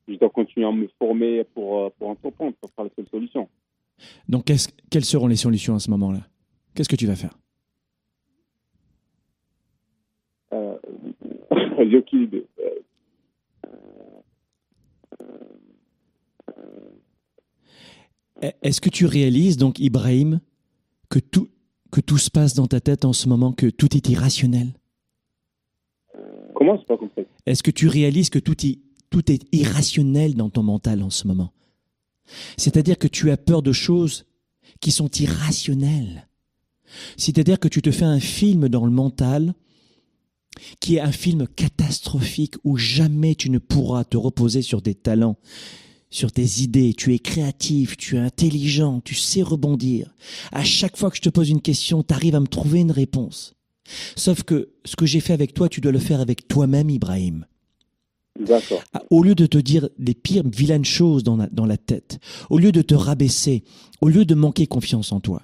Je 0.06 0.16
dois 0.16 0.28
continuer 0.28 0.66
à 0.66 0.70
me 0.70 0.86
former 0.98 1.44
pour, 1.54 1.78
euh, 1.78 1.88
pour 1.98 2.10
entreprendre. 2.10 2.52
Ça 2.62 2.68
sera 2.70 2.84
la 2.84 2.90
seule 2.94 3.08
solution. 3.10 3.48
Donc 4.28 4.52
quelles 4.90 5.04
seront 5.06 5.28
les 5.28 5.36
solutions 5.36 5.76
à 5.76 5.78
ce 5.78 5.90
moment-là? 5.92 6.20
Qu'est-ce 6.74 6.90
que 6.90 6.96
tu 6.96 7.06
vas 7.06 7.16
faire? 7.16 7.38
Euh, 10.52 10.76
j'ai 11.90 11.96
aucune 11.96 12.24
idée. 12.24 12.44
Euh, 12.60 12.66
E- 16.50 17.00
Est-ce 18.62 18.80
que 18.80 18.90
tu 18.90 19.06
réalises 19.06 19.56
donc, 19.56 19.78
Ibrahim, 19.78 20.40
que 21.08 21.18
tout, 21.18 21.48
que 21.90 22.00
tout 22.00 22.18
se 22.18 22.30
passe 22.30 22.54
dans 22.54 22.66
ta 22.66 22.80
tête 22.80 23.04
en 23.04 23.12
ce 23.12 23.28
moment, 23.28 23.52
que 23.52 23.66
tout 23.66 23.96
est 23.96 24.08
irrationnel? 24.08 24.74
Comment 26.54 26.78
c'est 26.78 26.86
pas 26.86 26.96
compris? 26.96 27.24
Est-ce 27.46 27.62
que 27.62 27.70
tu 27.70 27.88
réalises 27.88 28.30
que 28.30 28.38
tout, 28.38 28.66
est- 28.66 28.80
tout 29.10 29.30
est 29.30 29.42
irrationnel 29.52 30.34
dans 30.34 30.50
ton 30.50 30.62
mental 30.62 31.02
en 31.02 31.10
ce 31.10 31.26
moment? 31.26 31.52
C'est-à-dire 32.56 32.98
que 32.98 33.06
tu 33.08 33.30
as 33.30 33.36
peur 33.36 33.62
de 33.62 33.72
choses 33.72 34.26
qui 34.80 34.90
sont 34.90 35.10
irrationnelles. 35.10 36.28
C'est-à-dire 37.16 37.58
que 37.58 37.68
tu 37.68 37.82
te 37.82 37.90
fais 37.90 38.04
un 38.04 38.20
film 38.20 38.68
dans 38.68 38.84
le 38.84 38.90
mental 38.92 39.54
qui 40.80 40.96
est 40.96 41.00
un 41.00 41.12
film 41.12 41.46
catastrophique 41.46 42.54
où 42.64 42.76
jamais 42.76 43.34
tu 43.34 43.50
ne 43.50 43.58
pourras 43.58 44.04
te 44.04 44.16
reposer 44.16 44.62
sur 44.62 44.80
des 44.80 44.94
talents, 44.94 45.36
sur 46.10 46.32
tes 46.32 46.60
idées. 46.62 46.94
Tu 46.94 47.14
es 47.14 47.18
créatif, 47.18 47.96
tu 47.96 48.16
es 48.16 48.18
intelligent, 48.20 49.00
tu 49.00 49.14
sais 49.14 49.42
rebondir. 49.42 50.14
À 50.52 50.64
chaque 50.64 50.96
fois 50.96 51.10
que 51.10 51.16
je 51.16 51.22
te 51.22 51.28
pose 51.28 51.50
une 51.50 51.60
question, 51.62 52.02
tu 52.02 52.14
arrives 52.14 52.34
à 52.34 52.40
me 52.40 52.46
trouver 52.46 52.80
une 52.80 52.90
réponse. 52.92 53.54
Sauf 54.16 54.42
que 54.42 54.70
ce 54.84 54.96
que 54.96 55.06
j'ai 55.06 55.20
fait 55.20 55.32
avec 55.32 55.54
toi, 55.54 55.68
tu 55.68 55.80
dois 55.80 55.92
le 55.92 55.98
faire 55.98 56.20
avec 56.20 56.48
toi-même, 56.48 56.90
Ibrahim. 56.90 57.46
D'accord. 58.38 58.82
Ah, 58.92 59.02
Au 59.10 59.22
lieu 59.22 59.34
de 59.34 59.46
te 59.46 59.56
dire 59.58 59.88
les 59.98 60.14
pires 60.14 60.42
vilaines 60.46 60.84
choses 60.84 61.22
dans 61.22 61.36
la, 61.36 61.46
dans 61.46 61.64
la 61.66 61.76
tête, 61.78 62.18
au 62.50 62.58
lieu 62.58 62.70
de 62.72 62.82
te 62.82 62.94
rabaisser, 62.94 63.64
au 64.00 64.08
lieu 64.08 64.24
de 64.24 64.34
manquer 64.34 64.66
confiance 64.66 65.10
en 65.12 65.20
toi, 65.20 65.42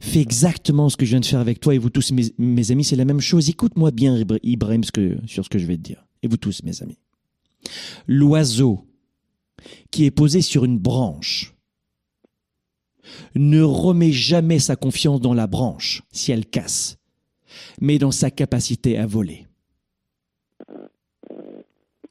fais 0.00 0.20
exactement 0.20 0.88
ce 0.88 0.96
que 0.96 1.04
je 1.04 1.10
viens 1.10 1.20
de 1.20 1.26
faire 1.26 1.38
avec 1.38 1.60
toi 1.60 1.74
et 1.74 1.78
vous 1.78 1.90
tous, 1.90 2.10
mes, 2.12 2.24
mes 2.38 2.70
amis, 2.72 2.82
c'est 2.82 2.96
la 2.96 3.04
même 3.04 3.20
chose. 3.20 3.48
Écoute-moi 3.48 3.90
bien, 3.92 4.16
Ibra- 4.18 4.40
Ibrahim, 4.42 4.82
ce 4.82 4.90
que, 4.90 5.18
sur 5.26 5.44
ce 5.44 5.50
que 5.50 5.58
je 5.58 5.66
vais 5.66 5.76
te 5.76 5.82
dire. 5.82 6.04
Et 6.22 6.28
vous 6.28 6.36
tous, 6.38 6.62
mes 6.64 6.82
amis. 6.82 6.98
L'oiseau 8.06 8.85
qui 9.90 10.04
est 10.04 10.10
posé 10.10 10.42
sur 10.42 10.64
une 10.64 10.78
branche 10.78 11.54
ne 13.34 13.62
remet 13.62 14.12
jamais 14.12 14.58
sa 14.58 14.76
confiance 14.76 15.20
dans 15.20 15.34
la 15.34 15.46
branche 15.46 16.02
si 16.12 16.32
elle 16.32 16.46
casse, 16.46 16.98
mais 17.80 17.98
dans 17.98 18.10
sa 18.10 18.30
capacité 18.30 18.98
à 18.98 19.06
voler. 19.06 19.46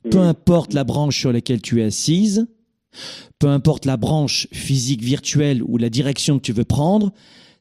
Peu 0.09 0.19
importe 0.19 0.73
la 0.73 0.83
branche 0.83 1.19
sur 1.19 1.31
laquelle 1.31 1.61
tu 1.61 1.81
es 1.81 1.85
assise, 1.85 2.47
peu 3.39 3.47
importe 3.47 3.85
la 3.85 3.97
branche 3.97 4.47
physique 4.51 5.01
virtuelle 5.01 5.63
ou 5.63 5.77
la 5.77 5.89
direction 5.89 6.37
que 6.37 6.43
tu 6.43 6.53
veux 6.53 6.63
prendre, 6.65 7.11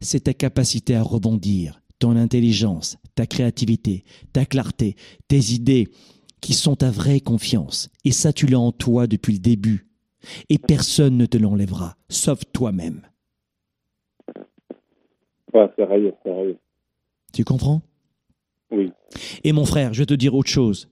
c'est 0.00 0.24
ta 0.24 0.34
capacité 0.34 0.94
à 0.94 1.02
rebondir, 1.02 1.80
ton 1.98 2.16
intelligence, 2.16 2.98
ta 3.14 3.26
créativité, 3.26 4.04
ta 4.32 4.44
clarté, 4.44 4.96
tes 5.28 5.52
idées 5.52 5.88
qui 6.44 6.52
sont 6.52 6.76
ta 6.76 6.90
vraie 6.90 7.20
confiance. 7.20 7.88
Et 8.04 8.12
ça, 8.12 8.30
tu 8.30 8.44
l'as 8.46 8.60
en 8.60 8.70
toi 8.70 9.06
depuis 9.06 9.32
le 9.32 9.38
début. 9.38 9.88
Et 10.50 10.58
personne 10.58 11.16
ne 11.16 11.24
te 11.24 11.38
l'enlèvera, 11.38 11.96
sauf 12.10 12.40
toi-même. 12.52 13.00
Ouais, 15.54 15.70
sérieux, 15.74 16.12
sérieux. 16.22 16.58
Tu 17.32 17.44
comprends? 17.44 17.80
Oui. 18.70 18.92
Et 19.42 19.52
mon 19.52 19.64
frère, 19.64 19.94
je 19.94 20.00
vais 20.00 20.06
te 20.06 20.12
dire 20.12 20.34
autre 20.34 20.50
chose. 20.50 20.90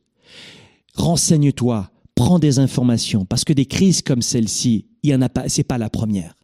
Renseigne-toi, 0.94 1.90
prends 2.14 2.38
des 2.38 2.58
informations, 2.58 3.26
parce 3.26 3.44
que 3.44 3.52
des 3.52 3.66
crises 3.66 4.00
comme 4.00 4.22
celle-ci, 4.22 4.86
il 5.02 5.10
y 5.10 5.14
en 5.14 5.20
a 5.20 5.28
pas, 5.28 5.50
c'est 5.50 5.64
pas 5.64 5.76
la 5.76 5.90
première. 5.90 6.34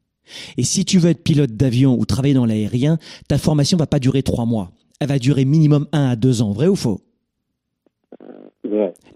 Et 0.59 0.64
si 0.64 0.84
tu 0.84 0.98
veux 0.98 1.09
être 1.09 1.24
pilote 1.24 1.52
d'avion 1.52 1.98
ou 1.98 2.04
travailler 2.04 2.34
dans 2.34 2.44
l'aérien, 2.44 2.98
ta 3.26 3.38
formation 3.38 3.78
va 3.78 3.86
pas 3.86 4.00
durer 4.00 4.22
trois 4.22 4.44
mois. 4.44 4.70
Elle 5.00 5.09
va 5.09 5.18
durer 5.18 5.46
minimum 5.46 5.86
un 5.92 6.11
à 6.11 6.16
deux 6.16 6.42
ans. 6.42 6.52
Vrai 6.52 6.66
ou 6.66 6.76
faux? 6.76 7.00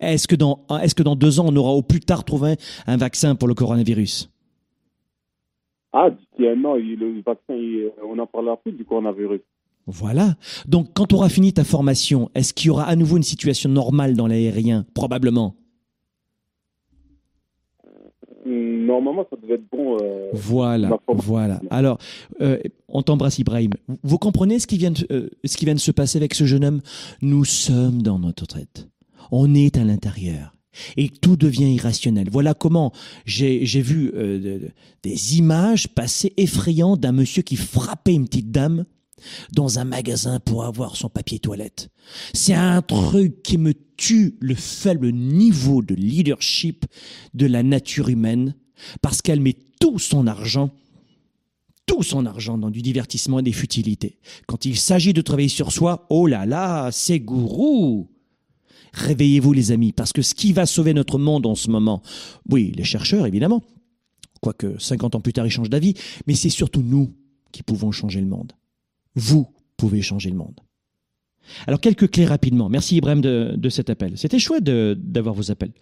Est-ce 0.01 0.27
que 0.29 0.37
dans, 0.37 0.61
est-ce 0.83 0.95
que 0.95 1.03
dans 1.03 1.17
deux 1.17 1.41
ans, 1.41 1.47
on 1.49 1.57
aura 1.57 1.73
au 1.73 1.83
plus 1.83 2.01
tard 2.01 2.25
trouvé 2.25 2.57
un 2.87 2.97
vaccin 2.97 3.35
pour 3.35 3.49
le 3.49 3.55
coronavirus? 3.55 4.31
Ah, 5.93 6.09
il- 6.39 6.45
le 6.45 7.21
vaccin, 7.25 7.55
on 8.09 8.19
en 8.19 8.27
parlera 8.27 8.57
plus 8.57 8.73
du 8.73 8.85
coronavirus. 8.85 9.41
Voilà. 9.87 10.37
Donc, 10.67 10.89
quand 10.95 11.07
tu 11.07 11.15
auras 11.17 11.29
fini 11.29 11.53
ta 11.53 11.65
formation, 11.65 12.31
est-ce 12.35 12.55
qu'il 12.55 12.69
y 12.69 12.71
aura 12.71 12.85
à 12.85 12.95
nouveau 12.97 13.17
une 13.17 13.23
situation 13.25 13.69
normale 13.69 14.15
dans 14.15 14.27
l'aérien? 14.29 14.87
Probablement. 14.95 15.55
Hum, 18.47 18.87
Normalement, 18.87 19.27
ça 19.31 19.37
devait 19.41 19.55
être 19.55 19.69
bon. 19.71 19.97
euh, 20.03 20.31
Voilà, 20.33 20.99
voilà. 21.09 21.61
Alors, 21.71 21.99
euh, 22.41 22.59
on 22.89 23.03
t'embrasse, 23.03 23.39
Ibrahim. 23.39 23.73
Vous- 24.03 24.19
comprenez 24.19 24.59
ce 24.59 24.67
qui, 24.67 24.79
vient 24.79 24.91
de, 24.91 25.07
euh, 25.11 25.29
ce 25.45 25.57
qui 25.57 25.65
vient 25.65 25.75
de 25.75 25.81
se 25.81 25.91
passer 25.93 26.19
avec 26.19 26.35
ce 26.35 26.45
jeune 26.45 26.65
homme? 26.65 26.81
Nous 27.21 27.45
sommes 27.45 28.03
dans 28.03 28.19
notre 28.19 28.47
traite. 28.47 28.89
On 29.33 29.55
est 29.55 29.77
à 29.77 29.85
l'intérieur. 29.85 30.55
Et 30.97 31.09
tout 31.09 31.37
devient 31.37 31.75
irrationnel. 31.75 32.29
Voilà 32.31 32.55
comment 32.55 32.93
j'ai 33.27 33.59
vu 33.65 34.11
euh, 34.15 34.39
de- 34.39 34.59
de- 34.67 34.71
des 35.03 35.37
images 35.39 35.89
passer 35.89 36.33
effrayantes 36.37 37.01
d'un 37.01 37.13
monsieur 37.13 37.43
qui 37.43 37.57
frappait 37.57 38.15
une 38.15 38.27
petite 38.27 38.51
dame 38.51 38.85
dans 39.53 39.79
un 39.79 39.85
magasin 39.85 40.41
pour 40.41 40.65
avoir 40.65 40.97
son 40.97 41.09
papier 41.09 41.39
toilette. 41.39 41.91
C'est 42.33 42.55
un 42.55 42.81
truc 42.83 43.43
qui 43.43 43.59
me 43.59 43.75
tue 43.97 44.37
le 44.41 44.55
faible 44.55 45.13
niveau 45.13 45.83
de 45.83 45.95
leadership 45.95 46.87
de 47.35 47.47
la 47.47 47.63
nature 47.63 48.09
humaine 48.09 48.55
parce 49.03 49.21
qu'elle 49.23 49.41
met 49.41 49.57
tout 49.81 49.99
son 49.99 50.27
argent 50.27 50.71
tout 51.85 52.05
son 52.05 52.27
argent 52.27 52.59
dans 52.59 52.71
du 52.71 52.81
divertissement 52.81 53.41
et 53.41 53.43
des 53.43 53.53
futilités. 53.53 54.17
Quand 54.47 54.65
il 54.65 54.79
s'agit 54.79 55.13
de 55.13 55.21
travailler 55.21 55.49
sur 55.49 55.73
soi, 55.73 56.07
oh 56.11 56.29
là 56.29 56.47
là, 56.47 56.91
c'est 56.93 57.19
gourou. 57.19 58.09
Réveillez-vous 58.93 59.53
les 59.53 59.73
amis, 59.73 59.93
parce 59.93 60.13
que 60.13 60.23
ce 60.23 60.35
qui 60.35 60.53
va 60.53 60.67
sauver 60.67 60.93
notre 60.95 61.19
monde 61.19 61.47
en 61.47 61.55
ce 61.55 61.71
moment, 61.71 62.03
oui, 62.51 62.73
les 62.77 62.85
chercheurs 62.85 63.27
évidemment, 63.27 63.63
quoique 64.41 64.79
50 64.79 65.15
ans 65.15 65.21
plus 65.21 65.33
tard 65.33 65.47
ils 65.47 65.51
changent 65.51 65.71
d'avis, 65.71 65.95
mais 66.27 66.35
c'est 66.35 66.51
surtout 66.51 66.83
nous 66.83 67.15
qui 67.53 67.63
pouvons 67.63 67.91
changer 67.91 68.21
le 68.21 68.27
monde. 68.27 68.53
Vous 69.15 69.47
pouvez 69.77 70.03
changer 70.03 70.31
le 70.31 70.37
monde. 70.37 70.61
Alors 71.67 71.81
quelques 71.81 72.11
clés 72.11 72.25
rapidement. 72.25 72.69
Merci 72.69 72.97
Ibrahim 72.97 73.21
de, 73.21 73.69
cet 73.69 73.91
appel. 73.91 74.17
C'était 74.17 74.39
chouette 74.39 74.65
d'avoir 74.65 75.35
vos 75.35 75.51
appels. 75.51 75.73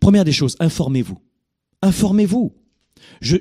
Première 0.00 0.24
des 0.24 0.32
choses, 0.32 0.56
informez-vous. 0.60 1.18
Informez-vous. 1.82 2.52
Je, 3.20 3.36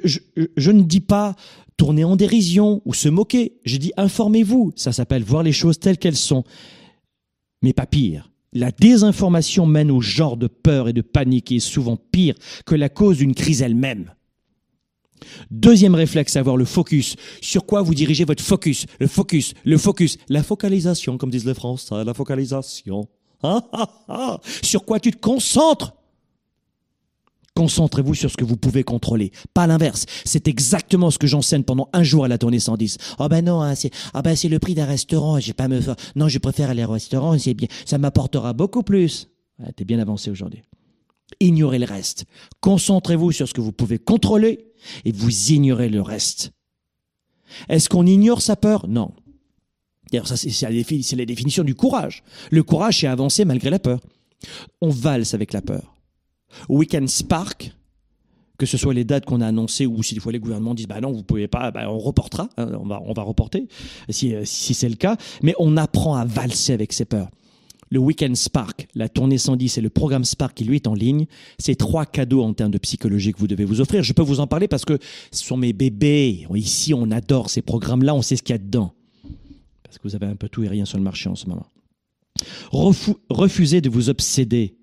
je 0.58 0.72
ne 0.72 0.82
dis 0.82 1.00
pas 1.00 1.36
tourner 1.78 2.04
en 2.04 2.16
dérision 2.16 2.82
ou 2.86 2.94
se 2.94 3.10
moquer. 3.10 3.60
Je 3.66 3.78
dis 3.78 3.94
informez-vous. 3.98 4.74
Ça 4.76 4.92
s'appelle 4.92 5.24
voir 5.24 5.44
les 5.44 5.52
choses 5.52 5.80
telles 5.80 5.98
qu'elles 5.98 6.18
sont. 6.18 6.44
Mais 7.62 7.74
pas 7.74 7.86
pire. 7.86 8.33
La 8.54 8.72
désinformation 8.72 9.66
mène 9.66 9.92
au 9.92 10.02
genre 10.02 10.38
de 10.38 10.48
peur 10.48 10.88
et 10.88 10.94
de 10.94 11.02
panique 11.02 11.46
qui 11.46 11.56
est 11.58 11.60
souvent 11.60 11.98
pire 11.98 12.36
que 12.66 12.76
la 12.76 12.90
cause 12.90 13.18
d'une 13.18 13.36
crise 13.36 13.62
elle-même. 13.62 14.14
Deuxième 15.52 15.96
réflexe, 15.96 16.36
avoir 16.36 16.58
le 16.58 16.66
focus. 16.66 17.16
Sur 17.42 17.66
quoi 17.66 17.82
vous 17.82 17.96
dirigez 17.96 18.26
votre 18.26 18.44
focus? 18.44 18.86
Le 19.00 19.08
focus, 19.08 19.54
le 19.64 19.78
focus, 19.78 20.18
la 20.30 20.44
focalisation, 20.44 21.18
comme 21.18 21.30
disent 21.30 21.46
les 21.46 21.54
Français, 21.54 22.04
la 22.04 22.14
focalisation. 22.14 23.08
Ah, 23.46 23.62
ah, 23.74 23.90
ah. 24.08 24.40
Sur 24.62 24.86
quoi 24.86 25.02
tu 25.02 25.12
te 25.12 25.18
concentres? 25.18 25.94
Concentrez-vous 27.56 28.16
sur 28.16 28.32
ce 28.32 28.38
que 28.38 28.44
vous 28.44 28.58
pouvez 28.58 28.84
contrôler, 28.84 29.32
pas 29.54 29.68
l'inverse. 29.68 30.06
C'est 30.26 30.48
exactement 30.48 31.12
ce 31.12 31.20
que 31.20 31.28
j'enseigne 31.28 31.64
pendant 31.64 31.88
un 31.94 32.02
jour 32.02 32.26
à 32.26 32.28
la 32.28 32.40
tournée 32.40 32.60
110. 32.60 32.98
Ah 33.20 33.30
ben 33.30 33.46
non, 33.46 33.62
hein, 33.62 33.76
c'est 33.76 33.92
ah 34.14 34.24
ben 34.24 34.36
le 34.44 34.60
prix 34.60 34.74
d'un 34.74 34.86
restaurant. 34.86 35.38
Pas 35.56 35.68
me 35.68 35.80
non, 36.16 36.28
je 36.28 36.40
préfère 36.40 36.72
aller 36.72 36.84
au 36.84 36.92
restaurant. 36.92 37.38
C'est 37.38 37.54
bien, 37.54 37.68
ça 37.86 38.00
m'apportera 38.00 38.54
beaucoup 38.54 38.82
plus. 38.82 39.30
Ouais, 39.60 39.72
T'es 39.74 39.86
bien 39.86 40.00
avancé 40.00 40.32
aujourd'hui. 40.32 40.64
Ignorez 41.40 41.80
le 41.80 41.86
reste. 41.86 42.26
Concentrez-vous 42.60 43.32
sur 43.32 43.48
ce 43.48 43.54
que 43.54 43.62
vous 43.62 43.72
pouvez 43.72 44.00
contrôler 44.00 44.72
et 45.06 45.12
vous 45.12 45.52
ignorez 45.52 45.90
le 45.90 46.02
reste. 46.02 46.52
Est-ce 47.70 47.88
qu'on 47.88 48.08
ignore 48.08 48.42
sa 48.42 48.56
peur? 48.56 48.88
Non. 48.88 49.14
D'ailleurs, 50.12 50.28
c'est 50.28 51.16
la 51.16 51.26
définition 51.26 51.64
du 51.64 51.76
courage. 51.76 52.24
Le 52.52 52.64
courage, 52.64 53.00
c'est 53.00 53.08
avancer 53.08 53.46
malgré 53.46 53.70
la 53.70 53.80
peur. 53.80 54.00
On 54.82 54.90
valse 54.90 55.34
avec 55.34 55.54
la 55.54 55.62
peur. 55.62 55.93
Weekend 56.70 57.08
Spark, 57.10 57.72
que 58.58 58.66
ce 58.66 58.78
soit 58.78 58.94
les 58.94 59.04
dates 59.04 59.26
qu'on 59.26 59.42
a 59.42 59.48
annoncées 59.48 59.86
ou 59.86 60.02
si 60.04 60.14
des 60.14 60.20
fois 60.20 60.32
les 60.32 60.40
gouvernements 60.40 60.74
disent 60.76 60.88
bah 60.88 61.02
non 61.02 61.12
vous 61.12 61.24
pouvez 61.24 61.48
pas, 61.48 61.72
bah, 61.72 61.90
on 61.92 61.98
reportera, 62.00 62.50
hein, 62.58 62.70
on 62.80 62.86
va 62.86 63.02
on 63.06 63.14
va 63.14 63.24
reporter 63.24 63.68
si 64.10 64.34
euh, 64.36 64.44
si 64.46 64.74
c'est 64.74 64.90
le 64.90 64.96
cas, 64.96 65.18
mais 65.42 65.54
on 65.60 65.76
apprend 65.78 66.16
à 66.16 66.26
valser 66.26 66.74
avec 66.74 66.94
ses 66.94 67.06
peurs. 67.06 67.30
Le 67.90 68.00
Weekend 68.00 68.36
Spark, 68.36 68.88
la 68.96 69.08
tournée 69.08 69.38
110 69.38 69.78
et 69.78 69.82
le 69.82 69.90
programme 69.92 70.24
Spark 70.26 70.56
qui 70.56 70.64
lui 70.64 70.78
est 70.78 70.88
en 70.88 70.96
ligne, 70.96 71.28
c'est 71.60 71.76
trois 71.76 72.08
cadeaux 72.08 72.42
en 72.42 72.54
termes 72.54 72.72
de 72.72 72.80
psychologie 72.80 73.34
que 73.34 73.38
vous 73.40 73.46
devez 73.48 73.66
vous 73.66 73.82
offrir. 73.82 74.02
Je 74.02 74.14
peux 74.14 74.24
vous 74.24 74.40
en 74.40 74.48
parler 74.48 74.68
parce 74.68 74.84
que 74.84 74.98
ce 75.32 75.44
sont 75.46 75.58
mes 75.58 75.74
bébés. 75.74 76.48
Ici, 76.56 76.96
on 76.96 77.12
adore 77.12 77.52
ces 77.52 77.62
programmes-là, 77.62 78.16
on 78.16 78.24
sait 78.24 78.36
ce 78.36 78.42
qu'il 78.42 78.54
y 78.54 78.56
a 78.56 78.58
dedans. 78.60 78.94
Parce 79.84 80.00
que 80.00 80.08
vous 80.08 80.16
avez 80.16 80.26
un 80.26 80.36
peu 80.36 80.50
tout 80.50 80.64
et 80.64 80.68
rien 80.70 80.86
sur 80.86 80.98
le 80.98 81.04
marché 81.04 81.30
en 81.30 81.36
ce 81.36 81.46
moment. 81.48 81.68
Refou- 82.72 83.18
refusez 83.30 83.80
de 83.80 83.90
vous 83.90 84.10
obséder 84.10 84.76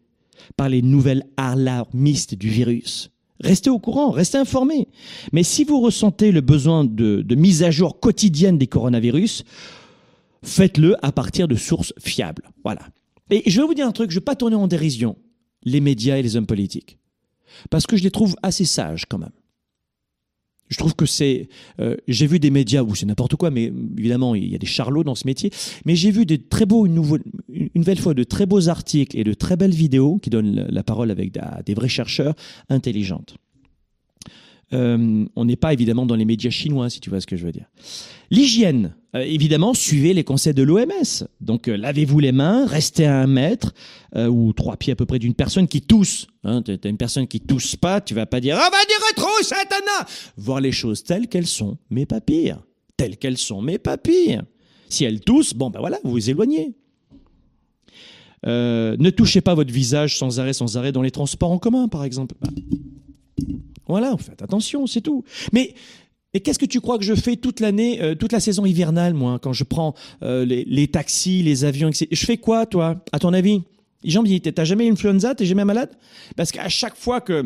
par 0.56 0.68
les 0.68 0.82
nouvelles 0.82 1.24
alarmistes 1.36 2.34
du 2.34 2.48
virus. 2.48 3.10
Restez 3.40 3.70
au 3.70 3.78
courant, 3.78 4.10
restez 4.10 4.38
informés. 4.38 4.88
Mais 5.32 5.42
si 5.42 5.64
vous 5.64 5.80
ressentez 5.80 6.30
le 6.30 6.42
besoin 6.42 6.84
de, 6.84 7.22
de 7.22 7.34
mise 7.34 7.62
à 7.62 7.70
jour 7.70 7.98
quotidienne 7.98 8.58
des 8.58 8.66
coronavirus, 8.66 9.44
faites-le 10.42 10.96
à 11.04 11.12
partir 11.12 11.48
de 11.48 11.54
sources 11.54 11.94
fiables. 11.98 12.50
Voilà. 12.64 12.82
Et 13.30 13.42
je 13.46 13.60
vais 13.60 13.66
vous 13.66 13.74
dire 13.74 13.86
un 13.86 13.92
truc, 13.92 14.10
je 14.10 14.16
ne 14.16 14.20
vais 14.20 14.24
pas 14.24 14.36
tourner 14.36 14.56
en 14.56 14.66
dérision 14.66 15.16
les 15.64 15.80
médias 15.80 16.16
et 16.16 16.22
les 16.22 16.36
hommes 16.36 16.46
politiques. 16.46 16.98
Parce 17.70 17.86
que 17.86 17.96
je 17.96 18.02
les 18.02 18.10
trouve 18.10 18.36
assez 18.42 18.64
sages 18.64 19.06
quand 19.08 19.18
même. 19.18 19.30
Je 20.70 20.76
trouve 20.78 20.94
que 20.94 21.04
c'est. 21.04 21.48
euh, 21.80 21.96
j'ai 22.08 22.26
vu 22.26 22.38
des 22.38 22.50
médias 22.50 22.82
où 22.82 22.94
c'est 22.94 23.04
n'importe 23.04 23.36
quoi, 23.36 23.50
mais 23.50 23.72
évidemment, 23.98 24.34
il 24.34 24.48
y 24.48 24.54
a 24.54 24.58
des 24.58 24.66
charlots 24.66 25.04
dans 25.04 25.14
ce 25.16 25.26
métier. 25.26 25.50
Mais 25.84 25.96
j'ai 25.96 26.10
vu 26.12 26.24
des 26.24 26.38
très 26.38 26.64
beaux, 26.64 26.86
une, 26.86 26.94
nouveau- 26.94 27.18
une 27.52 27.68
nouvelle 27.74 27.98
fois, 27.98 28.14
de 28.14 28.22
très 28.22 28.46
beaux 28.46 28.68
articles 28.68 29.18
et 29.18 29.24
de 29.24 29.34
très 29.34 29.56
belles 29.56 29.74
vidéos 29.74 30.18
qui 30.22 30.30
donnent 30.30 30.66
la- 30.70 30.82
parole 30.84 31.10
avec 31.10 31.32
des 31.66 31.74
vrais 31.74 31.88
chercheurs 31.88 32.34
intelligentes. 32.68 33.36
Euh, 34.72 35.24
on 35.34 35.44
n'est 35.44 35.56
pas 35.56 35.72
évidemment 35.72 36.06
dans 36.06 36.14
les 36.14 36.24
médias 36.24 36.50
chinois, 36.50 36.90
si 36.90 37.00
tu 37.00 37.10
vois 37.10 37.20
ce 37.20 37.26
que 37.26 37.36
je 37.36 37.44
veux 37.44 37.52
dire. 37.52 37.66
L'hygiène, 38.30 38.94
euh, 39.16 39.20
évidemment, 39.20 39.74
suivez 39.74 40.14
les 40.14 40.22
conseils 40.22 40.54
de 40.54 40.62
l'OMS. 40.62 41.26
Donc, 41.40 41.66
euh, 41.66 41.76
lavez-vous 41.76 42.20
les 42.20 42.30
mains, 42.30 42.66
restez 42.66 43.06
à 43.06 43.20
un 43.20 43.26
mètre 43.26 43.72
ou 44.16 44.52
trois 44.52 44.76
pieds 44.76 44.92
à 44.92 44.96
peu 44.96 45.06
près 45.06 45.20
d'une 45.20 45.34
personne 45.34 45.68
qui 45.68 45.82
tousse. 45.82 46.26
Hein, 46.42 46.62
T'as 46.62 46.88
une 46.88 46.96
personne 46.96 47.28
qui 47.28 47.40
tousse 47.40 47.76
pas, 47.76 48.00
tu 48.00 48.14
vas 48.14 48.26
pas 48.26 48.40
dire 48.40 48.56
ah 48.58 48.68
va 48.70 48.84
dire 48.84 49.14
trop 49.14 49.42
satana. 49.42 50.06
Voir 50.36 50.60
les 50.60 50.72
choses 50.72 51.04
telles 51.04 51.28
qu'elles 51.28 51.46
sont, 51.46 51.78
mais 51.90 52.06
pas 52.06 52.20
pire. 52.20 52.60
Telles 52.96 53.16
qu'elles 53.16 53.38
sont, 53.38 53.62
mais 53.62 53.78
pas 53.78 53.98
pire. 53.98 54.42
Si 54.88 55.04
elle 55.04 55.20
tousse, 55.20 55.54
bon, 55.54 55.70
ben 55.70 55.78
voilà, 55.78 55.98
vous 56.02 56.10
vous 56.10 56.30
éloignez. 56.30 56.74
Ne 58.44 59.10
touchez 59.10 59.40
pas 59.40 59.54
votre 59.54 59.72
visage 59.72 60.18
sans 60.18 60.40
arrêt, 60.40 60.54
sans 60.54 60.76
arrêt 60.76 60.90
dans 60.90 61.02
les 61.02 61.12
transports 61.12 61.52
en 61.52 61.58
commun, 61.58 61.86
par 61.86 62.02
exemple. 62.02 62.34
Voilà, 63.90 64.16
faites 64.16 64.42
attention, 64.42 64.86
c'est 64.86 65.00
tout. 65.00 65.24
Mais 65.52 65.74
qu'est-ce 66.38 66.58
que 66.58 66.66
tu 66.66 66.80
crois 66.80 66.98
que 66.98 67.04
je 67.04 67.14
fais 67.14 67.36
toute 67.36 67.60
l'année, 67.60 68.00
euh, 68.00 68.14
toute 68.14 68.32
la 68.32 68.40
saison 68.40 68.64
hivernale, 68.64 69.14
moi, 69.14 69.38
quand 69.40 69.52
je 69.52 69.64
prends 69.64 69.94
euh, 70.22 70.44
les, 70.44 70.88
taxis, 70.88 71.42
les 71.42 71.64
avions, 71.64 71.88
etc. 71.88 72.06
Je 72.10 72.24
fais 72.24 72.36
quoi, 72.36 72.66
toi, 72.66 73.02
à 73.12 73.18
ton 73.18 73.32
avis? 73.32 73.62
Jean, 74.04 74.24
t'as 74.24 74.64
jamais 74.64 74.88
influenza, 74.88 75.34
t'es 75.34 75.44
jamais 75.44 75.64
malade? 75.64 75.90
Parce 76.36 76.52
qu'à 76.52 76.68
chaque 76.68 76.96
fois 76.96 77.20
que 77.20 77.44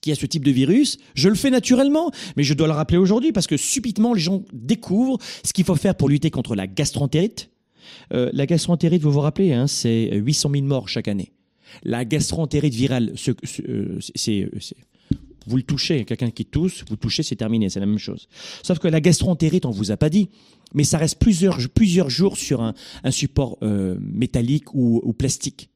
qu'il 0.00 0.10
y 0.10 0.12
a 0.12 0.16
ce 0.16 0.26
type 0.26 0.44
de 0.44 0.52
virus, 0.52 0.98
je 1.14 1.28
le 1.28 1.34
fais 1.34 1.50
naturellement, 1.50 2.12
mais 2.36 2.44
je 2.44 2.54
dois 2.54 2.68
le 2.68 2.72
rappeler 2.72 2.98
aujourd'hui 2.98 3.32
parce 3.32 3.48
que 3.48 3.56
subitement 3.56 4.14
les 4.14 4.20
gens 4.20 4.44
découvrent 4.52 5.18
ce 5.44 5.52
qu'il 5.52 5.64
faut 5.64 5.74
faire 5.74 5.96
pour 5.96 6.08
lutter 6.08 6.30
contre 6.30 6.54
la 6.54 6.68
gastroentérite. 6.68 7.50
Euh, 8.12 8.30
la 8.32 8.46
gastroentérite, 8.46 9.02
vous 9.02 9.10
vous 9.10 9.20
rappelez, 9.20 9.52
hein, 9.52 9.66
c'est 9.66 10.10
800 10.12 10.50
000 10.52 10.64
morts 10.66 10.88
chaque 10.88 11.08
année. 11.08 11.32
La 11.82 12.04
gastroentérite 12.04 12.74
virale, 12.74 13.12
c'est 14.14 14.50
vous 15.48 15.56
le 15.56 15.62
touchez, 15.62 16.04
quelqu'un 16.04 16.30
qui 16.30 16.44
tousse, 16.44 16.84
vous 16.88 16.96
touchez, 16.96 17.22
c'est 17.22 17.36
terminé, 17.36 17.68
c'est 17.68 17.80
la 17.80 17.86
même 17.86 17.98
chose. 17.98 18.28
Sauf 18.62 18.78
que 18.78 18.88
la 18.88 19.00
gastroentérite, 19.00 19.66
on 19.66 19.70
vous 19.70 19.90
a 19.90 19.96
pas 19.96 20.10
dit, 20.10 20.28
mais 20.74 20.84
ça 20.84 20.98
reste 20.98 21.18
plusieurs, 21.18 21.58
plusieurs 21.74 22.10
jours 22.10 22.36
sur 22.36 22.62
un, 22.62 22.74
support 23.10 23.58
euh, 23.62 23.96
métallique 24.00 24.74
ou, 24.74 25.12
plastique. 25.12 25.70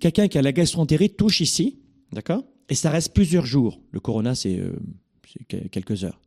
Quelqu'un 0.00 0.28
qui 0.28 0.38
a 0.38 0.42
la 0.42 0.52
gastroentérite 0.52 1.16
touche 1.16 1.40
ici, 1.40 1.78
d'accord 2.12 2.44
Et 2.68 2.74
ça 2.74 2.90
reste 2.90 3.12
plusieurs 3.12 3.46
jours. 3.46 3.80
Le 3.90 4.00
corona, 4.00 4.34
c'est 4.34 4.58
euh, 4.58 4.72
quelques 5.70 6.04
heures. 6.04 6.20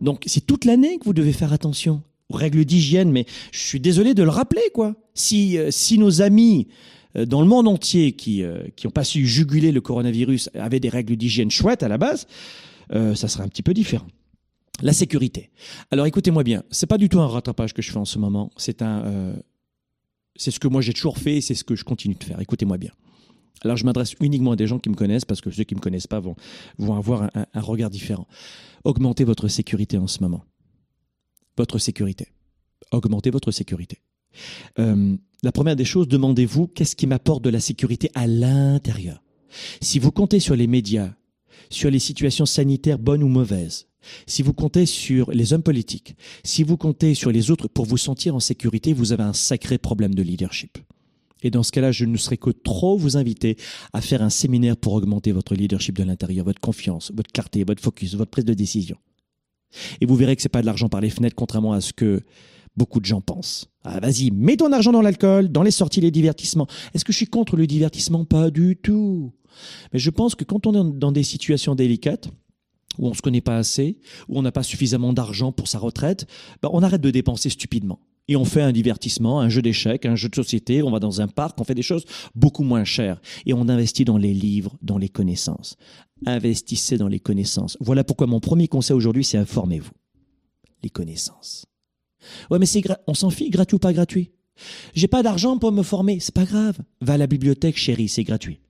Donc, 0.00 0.24
c'est 0.26 0.44
toute 0.44 0.64
l'année 0.64 0.98
que 0.98 1.04
vous 1.04 1.12
devez 1.12 1.32
faire 1.32 1.52
attention 1.52 2.02
aux 2.30 2.36
règles 2.36 2.64
d'hygiène, 2.64 3.10
mais 3.10 3.26
je 3.52 3.60
suis 3.60 3.80
désolé 3.80 4.14
de 4.14 4.22
le 4.22 4.30
rappeler, 4.30 4.70
quoi. 4.74 4.96
Si, 5.14 5.56
euh, 5.56 5.70
si 5.70 5.98
nos 5.98 6.20
amis 6.20 6.68
dans 7.14 7.40
le 7.40 7.48
monde 7.48 7.68
entier 7.68 8.12
qui 8.12 8.42
euh, 8.42 8.62
pas 8.94 9.04
su 9.04 9.26
juguler 9.26 9.72
le 9.72 9.80
coronavirus 9.80 10.50
avaient 10.54 10.80
des 10.80 10.88
règles 10.88 11.16
d'hygiène 11.16 11.50
chouettes 11.50 11.82
à 11.82 11.88
la 11.88 11.98
base, 11.98 12.26
euh, 12.92 13.14
ça 13.14 13.28
serait 13.28 13.44
un 13.44 13.48
petit 13.48 13.62
peu 13.62 13.74
différent. 13.74 14.06
La 14.80 14.92
sécurité. 14.92 15.50
Alors 15.90 16.06
écoutez-moi 16.06 16.44
bien, 16.44 16.62
c'est 16.70 16.86
pas 16.86 16.98
du 16.98 17.08
tout 17.08 17.20
un 17.20 17.26
rattrapage 17.26 17.74
que 17.74 17.82
je 17.82 17.90
fais 17.90 17.98
en 17.98 18.04
ce 18.04 18.18
moment. 18.18 18.50
C'est 18.56 18.80
un, 18.82 19.34
c'est 20.36 20.52
ce 20.52 20.60
que 20.60 20.68
moi 20.68 20.80
j'ai 20.80 20.92
toujours 20.92 21.18
fait 21.18 21.38
et 21.38 21.40
c'est 21.40 21.54
ce 21.54 21.64
que 21.64 21.74
je 21.74 21.84
continue 21.84 22.14
de 22.14 22.22
faire. 22.22 22.40
Écoutez-moi 22.40 22.78
bien. 22.78 22.92
Alors 23.62 23.76
je 23.76 23.84
m'adresse 23.84 24.14
uniquement 24.20 24.52
à 24.52 24.56
des 24.56 24.68
gens 24.68 24.78
qui 24.78 24.88
me 24.88 24.94
connaissent 24.94 25.24
parce 25.24 25.40
que 25.40 25.50
ceux 25.50 25.64
qui 25.64 25.74
me 25.74 25.80
connaissent 25.80 26.06
pas 26.06 26.20
vont 26.20 26.36
vont 26.78 26.94
avoir 26.94 27.22
un, 27.22 27.46
un 27.52 27.60
regard 27.60 27.90
différent. 27.90 28.28
Augmentez 28.84 29.24
votre 29.24 29.48
sécurité 29.48 29.98
en 29.98 30.06
ce 30.06 30.22
moment. 30.22 30.44
Votre 31.56 31.78
sécurité. 31.78 32.28
Augmentez 32.92 33.30
votre 33.30 33.50
sécurité. 33.50 33.98
Euh, 34.78 35.16
la 35.42 35.52
première 35.52 35.76
des 35.76 35.84
choses, 35.84 36.08
demandez-vous 36.08 36.66
qu'est-ce 36.68 36.96
qui 36.96 37.06
m'apporte 37.06 37.44
de 37.44 37.50
la 37.50 37.60
sécurité 37.60 38.10
à 38.14 38.26
l'intérieur? 38.26 39.22
Si 39.80 39.98
vous 39.98 40.10
comptez 40.10 40.40
sur 40.40 40.56
les 40.56 40.66
médias, 40.66 41.14
sur 41.70 41.90
les 41.90 41.98
situations 41.98 42.46
sanitaires 42.46 42.98
bonnes 42.98 43.22
ou 43.22 43.28
mauvaises, 43.28 43.86
si 44.26 44.42
vous 44.42 44.52
comptez 44.52 44.86
sur 44.86 45.30
les 45.30 45.52
hommes 45.52 45.62
politiques, 45.62 46.16
si 46.44 46.62
vous 46.62 46.76
comptez 46.76 47.14
sur 47.14 47.30
les 47.30 47.50
autres 47.50 47.68
pour 47.68 47.84
vous 47.84 47.96
sentir 47.96 48.34
en 48.34 48.40
sécurité, 48.40 48.92
vous 48.92 49.12
avez 49.12 49.22
un 49.22 49.32
sacré 49.32 49.78
problème 49.78 50.14
de 50.14 50.22
leadership. 50.22 50.78
Et 51.42 51.50
dans 51.50 51.62
ce 51.62 51.70
cas-là, 51.70 51.92
je 51.92 52.04
ne 52.04 52.16
serais 52.16 52.36
que 52.36 52.50
trop 52.50 52.96
vous 52.96 53.16
inviter 53.16 53.56
à 53.92 54.00
faire 54.00 54.22
un 54.22 54.30
séminaire 54.30 54.76
pour 54.76 54.94
augmenter 54.94 55.30
votre 55.30 55.54
leadership 55.54 55.96
de 55.96 56.02
l'intérieur, 56.02 56.44
votre 56.44 56.60
confiance, 56.60 57.12
votre 57.14 57.30
clarté, 57.30 57.62
votre 57.64 57.82
focus, 57.82 58.14
votre 58.14 58.30
prise 58.30 58.44
de 58.44 58.54
décision. 58.54 58.96
Et 60.00 60.06
vous 60.06 60.16
verrez 60.16 60.34
que 60.34 60.42
c'est 60.42 60.48
pas 60.48 60.62
de 60.62 60.66
l'argent 60.66 60.88
par 60.88 61.00
les 61.00 61.10
fenêtres, 61.10 61.36
contrairement 61.36 61.72
à 61.72 61.80
ce 61.80 61.92
que 61.92 62.22
beaucoup 62.78 63.00
de 63.00 63.04
gens 63.04 63.20
pensent. 63.20 63.66
Ah, 63.84 64.00
vas-y, 64.00 64.30
mets 64.30 64.56
ton 64.56 64.72
argent 64.72 64.92
dans 64.92 65.02
l'alcool, 65.02 65.50
dans 65.50 65.62
les 65.62 65.70
sorties, 65.70 66.00
les 66.00 66.10
divertissements. 66.10 66.66
Est-ce 66.94 67.04
que 67.04 67.12
je 67.12 67.18
suis 67.18 67.26
contre 67.26 67.56
le 67.56 67.66
divertissement? 67.66 68.24
Pas 68.24 68.50
du 68.50 68.76
tout. 68.76 69.32
Mais 69.92 69.98
je 69.98 70.10
pense 70.10 70.34
que 70.34 70.44
quand 70.44 70.66
on 70.66 70.74
est 70.74 70.98
dans 70.98 71.12
des 71.12 71.24
situations 71.24 71.74
délicates, 71.74 72.30
où 72.98 73.06
on 73.06 73.14
se 73.14 73.22
connaît 73.22 73.40
pas 73.40 73.56
assez, 73.56 73.98
où 74.28 74.38
on 74.38 74.42
n'a 74.42 74.52
pas 74.52 74.62
suffisamment 74.62 75.12
d'argent 75.12 75.52
pour 75.52 75.68
sa 75.68 75.78
retraite, 75.78 76.26
ben 76.62 76.70
on 76.72 76.82
arrête 76.82 77.00
de 77.00 77.10
dépenser 77.10 77.50
stupidement. 77.50 78.00
Et 78.28 78.36
on 78.36 78.44
fait 78.44 78.60
un 78.60 78.72
divertissement, 78.72 79.40
un 79.40 79.48
jeu 79.48 79.62
d'échecs, 79.62 80.04
un 80.04 80.16
jeu 80.16 80.28
de 80.28 80.34
société, 80.34 80.82
on 80.82 80.90
va 80.90 81.00
dans 81.00 81.20
un 81.20 81.28
parc, 81.28 81.58
on 81.60 81.64
fait 81.64 81.74
des 81.74 81.82
choses 81.82 82.04
beaucoup 82.34 82.62
moins 82.62 82.84
chères. 82.84 83.20
Et 83.46 83.54
on 83.54 83.68
investit 83.68 84.04
dans 84.04 84.18
les 84.18 84.34
livres, 84.34 84.76
dans 84.82 84.98
les 84.98 85.08
connaissances. 85.08 85.76
Investissez 86.26 86.98
dans 86.98 87.08
les 87.08 87.20
connaissances. 87.20 87.78
Voilà 87.80 88.04
pourquoi 88.04 88.26
mon 88.26 88.40
premier 88.40 88.68
conseil 88.68 88.94
aujourd'hui, 88.94 89.24
c'est 89.24 89.38
informez-vous. 89.38 89.92
Les 90.82 90.90
connaissances. 90.90 91.67
Ouais, 92.50 92.58
mais 92.58 92.66
c'est 92.66 92.82
on 93.06 93.14
s'en 93.14 93.30
fiche, 93.30 93.50
gratuit 93.50 93.76
ou 93.76 93.78
pas 93.78 93.92
gratuit. 93.92 94.30
J'ai 94.94 95.08
pas 95.08 95.22
d'argent 95.22 95.58
pour 95.58 95.72
me 95.72 95.82
former, 95.82 96.18
c'est 96.20 96.34
pas 96.34 96.44
grave. 96.44 96.78
Va 97.00 97.14
à 97.14 97.16
la 97.16 97.26
bibliothèque, 97.26 97.76
chérie, 97.76 98.08
c'est 98.08 98.24
gratuit. 98.24 98.60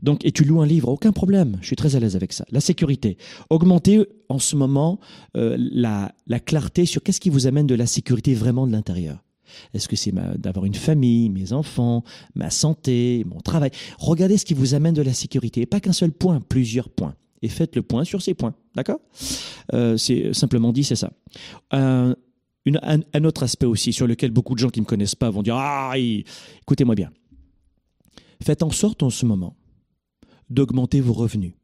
Donc, 0.00 0.24
et 0.24 0.30
tu 0.30 0.44
loues 0.44 0.60
un 0.60 0.66
livre, 0.66 0.88
aucun 0.88 1.10
problème. 1.10 1.58
Je 1.60 1.66
suis 1.66 1.76
très 1.76 1.96
à 1.96 2.00
l'aise 2.00 2.14
avec 2.14 2.32
ça. 2.32 2.44
La 2.52 2.60
sécurité. 2.60 3.18
Augmenter 3.50 4.06
en 4.28 4.38
ce 4.38 4.54
moment 4.54 5.00
euh, 5.36 5.56
la, 5.58 6.14
la 6.28 6.38
clarté 6.38 6.86
sur 6.86 7.02
qu'est-ce 7.02 7.20
qui 7.20 7.30
vous 7.30 7.48
amène 7.48 7.66
de 7.66 7.74
la 7.74 7.86
sécurité 7.86 8.34
vraiment 8.34 8.66
de 8.66 8.72
l'intérieur. 8.72 9.24
Est-ce 9.74 9.88
que 9.88 9.96
c'est 9.96 10.12
d'avoir 10.38 10.66
une 10.66 10.74
famille, 10.74 11.30
mes 11.30 11.52
enfants, 11.52 12.04
ma 12.34 12.50
santé, 12.50 13.24
mon 13.26 13.40
travail? 13.40 13.70
Regardez 13.98 14.36
ce 14.36 14.44
qui 14.44 14.54
vous 14.54 14.74
amène 14.74 14.94
de 14.94 15.02
la 15.02 15.14
sécurité. 15.14 15.62
Et 15.62 15.66
pas 15.66 15.80
qu'un 15.80 15.92
seul 15.92 16.12
point, 16.12 16.40
plusieurs 16.40 16.90
points. 16.90 17.14
Et 17.42 17.48
faites 17.48 17.74
le 17.74 17.82
point 17.82 18.04
sur 18.04 18.20
ces 18.22 18.34
points. 18.34 18.54
D'accord? 18.74 19.00
Euh, 19.72 19.96
C'est 19.96 20.32
simplement 20.32 20.70
dit, 20.70 20.84
c'est 20.84 20.96
ça. 20.96 21.12
Euh, 21.72 22.14
un, 22.66 23.24
autre 23.24 23.42
aspect 23.42 23.66
aussi 23.66 23.92
sur 23.92 24.06
lequel 24.06 24.30
beaucoup 24.30 24.54
de 24.54 24.58
gens 24.58 24.68
qui 24.68 24.80
ne 24.80 24.84
me 24.84 24.88
connaissent 24.88 25.14
pas 25.14 25.30
vont 25.30 25.42
dire 25.42 25.56
Ah, 25.56 25.94
écoutez-moi 25.96 26.94
bien. 26.94 27.10
Faites 28.42 28.62
en 28.62 28.70
sorte 28.70 29.02
en 29.02 29.10
ce 29.10 29.26
moment 29.26 29.56
d'augmenter 30.50 31.00
vos 31.00 31.12
revenus. 31.12 31.54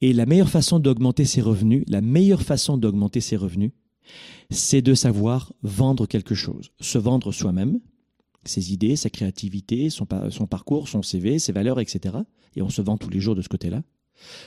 Et 0.00 0.12
la 0.12 0.26
meilleure 0.26 0.50
façon 0.50 0.78
d'augmenter 0.78 1.24
ses 1.24 1.40
revenus, 1.40 1.84
la 1.88 2.00
meilleure 2.00 2.42
façon 2.42 2.76
d'augmenter 2.76 3.20
ses 3.20 3.36
revenus, 3.36 3.72
c'est 4.50 4.82
de 4.82 4.94
savoir 4.94 5.52
vendre 5.62 6.06
quelque 6.06 6.34
chose, 6.34 6.72
se 6.80 6.98
vendre 6.98 7.32
soi-même, 7.32 7.80
ses 8.44 8.72
idées, 8.72 8.96
sa 8.96 9.08
créativité, 9.08 9.88
son, 9.88 10.06
son 10.30 10.46
parcours, 10.46 10.88
son 10.88 11.02
CV, 11.02 11.38
ses 11.38 11.52
valeurs, 11.52 11.80
etc. 11.80 12.16
Et 12.56 12.62
on 12.62 12.68
se 12.68 12.82
vend 12.82 12.98
tous 12.98 13.08
les 13.08 13.20
jours 13.20 13.34
de 13.34 13.40
ce 13.42 13.48
côté-là. 13.48 13.82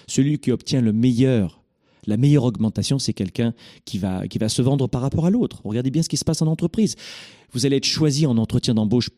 Celui 0.08 0.38
qui 0.38 0.52
obtient 0.52 0.82
le 0.82 0.94
meilleur 0.94 1.64
la 2.08 2.18
meilleure 2.18 2.46
augmentation, 2.46 2.98
c'est 3.00 3.14
quelqu'un 3.14 3.54
qui 3.86 3.98
va, 3.98 4.28
qui 4.28 4.38
va 4.38 4.50
se 4.50 4.62
vendre 4.62 4.88
par 4.88 5.02
rapport 5.02 5.26
à 5.26 5.30
l'autre. 5.30 5.62
Regardez 5.64 5.92
bien 5.92 6.02
ce 6.02 6.10
qui 6.10 6.18
se 6.18 6.26
passe 6.26 6.42
en 6.42 6.48
entreprise. 6.48 6.96
Vous 7.52 7.66
allez 7.66 7.78
être 7.78 7.86
choisi 7.86 8.26
en 8.26 8.38
entretien 8.38 8.74
d'embauche, 8.74 9.10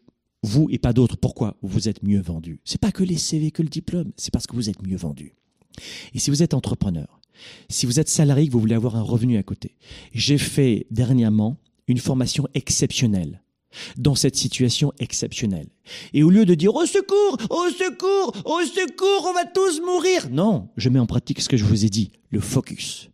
vous 0.44 0.68
et 0.72 0.80
pas 0.80 0.94
d'autres. 0.94 1.18
Pourquoi 1.18 1.56
Vous 1.62 1.88
êtes 1.88 2.04
mieux 2.04 2.22
vendu? 2.22 2.60
C'est 2.66 2.82
pas 2.82 2.92
que 2.92 3.04
les 3.04 3.18
CV, 3.18 3.52
que 3.52 3.62
le 3.62 3.70
diplôme, 3.70 4.12
c'est 4.18 4.32
parce 4.32 4.48
que 4.48 4.56
vous 4.56 4.70
êtes 4.70 4.82
mieux 4.86 4.98
vendu. 4.98 5.36
Et 6.14 6.20
si 6.20 6.30
vous 6.30 6.44
êtes 6.44 6.54
entrepreneur, 6.54 7.22
si 7.70 7.86
vous 7.86 8.00
êtes 8.00 8.10
salarié, 8.10 8.48
que 8.48 8.54
vous 8.54 8.60
voulez 8.60 8.76
avoir 8.76 8.96
un 8.96 9.02
revenu 9.02 9.38
à 9.38 9.44
côté, 9.44 9.76
j'ai 10.12 10.38
fait 10.38 10.88
dernièrement 10.92 11.58
une 11.88 11.98
formation 11.98 12.48
exceptionnelle 12.54 13.42
dans 13.98 14.16
cette 14.16 14.36
situation 14.36 14.94
exceptionnelle. 15.00 15.68
Et 16.14 16.24
au 16.24 16.30
lieu 16.30 16.46
de 16.46 16.56
dire 16.56 16.76
au 16.76 16.86
secours, 16.86 17.38
au 17.50 17.70
secours, 17.70 18.34
au 18.46 18.62
secours, 18.62 19.28
on 19.30 19.34
va 19.34 19.46
tous 19.46 19.82
mourir, 19.82 20.30
non, 20.32 20.70
je 20.78 20.90
mets 20.90 21.00
en 21.00 21.06
pratique 21.06 21.42
ce 21.42 21.50
que 21.50 21.58
je 21.58 21.66
vous 21.66 21.86
ai 21.86 21.90
dit, 21.90 22.12
le 22.30 22.40
focus. 22.40 23.10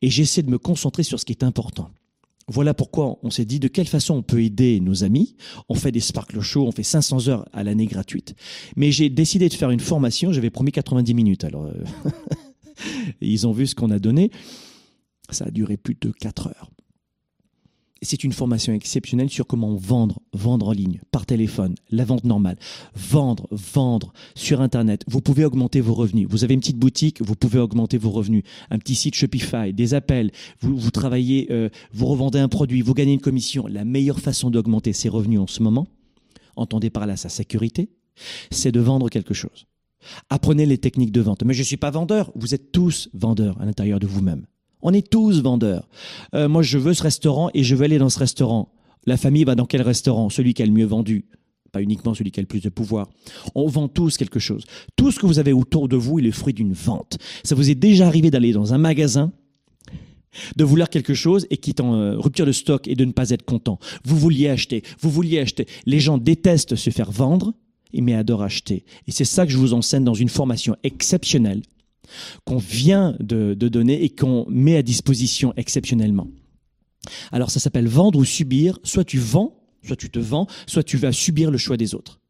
Et 0.00 0.10
j'essaie 0.10 0.42
de 0.42 0.50
me 0.50 0.58
concentrer 0.58 1.02
sur 1.02 1.20
ce 1.20 1.24
qui 1.24 1.32
est 1.32 1.44
important. 1.44 1.90
Voilà 2.48 2.74
pourquoi 2.74 3.18
on 3.22 3.30
s'est 3.30 3.44
dit 3.44 3.60
de 3.60 3.68
quelle 3.68 3.86
façon 3.86 4.14
on 4.16 4.22
peut 4.22 4.42
aider 4.42 4.80
nos 4.80 5.04
amis. 5.04 5.36
On 5.68 5.74
fait 5.74 5.92
des 5.92 6.00
Sparkle 6.00 6.40
Show, 6.40 6.66
on 6.66 6.72
fait 6.72 6.82
500 6.82 7.28
heures 7.28 7.48
à 7.52 7.62
l'année 7.62 7.86
gratuite. 7.86 8.34
Mais 8.76 8.90
j'ai 8.90 9.08
décidé 9.08 9.48
de 9.48 9.54
faire 9.54 9.70
une 9.70 9.80
formation, 9.80 10.32
j'avais 10.32 10.50
promis 10.50 10.72
90 10.72 11.14
minutes. 11.14 11.44
Alors, 11.44 11.66
euh, 11.66 11.84
ils 13.20 13.46
ont 13.46 13.52
vu 13.52 13.66
ce 13.66 13.74
qu'on 13.74 13.90
a 13.90 13.98
donné. 13.98 14.30
Ça 15.30 15.46
a 15.46 15.50
duré 15.50 15.76
plus 15.76 15.96
de 16.00 16.10
4 16.10 16.48
heures 16.48 16.70
c'est 18.02 18.24
une 18.24 18.32
formation 18.32 18.72
exceptionnelle 18.72 19.30
sur 19.30 19.46
comment 19.46 19.74
vendre, 19.74 20.20
vendre 20.32 20.68
en 20.68 20.72
ligne, 20.72 21.00
par 21.10 21.26
téléphone, 21.26 21.74
la 21.90 22.04
vente 22.04 22.24
normale, 22.24 22.58
vendre, 22.94 23.48
vendre 23.50 24.12
sur 24.34 24.60
Internet. 24.60 25.04
Vous 25.08 25.20
pouvez 25.20 25.44
augmenter 25.44 25.80
vos 25.80 25.94
revenus. 25.94 26.26
Vous 26.28 26.44
avez 26.44 26.54
une 26.54 26.60
petite 26.60 26.78
boutique, 26.78 27.22
vous 27.22 27.36
pouvez 27.36 27.58
augmenter 27.58 27.98
vos 27.98 28.10
revenus. 28.10 28.42
Un 28.70 28.78
petit 28.78 28.94
site 28.94 29.14
Shopify, 29.14 29.72
des 29.72 29.94
appels, 29.94 30.30
vous, 30.60 30.90
travaillez, 30.90 31.46
euh, 31.50 31.68
vous 31.92 32.06
revendez 32.06 32.38
un 32.38 32.48
produit, 32.48 32.82
vous 32.82 32.94
gagnez 32.94 33.14
une 33.14 33.20
commission. 33.20 33.66
La 33.66 33.84
meilleure 33.84 34.20
façon 34.20 34.50
d'augmenter 34.50 34.92
ses 34.92 35.08
revenus 35.08 35.40
en 35.40 35.46
ce 35.46 35.62
moment, 35.62 35.86
entendez 36.56 36.90
par 36.90 37.06
là 37.06 37.16
sa 37.16 37.28
sécurité, 37.28 37.90
c'est 38.50 38.72
de 38.72 38.80
vendre 38.80 39.08
quelque 39.08 39.34
chose. 39.34 39.66
Apprenez 40.30 40.66
les 40.66 40.78
techniques 40.78 41.12
de 41.12 41.20
vente. 41.20 41.44
Mais 41.44 41.54
je 41.54 41.60
ne 41.60 41.64
suis 41.64 41.76
pas 41.76 41.90
vendeur. 41.90 42.32
Vous 42.34 42.54
êtes 42.54 42.72
tous 42.72 43.08
vendeurs 43.14 43.60
à 43.60 43.64
l'intérieur 43.64 44.00
de 44.00 44.06
vous-même. 44.06 44.46
On 44.82 44.92
est 44.92 45.08
tous 45.08 45.40
vendeurs. 45.42 45.88
Euh, 46.34 46.48
moi, 46.48 46.62
je 46.62 46.76
veux 46.76 46.92
ce 46.92 47.02
restaurant 47.02 47.50
et 47.54 47.62
je 47.62 47.74
veux 47.74 47.84
aller 47.84 47.98
dans 47.98 48.10
ce 48.10 48.18
restaurant. 48.18 48.72
La 49.06 49.16
famille 49.16 49.44
va 49.44 49.54
dans 49.54 49.66
quel 49.66 49.82
restaurant? 49.82 50.28
Celui 50.28 50.54
qui 50.54 50.62
a 50.62 50.66
le 50.66 50.72
mieux 50.72 50.86
vendu. 50.86 51.24
Pas 51.70 51.80
uniquement 51.80 52.14
celui 52.14 52.32
qui 52.32 52.40
a 52.40 52.42
le 52.42 52.48
plus 52.48 52.60
de 52.60 52.68
pouvoir. 52.68 53.08
On 53.54 53.66
vend 53.66 53.88
tous 53.88 54.16
quelque 54.16 54.40
chose. 54.40 54.64
Tout 54.96 55.10
ce 55.10 55.18
que 55.18 55.26
vous 55.26 55.38
avez 55.38 55.52
autour 55.52 55.88
de 55.88 55.96
vous 55.96 56.18
est 56.18 56.22
le 56.22 56.32
fruit 56.32 56.52
d'une 56.52 56.72
vente. 56.74 57.18
Ça 57.44 57.54
vous 57.54 57.70
est 57.70 57.74
déjà 57.74 58.06
arrivé 58.06 58.30
d'aller 58.30 58.52
dans 58.52 58.74
un 58.74 58.78
magasin 58.78 59.32
de 60.56 60.64
vouloir 60.64 60.90
quelque 60.90 61.14
chose 61.14 61.46
et 61.50 61.58
qui 61.58 61.70
est 61.70 61.80
en 61.80 61.94
euh, 61.94 62.18
rupture 62.18 62.46
de 62.46 62.52
stock 62.52 62.88
et 62.88 62.94
de 62.94 63.04
ne 63.04 63.12
pas 63.12 63.30
être 63.30 63.44
content. 63.44 63.78
Vous 64.04 64.16
vouliez 64.16 64.48
acheter, 64.48 64.82
vous 65.00 65.10
vouliez 65.10 65.38
acheter. 65.38 65.66
Les 65.86 66.00
gens 66.00 66.18
détestent 66.18 66.76
se 66.76 66.90
faire 66.90 67.10
vendre, 67.10 67.54
mais 67.94 68.14
adorent 68.14 68.42
acheter. 68.42 68.84
Et 69.06 69.12
c'est 69.12 69.24
ça 69.24 69.44
que 69.44 69.52
je 69.52 69.58
vous 69.58 69.74
enseigne 69.74 70.04
dans 70.04 70.14
une 70.14 70.30
formation 70.30 70.76
exceptionnelle 70.82 71.62
qu'on 72.44 72.58
vient 72.58 73.16
de, 73.20 73.54
donner 73.54 74.02
et 74.04 74.10
qu'on 74.10 74.46
met 74.48 74.76
à 74.76 74.82
disposition 74.82 75.52
exceptionnellement. 75.56 76.28
Alors 77.30 77.50
ça 77.50 77.60
s'appelle 77.60 77.88
vendre 77.88 78.18
ou 78.18 78.24
subir. 78.24 78.78
Soit 78.84 79.04
tu 79.04 79.18
vends, 79.18 79.56
soit 79.84 79.96
tu 79.96 80.10
te 80.10 80.18
vends, 80.18 80.46
soit 80.66 80.82
tu 80.82 80.96
vas 80.96 81.12
subir 81.12 81.50
le 81.50 81.58
choix 81.58 81.76
des 81.76 81.94
autres. 81.94 82.20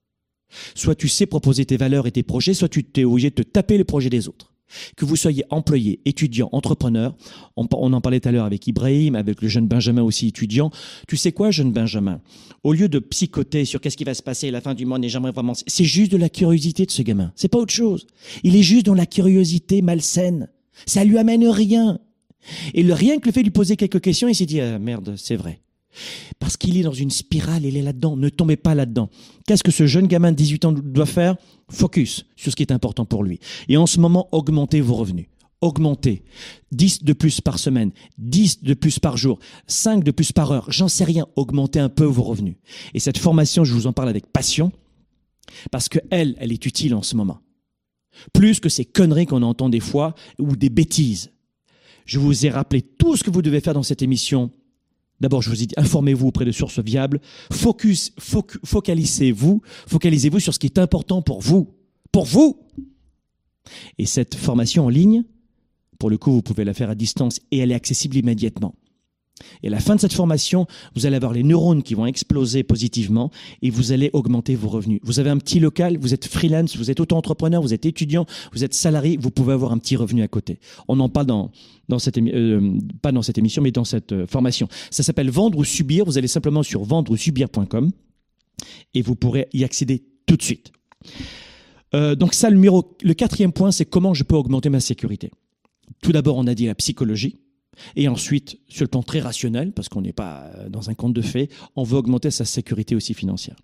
Soit 0.74 0.94
tu 0.94 1.08
sais 1.08 1.26
proposer 1.26 1.64
tes 1.64 1.76
valeurs 1.76 2.06
et 2.06 2.12
tes 2.12 2.22
projets, 2.22 2.54
soit 2.54 2.68
tu 2.68 2.84
t'es 2.84 3.04
obligé 3.04 3.30
de 3.30 3.36
te 3.36 3.42
taper 3.42 3.78
le 3.78 3.84
projet 3.84 4.10
des 4.10 4.28
autres. 4.28 4.51
Que 4.96 5.04
vous 5.04 5.16
soyez 5.16 5.44
employé, 5.50 6.00
étudiant, 6.04 6.48
entrepreneur, 6.52 7.14
on, 7.56 7.66
en 7.92 8.00
parlait 8.00 8.20
tout 8.20 8.28
à 8.28 8.32
l'heure 8.32 8.44
avec 8.44 8.66
Ibrahim, 8.66 9.14
avec 9.14 9.42
le 9.42 9.48
jeune 9.48 9.66
Benjamin 9.66 10.02
aussi 10.02 10.28
étudiant. 10.28 10.70
Tu 11.08 11.16
sais 11.16 11.32
quoi, 11.32 11.50
jeune 11.50 11.72
Benjamin? 11.72 12.20
Au 12.62 12.72
lieu 12.72 12.88
de 12.88 12.98
psychoter 12.98 13.64
sur 13.64 13.80
qu'est-ce 13.80 13.96
qui 13.96 14.04
va 14.04 14.14
se 14.14 14.22
passer 14.22 14.50
la 14.50 14.60
fin 14.60 14.74
du 14.74 14.86
monde 14.86 15.04
et 15.04 15.08
j'aimerais 15.08 15.32
vraiment, 15.32 15.54
c'est 15.54 15.84
juste 15.84 16.12
de 16.12 16.16
la 16.16 16.28
curiosité 16.28 16.86
de 16.86 16.90
ce 16.90 17.02
gamin. 17.02 17.32
C'est 17.36 17.48
pas 17.48 17.58
autre 17.58 17.72
chose. 17.72 18.06
Il 18.42 18.56
est 18.56 18.62
juste 18.62 18.86
dans 18.86 18.94
la 18.94 19.06
curiosité 19.06 19.82
malsaine. 19.82 20.48
Ça 20.86 21.04
lui 21.04 21.18
amène 21.18 21.46
rien. 21.48 21.98
Et 22.74 22.82
le 22.82 22.92
rien 22.92 23.18
que 23.18 23.26
le 23.26 23.32
fait 23.32 23.40
de 23.40 23.46
lui 23.46 23.52
poser 23.52 23.76
quelques 23.76 24.00
questions, 24.00 24.28
il 24.28 24.34
s'est 24.34 24.46
dit 24.46 24.60
ah, 24.60 24.78
merde, 24.78 25.14
c'est 25.16 25.36
vrai. 25.36 25.61
Parce 26.38 26.56
qu'il 26.56 26.76
est 26.76 26.82
dans 26.82 26.92
une 26.92 27.10
spirale, 27.10 27.64
il 27.64 27.76
est 27.76 27.82
là-dedans. 27.82 28.16
Ne 28.16 28.28
tombez 28.28 28.56
pas 28.56 28.74
là-dedans. 28.74 29.10
Qu'est-ce 29.46 29.62
que 29.62 29.70
ce 29.70 29.86
jeune 29.86 30.06
gamin 30.06 30.32
de 30.32 30.36
18 30.36 30.64
ans 30.64 30.72
doit 30.72 31.06
faire? 31.06 31.36
Focus 31.68 32.26
sur 32.36 32.50
ce 32.50 32.56
qui 32.56 32.62
est 32.62 32.72
important 32.72 33.04
pour 33.04 33.24
lui. 33.24 33.40
Et 33.68 33.76
en 33.76 33.86
ce 33.86 34.00
moment, 34.00 34.28
augmentez 34.32 34.80
vos 34.80 34.94
revenus. 34.94 35.26
Augmentez. 35.60 36.24
10 36.72 37.04
de 37.04 37.12
plus 37.12 37.40
par 37.40 37.58
semaine, 37.58 37.92
10 38.18 38.64
de 38.64 38.74
plus 38.74 38.98
par 38.98 39.16
jour, 39.16 39.38
5 39.68 40.02
de 40.02 40.10
plus 40.10 40.32
par 40.32 40.50
heure. 40.50 40.66
J'en 40.70 40.88
sais 40.88 41.04
rien. 41.04 41.26
Augmentez 41.36 41.78
un 41.78 41.88
peu 41.88 42.04
vos 42.04 42.24
revenus. 42.24 42.56
Et 42.94 42.98
cette 42.98 43.18
formation, 43.18 43.64
je 43.64 43.72
vous 43.72 43.86
en 43.86 43.92
parle 43.92 44.08
avec 44.08 44.26
passion 44.26 44.72
parce 45.70 45.88
que 45.88 45.98
elle, 46.10 46.34
elle 46.38 46.52
est 46.52 46.66
utile 46.66 46.94
en 46.94 47.02
ce 47.02 47.14
moment. 47.14 47.38
Plus 48.32 48.60
que 48.60 48.68
ces 48.68 48.84
conneries 48.84 49.26
qu'on 49.26 49.42
entend 49.42 49.68
des 49.68 49.80
fois 49.80 50.14
ou 50.38 50.56
des 50.56 50.68
bêtises. 50.68 51.30
Je 52.04 52.18
vous 52.18 52.44
ai 52.44 52.50
rappelé 52.50 52.82
tout 52.82 53.16
ce 53.16 53.22
que 53.22 53.30
vous 53.30 53.42
devez 53.42 53.60
faire 53.60 53.74
dans 53.74 53.82
cette 53.84 54.02
émission 54.02 54.50
D'abord, 55.22 55.40
je 55.40 55.50
vous 55.50 55.62
ai 55.62 55.66
dit, 55.66 55.74
informez-vous 55.76 56.26
auprès 56.26 56.44
de 56.44 56.50
sources 56.50 56.80
viables. 56.80 57.20
Focus, 57.52 58.12
focalisez-vous, 58.64 59.62
focalisez-vous 59.86 60.40
sur 60.40 60.52
ce 60.52 60.58
qui 60.58 60.66
est 60.66 60.78
important 60.78 61.22
pour 61.22 61.40
vous. 61.40 61.76
Pour 62.10 62.24
vous! 62.24 62.58
Et 63.98 64.06
cette 64.06 64.34
formation 64.34 64.86
en 64.86 64.88
ligne, 64.88 65.22
pour 66.00 66.10
le 66.10 66.18
coup, 66.18 66.32
vous 66.32 66.42
pouvez 66.42 66.64
la 66.64 66.74
faire 66.74 66.90
à 66.90 66.96
distance 66.96 67.38
et 67.52 67.58
elle 67.58 67.70
est 67.70 67.76
accessible 67.76 68.16
immédiatement. 68.16 68.74
Et 69.62 69.68
à 69.68 69.70
la 69.70 69.80
fin 69.80 69.94
de 69.94 70.00
cette 70.00 70.12
formation, 70.12 70.66
vous 70.94 71.06
allez 71.06 71.16
avoir 71.16 71.32
les 71.32 71.42
neurones 71.42 71.82
qui 71.82 71.94
vont 71.94 72.06
exploser 72.06 72.62
positivement 72.62 73.30
et 73.62 73.70
vous 73.70 73.92
allez 73.92 74.10
augmenter 74.12 74.54
vos 74.54 74.68
revenus. 74.68 75.00
Vous 75.02 75.20
avez 75.20 75.30
un 75.30 75.38
petit 75.38 75.60
local, 75.60 75.98
vous 75.98 76.14
êtes 76.14 76.26
freelance, 76.26 76.76
vous 76.76 76.90
êtes 76.90 77.00
auto-entrepreneur, 77.00 77.60
vous 77.62 77.74
êtes 77.74 77.86
étudiant, 77.86 78.26
vous 78.52 78.64
êtes 78.64 78.74
salarié, 78.74 79.16
vous 79.20 79.30
pouvez 79.30 79.52
avoir 79.52 79.72
un 79.72 79.78
petit 79.78 79.96
revenu 79.96 80.22
à 80.22 80.28
côté. 80.28 80.58
On 80.88 80.98
en 81.00 81.08
parle 81.08 81.26
dans, 81.26 81.50
dans 81.88 81.98
cette 81.98 82.18
euh, 82.18 82.78
pas 83.00 83.12
dans 83.12 83.22
cette 83.22 83.38
émission, 83.38 83.62
mais 83.62 83.72
dans 83.72 83.84
cette 83.84 84.12
euh, 84.12 84.26
formation. 84.26 84.68
Ça 84.90 85.02
s'appelle 85.02 85.30
Vendre 85.30 85.58
ou 85.58 85.64
Subir. 85.64 86.04
Vous 86.04 86.18
allez 86.18 86.28
simplement 86.28 86.62
sur 86.62 86.84
vendre 86.84 87.12
ou 87.12 87.16
subir.com 87.16 87.90
et 88.94 89.02
vous 89.02 89.14
pourrez 89.14 89.48
y 89.52 89.64
accéder 89.64 90.04
tout 90.26 90.36
de 90.36 90.42
suite. 90.42 90.72
Euh, 91.94 92.14
donc 92.14 92.34
ça, 92.34 92.50
le, 92.50 93.14
quatrième 93.14 93.52
point, 93.52 93.70
c'est 93.70 93.84
comment 93.84 94.14
je 94.14 94.24
peux 94.24 94.34
augmenter 94.34 94.70
ma 94.70 94.80
sécurité. 94.80 95.30
Tout 96.02 96.12
d'abord, 96.12 96.36
on 96.36 96.46
a 96.46 96.54
dit 96.54 96.66
la 96.66 96.74
psychologie. 96.74 97.38
Et 97.96 98.08
ensuite, 98.08 98.58
sur 98.68 98.84
le 98.84 98.88
plan 98.88 99.02
très 99.02 99.20
rationnel, 99.20 99.72
parce 99.72 99.88
qu'on 99.88 100.02
n'est 100.02 100.12
pas 100.12 100.50
euh, 100.56 100.68
dans 100.68 100.90
un 100.90 100.94
conte 100.94 101.14
de 101.14 101.22
fait, 101.22 101.48
on 101.76 101.82
veut 101.82 101.96
augmenter 101.96 102.30
sa 102.30 102.44
sécurité 102.44 102.94
aussi 102.94 103.14
financière. 103.14 103.56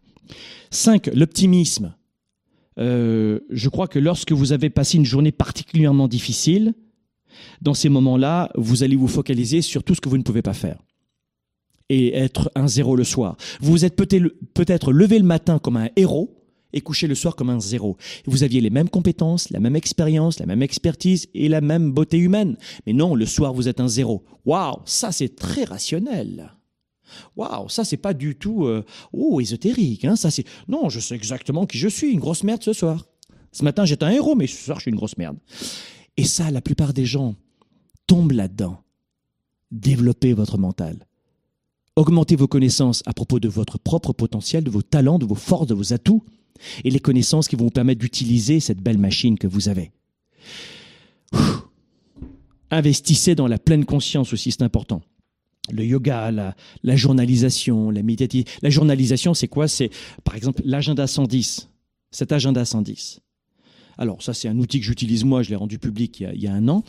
Cinq, 0.71 1.09
l'optimisme. 1.15 1.95
Euh, 2.79 3.41
je 3.51 3.69
crois 3.69 3.89
que 3.89 3.99
lorsque 3.99 4.33
vous 4.33 4.53
avez 4.53 4.71
passé 4.71 4.99
une 4.99 5.05
journée 5.05 5.33
particulièrement 5.33 6.09
difficile, 6.09 6.75
dans 7.61 7.75
ces 7.75 7.89
moments-là, 7.89 8.51
vous 8.57 8.83
allez 8.83 8.97
vous 8.97 9.09
focaliser 9.09 9.63
sur 9.63 9.83
tout 9.83 9.95
ce 9.95 10.01
que 10.01 10.09
vous 10.09 10.19
ne 10.19 10.23
pouvez 10.23 10.43
pas 10.43 10.55
faire 10.55 10.79
et 11.89 12.15
être 12.15 12.51
un 12.55 12.69
zéro 12.69 12.97
le 12.97 13.05
soir. 13.05 13.37
Vous 13.61 13.73
vous 13.73 13.85
êtes 13.85 13.97
peut-être 13.97 14.93
levé 14.93 15.19
le 15.19 15.25
matin 15.25 15.59
comme 15.59 15.77
un 15.77 15.89
héros, 15.97 16.38
et 16.73 16.81
coucher 16.81 17.07
le 17.07 17.15
soir 17.15 17.37
comme 17.37 17.51
un 17.51 17.61
zéro. 17.61 17.97
Vous 18.27 18.43
aviez 18.43 18.61
les 18.61 18.71
mêmes 18.71 18.89
compétences, 18.89 19.51
la 19.51 19.61
même 19.61 19.77
expérience, 19.77 20.39
la 20.39 20.47
même 20.47 20.63
expertise 20.63 21.29
et 21.35 21.49
la 21.49 21.61
même 21.61 21.93
beauté 21.93 22.19
humaine. 22.19 22.57
Mais 22.87 22.93
non, 22.93 23.15
le 23.15 23.27
soir 23.27 23.53
vous 23.53 23.69
êtes 23.69 23.81
un 23.81 23.89
zéro. 23.89 24.25
Waouh, 24.45 24.81
ça 24.85 25.13
c'est 25.13 25.35
très 25.35 25.65
rationnel. 25.65 26.53
Waouh, 27.37 27.69
ça 27.69 27.85
c'est 27.85 27.97
pas 27.97 28.15
du 28.15 28.37
tout 28.37 28.67
euh, 28.67 28.85
oh 29.13 29.41
ésotérique. 29.41 30.05
Hein, 30.05 30.17
ça 30.17 30.31
c'est 30.31 30.45
non, 30.69 30.89
je 30.89 31.01
sais 31.01 31.15
exactement 31.15 31.67
qui 31.67 31.79
je 31.79 31.89
suis. 31.89 32.13
Une 32.13 32.21
grosse 32.21 32.45
merde 32.45 32.63
ce 32.63 32.73
soir. 32.73 33.07
Ce 33.53 33.65
matin 33.65 33.85
j'étais 33.85 34.05
un 34.05 34.11
héros, 34.11 34.35
mais 34.35 34.47
ce 34.47 34.57
soir 34.57 34.79
je 34.79 34.83
suis 34.83 34.91
une 34.91 34.97
grosse 34.97 35.17
merde. 35.17 35.39
Et 36.17 36.25
ça, 36.25 36.51
la 36.51 36.61
plupart 36.61 36.93
des 36.93 37.07
gens 37.07 37.37
tombent 38.09 38.33
là-dedans. 38.33 38.83
Développez 39.71 40.33
votre 40.33 40.59
mental. 40.59 41.07
Augmentez 41.95 42.37
vos 42.37 42.49
connaissances 42.49 43.03
à 43.07 43.13
propos 43.13 43.39
de 43.41 43.49
votre 43.49 43.79
propre 43.79 44.13
potentiel, 44.13 44.65
de 44.65 44.71
vos 44.71 44.83
talents, 44.83 45.19
de 45.19 45.27
vos 45.27 45.35
forces, 45.35 45.67
de 45.67 45.75
vos 45.75 45.93
atouts 45.93 46.25
et 46.85 46.91
les 46.91 47.01
connaissances 47.01 47.49
qui 47.49 47.57
vont 47.57 47.65
vous 47.65 47.71
permettre 47.71 48.01
d'utiliser 48.01 48.61
cette 48.61 48.81
belle 48.81 48.99
machine 48.99 49.39
que 49.39 49.47
vous 49.47 49.69
avez. 49.69 49.91
Investissez 52.71 53.35
dans 53.35 53.47
la 53.47 53.59
pleine 53.59 53.85
conscience 53.85 54.33
aussi, 54.33 54.53
c'est 54.53 54.63
important. 54.63 55.03
Le 55.71 55.85
yoga, 55.85 56.31
la, 56.31 56.97
journalisation, 56.97 57.91
la 57.91 58.03
méditation. 58.03 58.45
La 58.63 58.71
journalisation, 58.71 59.35
c'est 59.35 59.49
quoi? 59.49 59.69
C'est, 59.69 59.91
par 60.25 60.35
exemple, 60.35 60.63
l'agenda 60.65 61.07
110. 61.07 61.69
Cet 62.11 62.33
agenda 62.33 62.65
110. 62.65 63.21
Alors, 63.99 64.23
ça, 64.23 64.33
c'est 64.33 64.49
un 64.49 64.59
outil 64.59 64.81
que 64.81 64.87
j'utilise 64.87 65.25
moi, 65.25 65.43
je 65.43 65.51
l'ai 65.51 65.57
rendu 65.57 65.79
public 65.79 66.21
il 66.21 66.41
y 66.41 66.47
a 66.47 66.53
un 66.55 66.69
an 66.69 66.85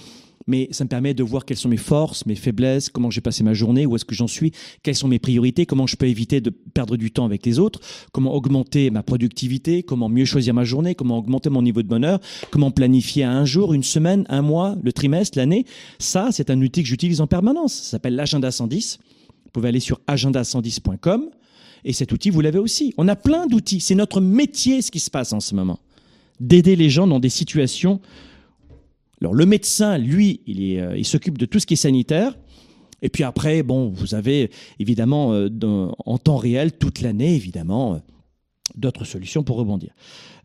mais 0.49 0.67
ça 0.71 0.83
me 0.83 0.89
permet 0.89 1.13
de 1.13 1.23
voir 1.23 1.45
quelles 1.45 1.57
sont 1.57 1.69
mes 1.69 1.77
forces, 1.77 2.25
mes 2.25 2.35
faiblesses, 2.35 2.89
comment 2.89 3.11
j'ai 3.11 3.21
passé 3.21 3.43
ma 3.43 3.53
journée, 3.53 3.85
où 3.85 3.95
est-ce 3.95 4.03
que 4.03 4.15
j'en 4.15 4.27
suis, 4.27 4.51
quelles 4.81 4.95
sont 4.95 5.07
mes 5.07 5.19
priorités, 5.19 5.67
comment 5.67 5.85
je 5.85 5.95
peux 5.95 6.07
éviter 6.07 6.41
de 6.41 6.49
perdre 6.49 6.97
du 6.97 7.11
temps 7.11 7.25
avec 7.25 7.45
les 7.45 7.59
autres, 7.59 7.79
comment 8.11 8.33
augmenter 8.33 8.89
ma 8.89 9.03
productivité, 9.03 9.83
comment 9.83 10.09
mieux 10.09 10.25
choisir 10.25 10.55
ma 10.55 10.63
journée, 10.63 10.95
comment 10.95 11.19
augmenter 11.19 11.51
mon 11.51 11.61
niveau 11.61 11.83
de 11.83 11.87
bonheur, 11.87 12.19
comment 12.49 12.71
planifier 12.71 13.23
un 13.23 13.45
jour, 13.45 13.73
une 13.73 13.83
semaine, 13.83 14.25
un 14.27 14.41
mois, 14.41 14.75
le 14.81 14.91
trimestre, 14.91 15.37
l'année. 15.37 15.65
Ça, 15.99 16.29
c'est 16.31 16.49
un 16.49 16.59
outil 16.61 16.81
que 16.81 16.89
j'utilise 16.89 17.21
en 17.21 17.27
permanence. 17.27 17.73
Ça 17.73 17.91
s'appelle 17.91 18.15
l'agenda 18.15 18.49
110. 18.49 18.97
Vous 19.45 19.51
pouvez 19.53 19.69
aller 19.69 19.79
sur 19.79 20.01
agenda110.com 20.07 21.29
et 21.85 21.93
cet 21.93 22.11
outil, 22.11 22.31
vous 22.31 22.41
l'avez 22.41 22.59
aussi. 22.59 22.93
On 22.97 23.07
a 23.07 23.15
plein 23.15 23.45
d'outils. 23.45 23.81
C'est 23.81 23.95
notre 23.95 24.19
métier, 24.19 24.81
ce 24.81 24.89
qui 24.89 24.99
se 24.99 25.11
passe 25.11 25.31
en 25.31 25.39
ce 25.39 25.53
moment. 25.53 25.79
D'aider 26.39 26.75
les 26.75 26.89
gens 26.89 27.05
dans 27.05 27.19
des 27.19 27.29
situations 27.29 28.01
alors 29.21 29.33
le 29.33 29.45
médecin, 29.45 29.97
lui, 29.97 30.41
euh, 30.79 30.97
il, 30.97 31.05
s'occupe 31.05 31.37
de 31.37 31.45
tout 31.45 31.59
ce 31.59 31.65
qui 31.65 31.73
est 31.73 31.77
sanitaire. 31.77 32.37
Et 33.01 33.09
puis 33.09 33.23
après, 33.23 33.63
bon, 33.63 33.89
vous 33.89 34.15
avez 34.15 34.49
évidemment 34.79 35.33
euh, 35.33 35.49
en 36.05 36.17
temps 36.17 36.37
réel 36.37 36.73
toute 36.73 37.01
l'année, 37.01 37.35
évidemment, 37.35 37.95
euh, 37.95 37.97
d'autres 38.75 39.05
solutions 39.05 39.43
pour 39.43 39.57
rebondir. 39.57 39.93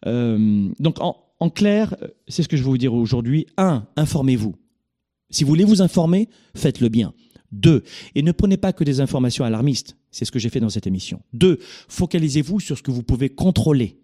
donc 0.05 0.97
en, 1.01 1.51
clair, 1.51 1.95
c'est 2.27 2.43
ce 2.43 2.49
que 2.49 2.57
je 2.57 2.63
vais 2.63 2.71
vous 2.71 2.79
dire 2.79 2.95
aujourd'hui. 2.95 3.47
Un, 3.57 3.87
informez-vous. 3.97 4.55
Si 5.31 5.45
vous 5.45 5.49
voulez 5.49 5.65
vous 5.65 5.83
informer, 5.83 6.29
faites-le 6.55 6.89
bien. 6.89 7.13
Deux, 7.53 7.85
et 8.15 8.23
ne 8.23 8.33
prenez 8.33 8.57
pas 8.57 8.73
que 8.73 8.83
des 8.83 9.01
informations 9.01 9.45
alarmistes. 9.45 9.97
C'est 10.11 10.25
ce 10.25 10.33
que 10.33 10.39
j'ai 10.39 10.49
fait 10.49 10.61
dans 10.61 10.71
cette 10.71 10.87
émission. 10.87 11.21
Deux, 11.33 11.59
focalisez-vous 11.89 12.61
sur 12.61 12.79
ce 12.79 12.83
que 12.83 12.91
vous 12.91 13.03
pouvez 13.03 13.29
contrôler. 13.29 13.99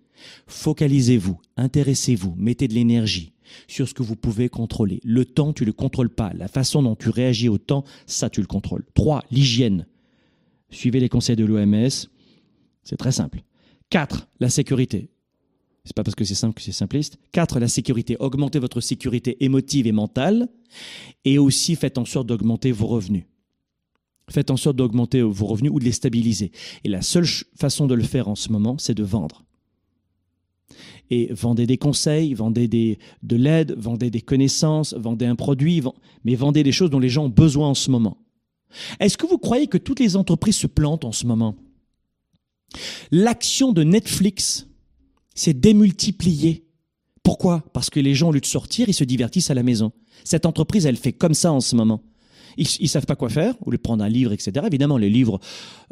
Focalisez-vous, 0.46 1.40
intéressez-vous, 1.56 2.34
mettez 2.36 2.68
de 2.68 2.74
l'énergie 2.74 3.32
sur 3.68 3.88
ce 3.88 3.94
que 3.94 4.02
vous 4.02 4.16
pouvez 4.16 4.48
contrôler. 4.48 5.00
Le 5.04 5.24
temps, 5.24 5.52
tu 5.52 5.64
ne 5.64 5.66
le 5.66 5.72
contrôles 5.72 6.10
pas. 6.10 6.32
La 6.34 6.48
façon 6.48 6.82
dont 6.82 6.96
tu 6.96 7.08
réagis 7.08 7.48
au 7.48 7.58
temps, 7.58 7.84
ça, 8.06 8.30
tu 8.30 8.40
le 8.40 8.46
contrôles. 8.46 8.84
Trois, 8.94 9.24
l'hygiène. 9.30 9.86
Suivez 10.70 11.00
les 11.00 11.08
conseils 11.08 11.36
de 11.36 11.44
l'OMS. 11.44 11.88
C'est 12.82 12.96
très 12.96 13.12
simple. 13.12 13.42
Quatre, 13.90 14.28
la 14.38 14.50
sécurité. 14.50 15.10
C'est 15.84 15.96
pas 15.96 16.04
parce 16.04 16.14
que 16.14 16.24
c'est 16.24 16.34
simple 16.34 16.54
que 16.54 16.62
c'est 16.62 16.72
simpliste. 16.72 17.18
Quatre, 17.32 17.58
la 17.58 17.68
sécurité. 17.68 18.16
Augmentez 18.20 18.58
votre 18.58 18.80
sécurité 18.80 19.42
émotive 19.44 19.86
et 19.86 19.92
mentale. 19.92 20.48
Et 21.24 21.38
aussi, 21.38 21.74
faites 21.74 21.98
en 21.98 22.04
sorte 22.04 22.26
d'augmenter 22.26 22.70
vos 22.70 22.86
revenus. 22.86 23.24
Faites 24.30 24.50
en 24.50 24.56
sorte 24.56 24.76
d'augmenter 24.76 25.22
vos 25.22 25.46
revenus 25.46 25.72
ou 25.74 25.80
de 25.80 25.84
les 25.84 25.92
stabiliser. 25.92 26.52
Et 26.84 26.88
la 26.88 27.02
seule 27.02 27.26
façon 27.56 27.86
de 27.86 27.94
le 27.94 28.04
faire 28.04 28.28
en 28.28 28.36
ce 28.36 28.52
moment, 28.52 28.78
c'est 28.78 28.94
de 28.94 29.02
vendre 29.02 29.44
et 31.10 31.32
vendez 31.32 31.66
des 31.66 31.78
conseils, 31.78 32.34
vendez 32.34 32.68
des, 32.68 32.98
de 33.22 33.36
l'aide, 33.36 33.74
vendez 33.76 34.10
des 34.10 34.20
connaissances, 34.20 34.94
vendez 34.94 35.26
un 35.26 35.36
produit, 35.36 35.82
mais 36.24 36.34
vendez 36.34 36.62
des 36.62 36.72
choses 36.72 36.90
dont 36.90 36.98
les 36.98 37.08
gens 37.08 37.24
ont 37.24 37.30
besoin 37.30 37.68
en 37.68 37.74
ce 37.74 37.90
moment. 37.90 38.18
Est-ce 39.00 39.18
que 39.18 39.26
vous 39.26 39.38
croyez 39.38 39.66
que 39.66 39.78
toutes 39.78 40.00
les 40.00 40.16
entreprises 40.16 40.56
se 40.56 40.66
plantent 40.66 41.04
en 41.04 41.12
ce 41.12 41.26
moment? 41.26 41.56
L'action 43.10 43.72
de 43.72 43.82
Netflix 43.82 44.68
s'est 45.34 45.54
démultipliée. 45.54 46.66
Pourquoi? 47.22 47.64
Parce 47.72 47.90
que 47.90 48.00
les 48.00 48.14
gens, 48.14 48.28
au 48.28 48.32
lieu 48.32 48.40
de 48.40 48.46
sortir, 48.46 48.88
ils 48.88 48.94
se 48.94 49.04
divertissent 49.04 49.50
à 49.50 49.54
la 49.54 49.62
maison. 49.62 49.92
Cette 50.24 50.46
entreprise, 50.46 50.86
elle 50.86 50.96
fait 50.96 51.12
comme 51.12 51.34
ça 51.34 51.52
en 51.52 51.60
ce 51.60 51.74
moment. 51.76 52.02
Ils, 52.60 52.68
ils 52.78 52.88
savent 52.88 53.06
pas 53.06 53.16
quoi 53.16 53.30
faire, 53.30 53.54
ou 53.64 53.70
de 53.72 53.76
prendre 53.78 54.04
un 54.04 54.08
livre, 54.08 54.32
etc. 54.32 54.66
Évidemment, 54.66 54.98
les 54.98 55.08
livres, 55.08 55.40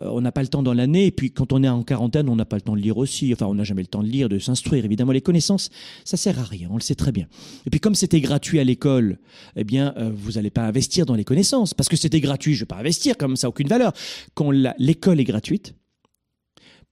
euh, 0.02 0.10
on 0.12 0.20
n'a 0.20 0.32
pas 0.32 0.42
le 0.42 0.48
temps 0.48 0.62
dans 0.62 0.74
l'année, 0.74 1.06
et 1.06 1.10
puis 1.10 1.30
quand 1.32 1.52
on 1.52 1.62
est 1.64 1.68
en 1.68 1.82
quarantaine, 1.82 2.28
on 2.28 2.36
n'a 2.36 2.44
pas 2.44 2.56
le 2.56 2.62
temps 2.62 2.76
de 2.76 2.80
lire 2.80 2.98
aussi. 2.98 3.32
Enfin, 3.32 3.46
on 3.46 3.54
n'a 3.54 3.64
jamais 3.64 3.80
le 3.80 3.88
temps 3.88 4.02
de 4.02 4.08
lire, 4.08 4.28
de 4.28 4.38
s'instruire. 4.38 4.84
Évidemment, 4.84 5.12
les 5.12 5.22
connaissances, 5.22 5.70
ça 6.04 6.16
sert 6.16 6.38
à 6.38 6.44
rien, 6.44 6.68
on 6.70 6.74
le 6.74 6.82
sait 6.82 6.94
très 6.94 7.10
bien. 7.10 7.26
Et 7.66 7.70
puis 7.70 7.80
comme 7.80 7.94
c'était 7.94 8.20
gratuit 8.20 8.60
à 8.60 8.64
l'école, 8.64 9.18
eh 9.56 9.64
bien, 9.64 9.94
euh, 9.96 10.10
vous 10.14 10.32
n'allez 10.32 10.50
pas 10.50 10.66
investir 10.66 11.06
dans 11.06 11.14
les 11.14 11.24
connaissances, 11.24 11.72
parce 11.72 11.88
que 11.88 11.96
c'était 11.96 12.20
gratuit, 12.20 12.54
je 12.54 12.60
vais 12.60 12.66
pas 12.66 12.78
investir, 12.78 13.16
comme 13.16 13.36
ça, 13.36 13.48
aucune 13.48 13.68
valeur. 13.68 13.92
Quand 14.34 14.50
l'école 14.50 15.20
est 15.20 15.24
gratuite, 15.24 15.74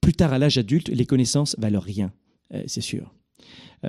plus 0.01 0.13
tard 0.13 0.33
à 0.33 0.39
l'âge 0.39 0.57
adulte, 0.57 0.89
les 0.89 1.05
connaissances 1.05 1.55
valent 1.59 1.79
rien, 1.79 2.11
euh, 2.53 2.63
c'est 2.67 2.81
sûr. 2.81 3.13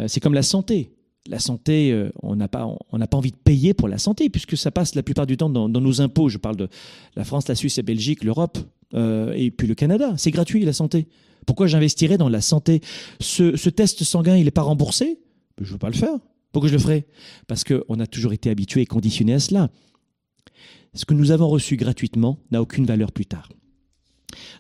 C'est 0.07 0.21
comme 0.21 0.35
la 0.35 0.43
santé. 0.43 0.91
La 1.29 1.39
santé, 1.39 1.93
euh, 1.93 2.11
on 2.23 2.37
n'a 2.37 2.49
pas, 2.49 2.65
envie 3.13 3.31
de 3.31 3.37
payer 3.37 3.75
pour 3.75 3.87
la 3.87 3.99
santé, 3.99 4.31
puisque 4.31 4.57
ça 4.57 4.71
passe 4.71 4.95
la 4.95 5.03
plupart 5.03 5.27
du 5.27 5.37
temps 5.37 5.51
dans, 5.51 5.69
nos 5.69 6.01
impôts. 6.01 6.31
Je 6.31 6.39
parle 6.39 6.57
de 6.57 6.69
la 7.17 7.25
France, 7.25 7.49
la 7.49 7.55
Suisse, 7.55 7.77
la 7.77 7.83
Belgique, 7.83 8.25
l'Europe, 8.25 8.59
euh, 8.95 9.33
et 9.37 9.51
puis 9.51 9.67
le 9.67 9.75
Canada. 9.75 10.15
C'est 10.17 10.31
gratuit, 10.31 10.65
la 10.65 10.73
santé. 10.73 11.07
Pourquoi 11.47 11.67
j'investirais 11.67 12.17
dans 12.17 12.31
la 12.31 12.41
santé? 12.41 12.81
Ce, 13.21 13.69
test 13.69 14.05
sanguin, 14.05 14.37
il 14.37 14.45
n'est 14.45 14.51
pas 14.51 14.63
remboursé? 14.63 15.21
Je 15.61 15.65
ne 15.65 15.73
veux 15.73 15.79
pas 15.79 15.91
le 15.91 15.97
faire. 15.97 16.19
Pourquoi 16.53 16.69
je 16.69 16.75
le 16.75 16.81
ferais? 16.81 17.07
Parce 17.47 17.63
qu'on 17.63 18.01
a 18.01 18.07
toujours 18.07 18.33
été 18.33 18.49
habitué 18.49 18.81
et 18.81 18.87
conditionné 18.87 19.35
à 19.35 19.41
cela. 19.41 19.69
Ce 20.95 21.05
que 21.05 21.13
nous 21.13 21.31
avons 21.31 21.49
reçu 21.49 21.77
gratuitement 21.77 22.39
n'a 22.51 22.63
aucune 22.63 22.87
valeur 22.87 23.13
plus 23.13 23.27
tard. 23.27 23.51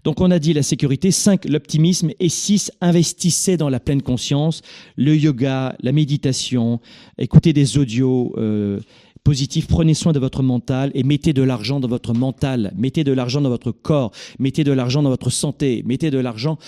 Donc 0.04 0.20
on 0.20 0.30
a 0.30 0.38
dit 0.38 0.52
la 0.52 0.62
sécurité, 0.62 1.10
5 1.10 1.44
l'optimisme 1.44 2.10
et 2.18 2.28
6 2.28 2.72
investissez 2.80 3.56
dans 3.56 3.68
la 3.68 3.80
pleine 3.80 4.02
conscience, 4.02 4.62
le 4.96 5.16
yoga, 5.16 5.76
la 5.80 5.92
méditation, 5.92 6.80
écoutez 7.18 7.52
des 7.52 7.78
audios 7.78 8.32
euh, 8.38 8.80
positifs, 9.24 9.66
prenez 9.66 9.94
soin 9.94 10.12
de 10.12 10.18
votre 10.18 10.42
mental 10.42 10.90
et 10.94 11.02
mettez 11.02 11.32
de 11.32 11.42
l'argent 11.42 11.80
dans 11.80 11.88
votre 11.88 12.14
mental, 12.14 12.72
mettez 12.76 13.04
de 13.04 13.12
l'argent 13.12 13.40
dans 13.40 13.50
votre 13.50 13.72
corps, 13.72 14.12
mettez 14.38 14.64
de 14.64 14.72
l'argent 14.72 15.02
dans 15.02 15.10
votre 15.10 15.30
santé, 15.30 15.82
mettez 15.84 16.10
de 16.10 16.18
l'argent 16.18 16.58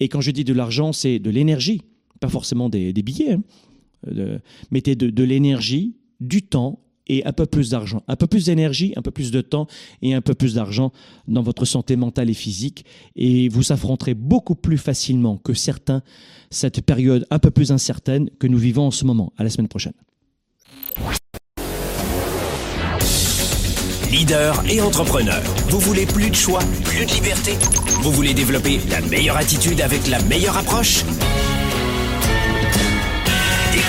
et 0.00 0.08
quand 0.08 0.20
je 0.20 0.30
dis 0.30 0.44
de 0.44 0.54
l'argent, 0.54 0.92
c'est 0.92 1.18
de 1.18 1.30
l'énergie, 1.30 1.82
pas 2.20 2.28
forcément 2.28 2.68
des, 2.68 2.92
billets. 2.92 3.32
hein. 3.32 3.42
Euh, 4.08 4.38
mettez 4.70 4.96
de 4.96 5.24
l'énergie, 5.24 5.96
du 6.20 6.42
temps 6.42 6.80
et 7.10 7.26
un 7.26 7.32
peu 7.32 7.44
plus 7.44 7.70
d'argent. 7.70 8.02
Un 8.06 8.16
peu 8.16 8.28
plus 8.28 8.46
d'énergie, 8.46 8.92
un 8.96 9.02
peu 9.02 9.10
plus 9.10 9.32
de 9.32 9.40
temps 9.40 9.66
et 10.00 10.14
un 10.14 10.20
peu 10.20 10.34
plus 10.34 10.54
d'argent 10.54 10.92
dans 11.26 11.42
votre 11.42 11.64
santé 11.64 11.96
mentale 11.96 12.30
et 12.30 12.34
physique. 12.34 12.84
Et 13.16 13.48
vous 13.48 13.72
affronterez 13.72 14.14
beaucoup 14.14 14.54
plus 14.54 14.78
facilement 14.78 15.36
que 15.36 15.52
certains 15.52 16.02
cette 16.50 16.80
période 16.80 17.26
un 17.30 17.38
peu 17.38 17.50
plus 17.50 17.72
incertaine 17.72 18.30
que 18.38 18.46
nous 18.46 18.58
vivons 18.58 18.86
en 18.86 18.90
ce 18.90 19.04
moment. 19.04 19.32
À 19.38 19.44
la 19.44 19.50
semaine 19.50 19.68
prochaine. 19.68 19.92
Leader 24.10 24.62
et 24.68 24.80
entrepreneur, 24.80 25.40
vous 25.68 25.78
voulez 25.78 26.04
plus 26.06 26.30
de 26.30 26.34
choix, 26.34 26.60
plus 26.84 27.06
de 27.06 27.12
liberté? 27.12 27.52
Vous 28.02 28.10
voulez 28.10 28.34
développer 28.34 28.80
la 28.90 29.00
meilleure 29.02 29.36
attitude 29.36 29.80
avec 29.80 30.08
la 30.08 30.20
meilleure 30.24 30.56
approche? 30.56 31.04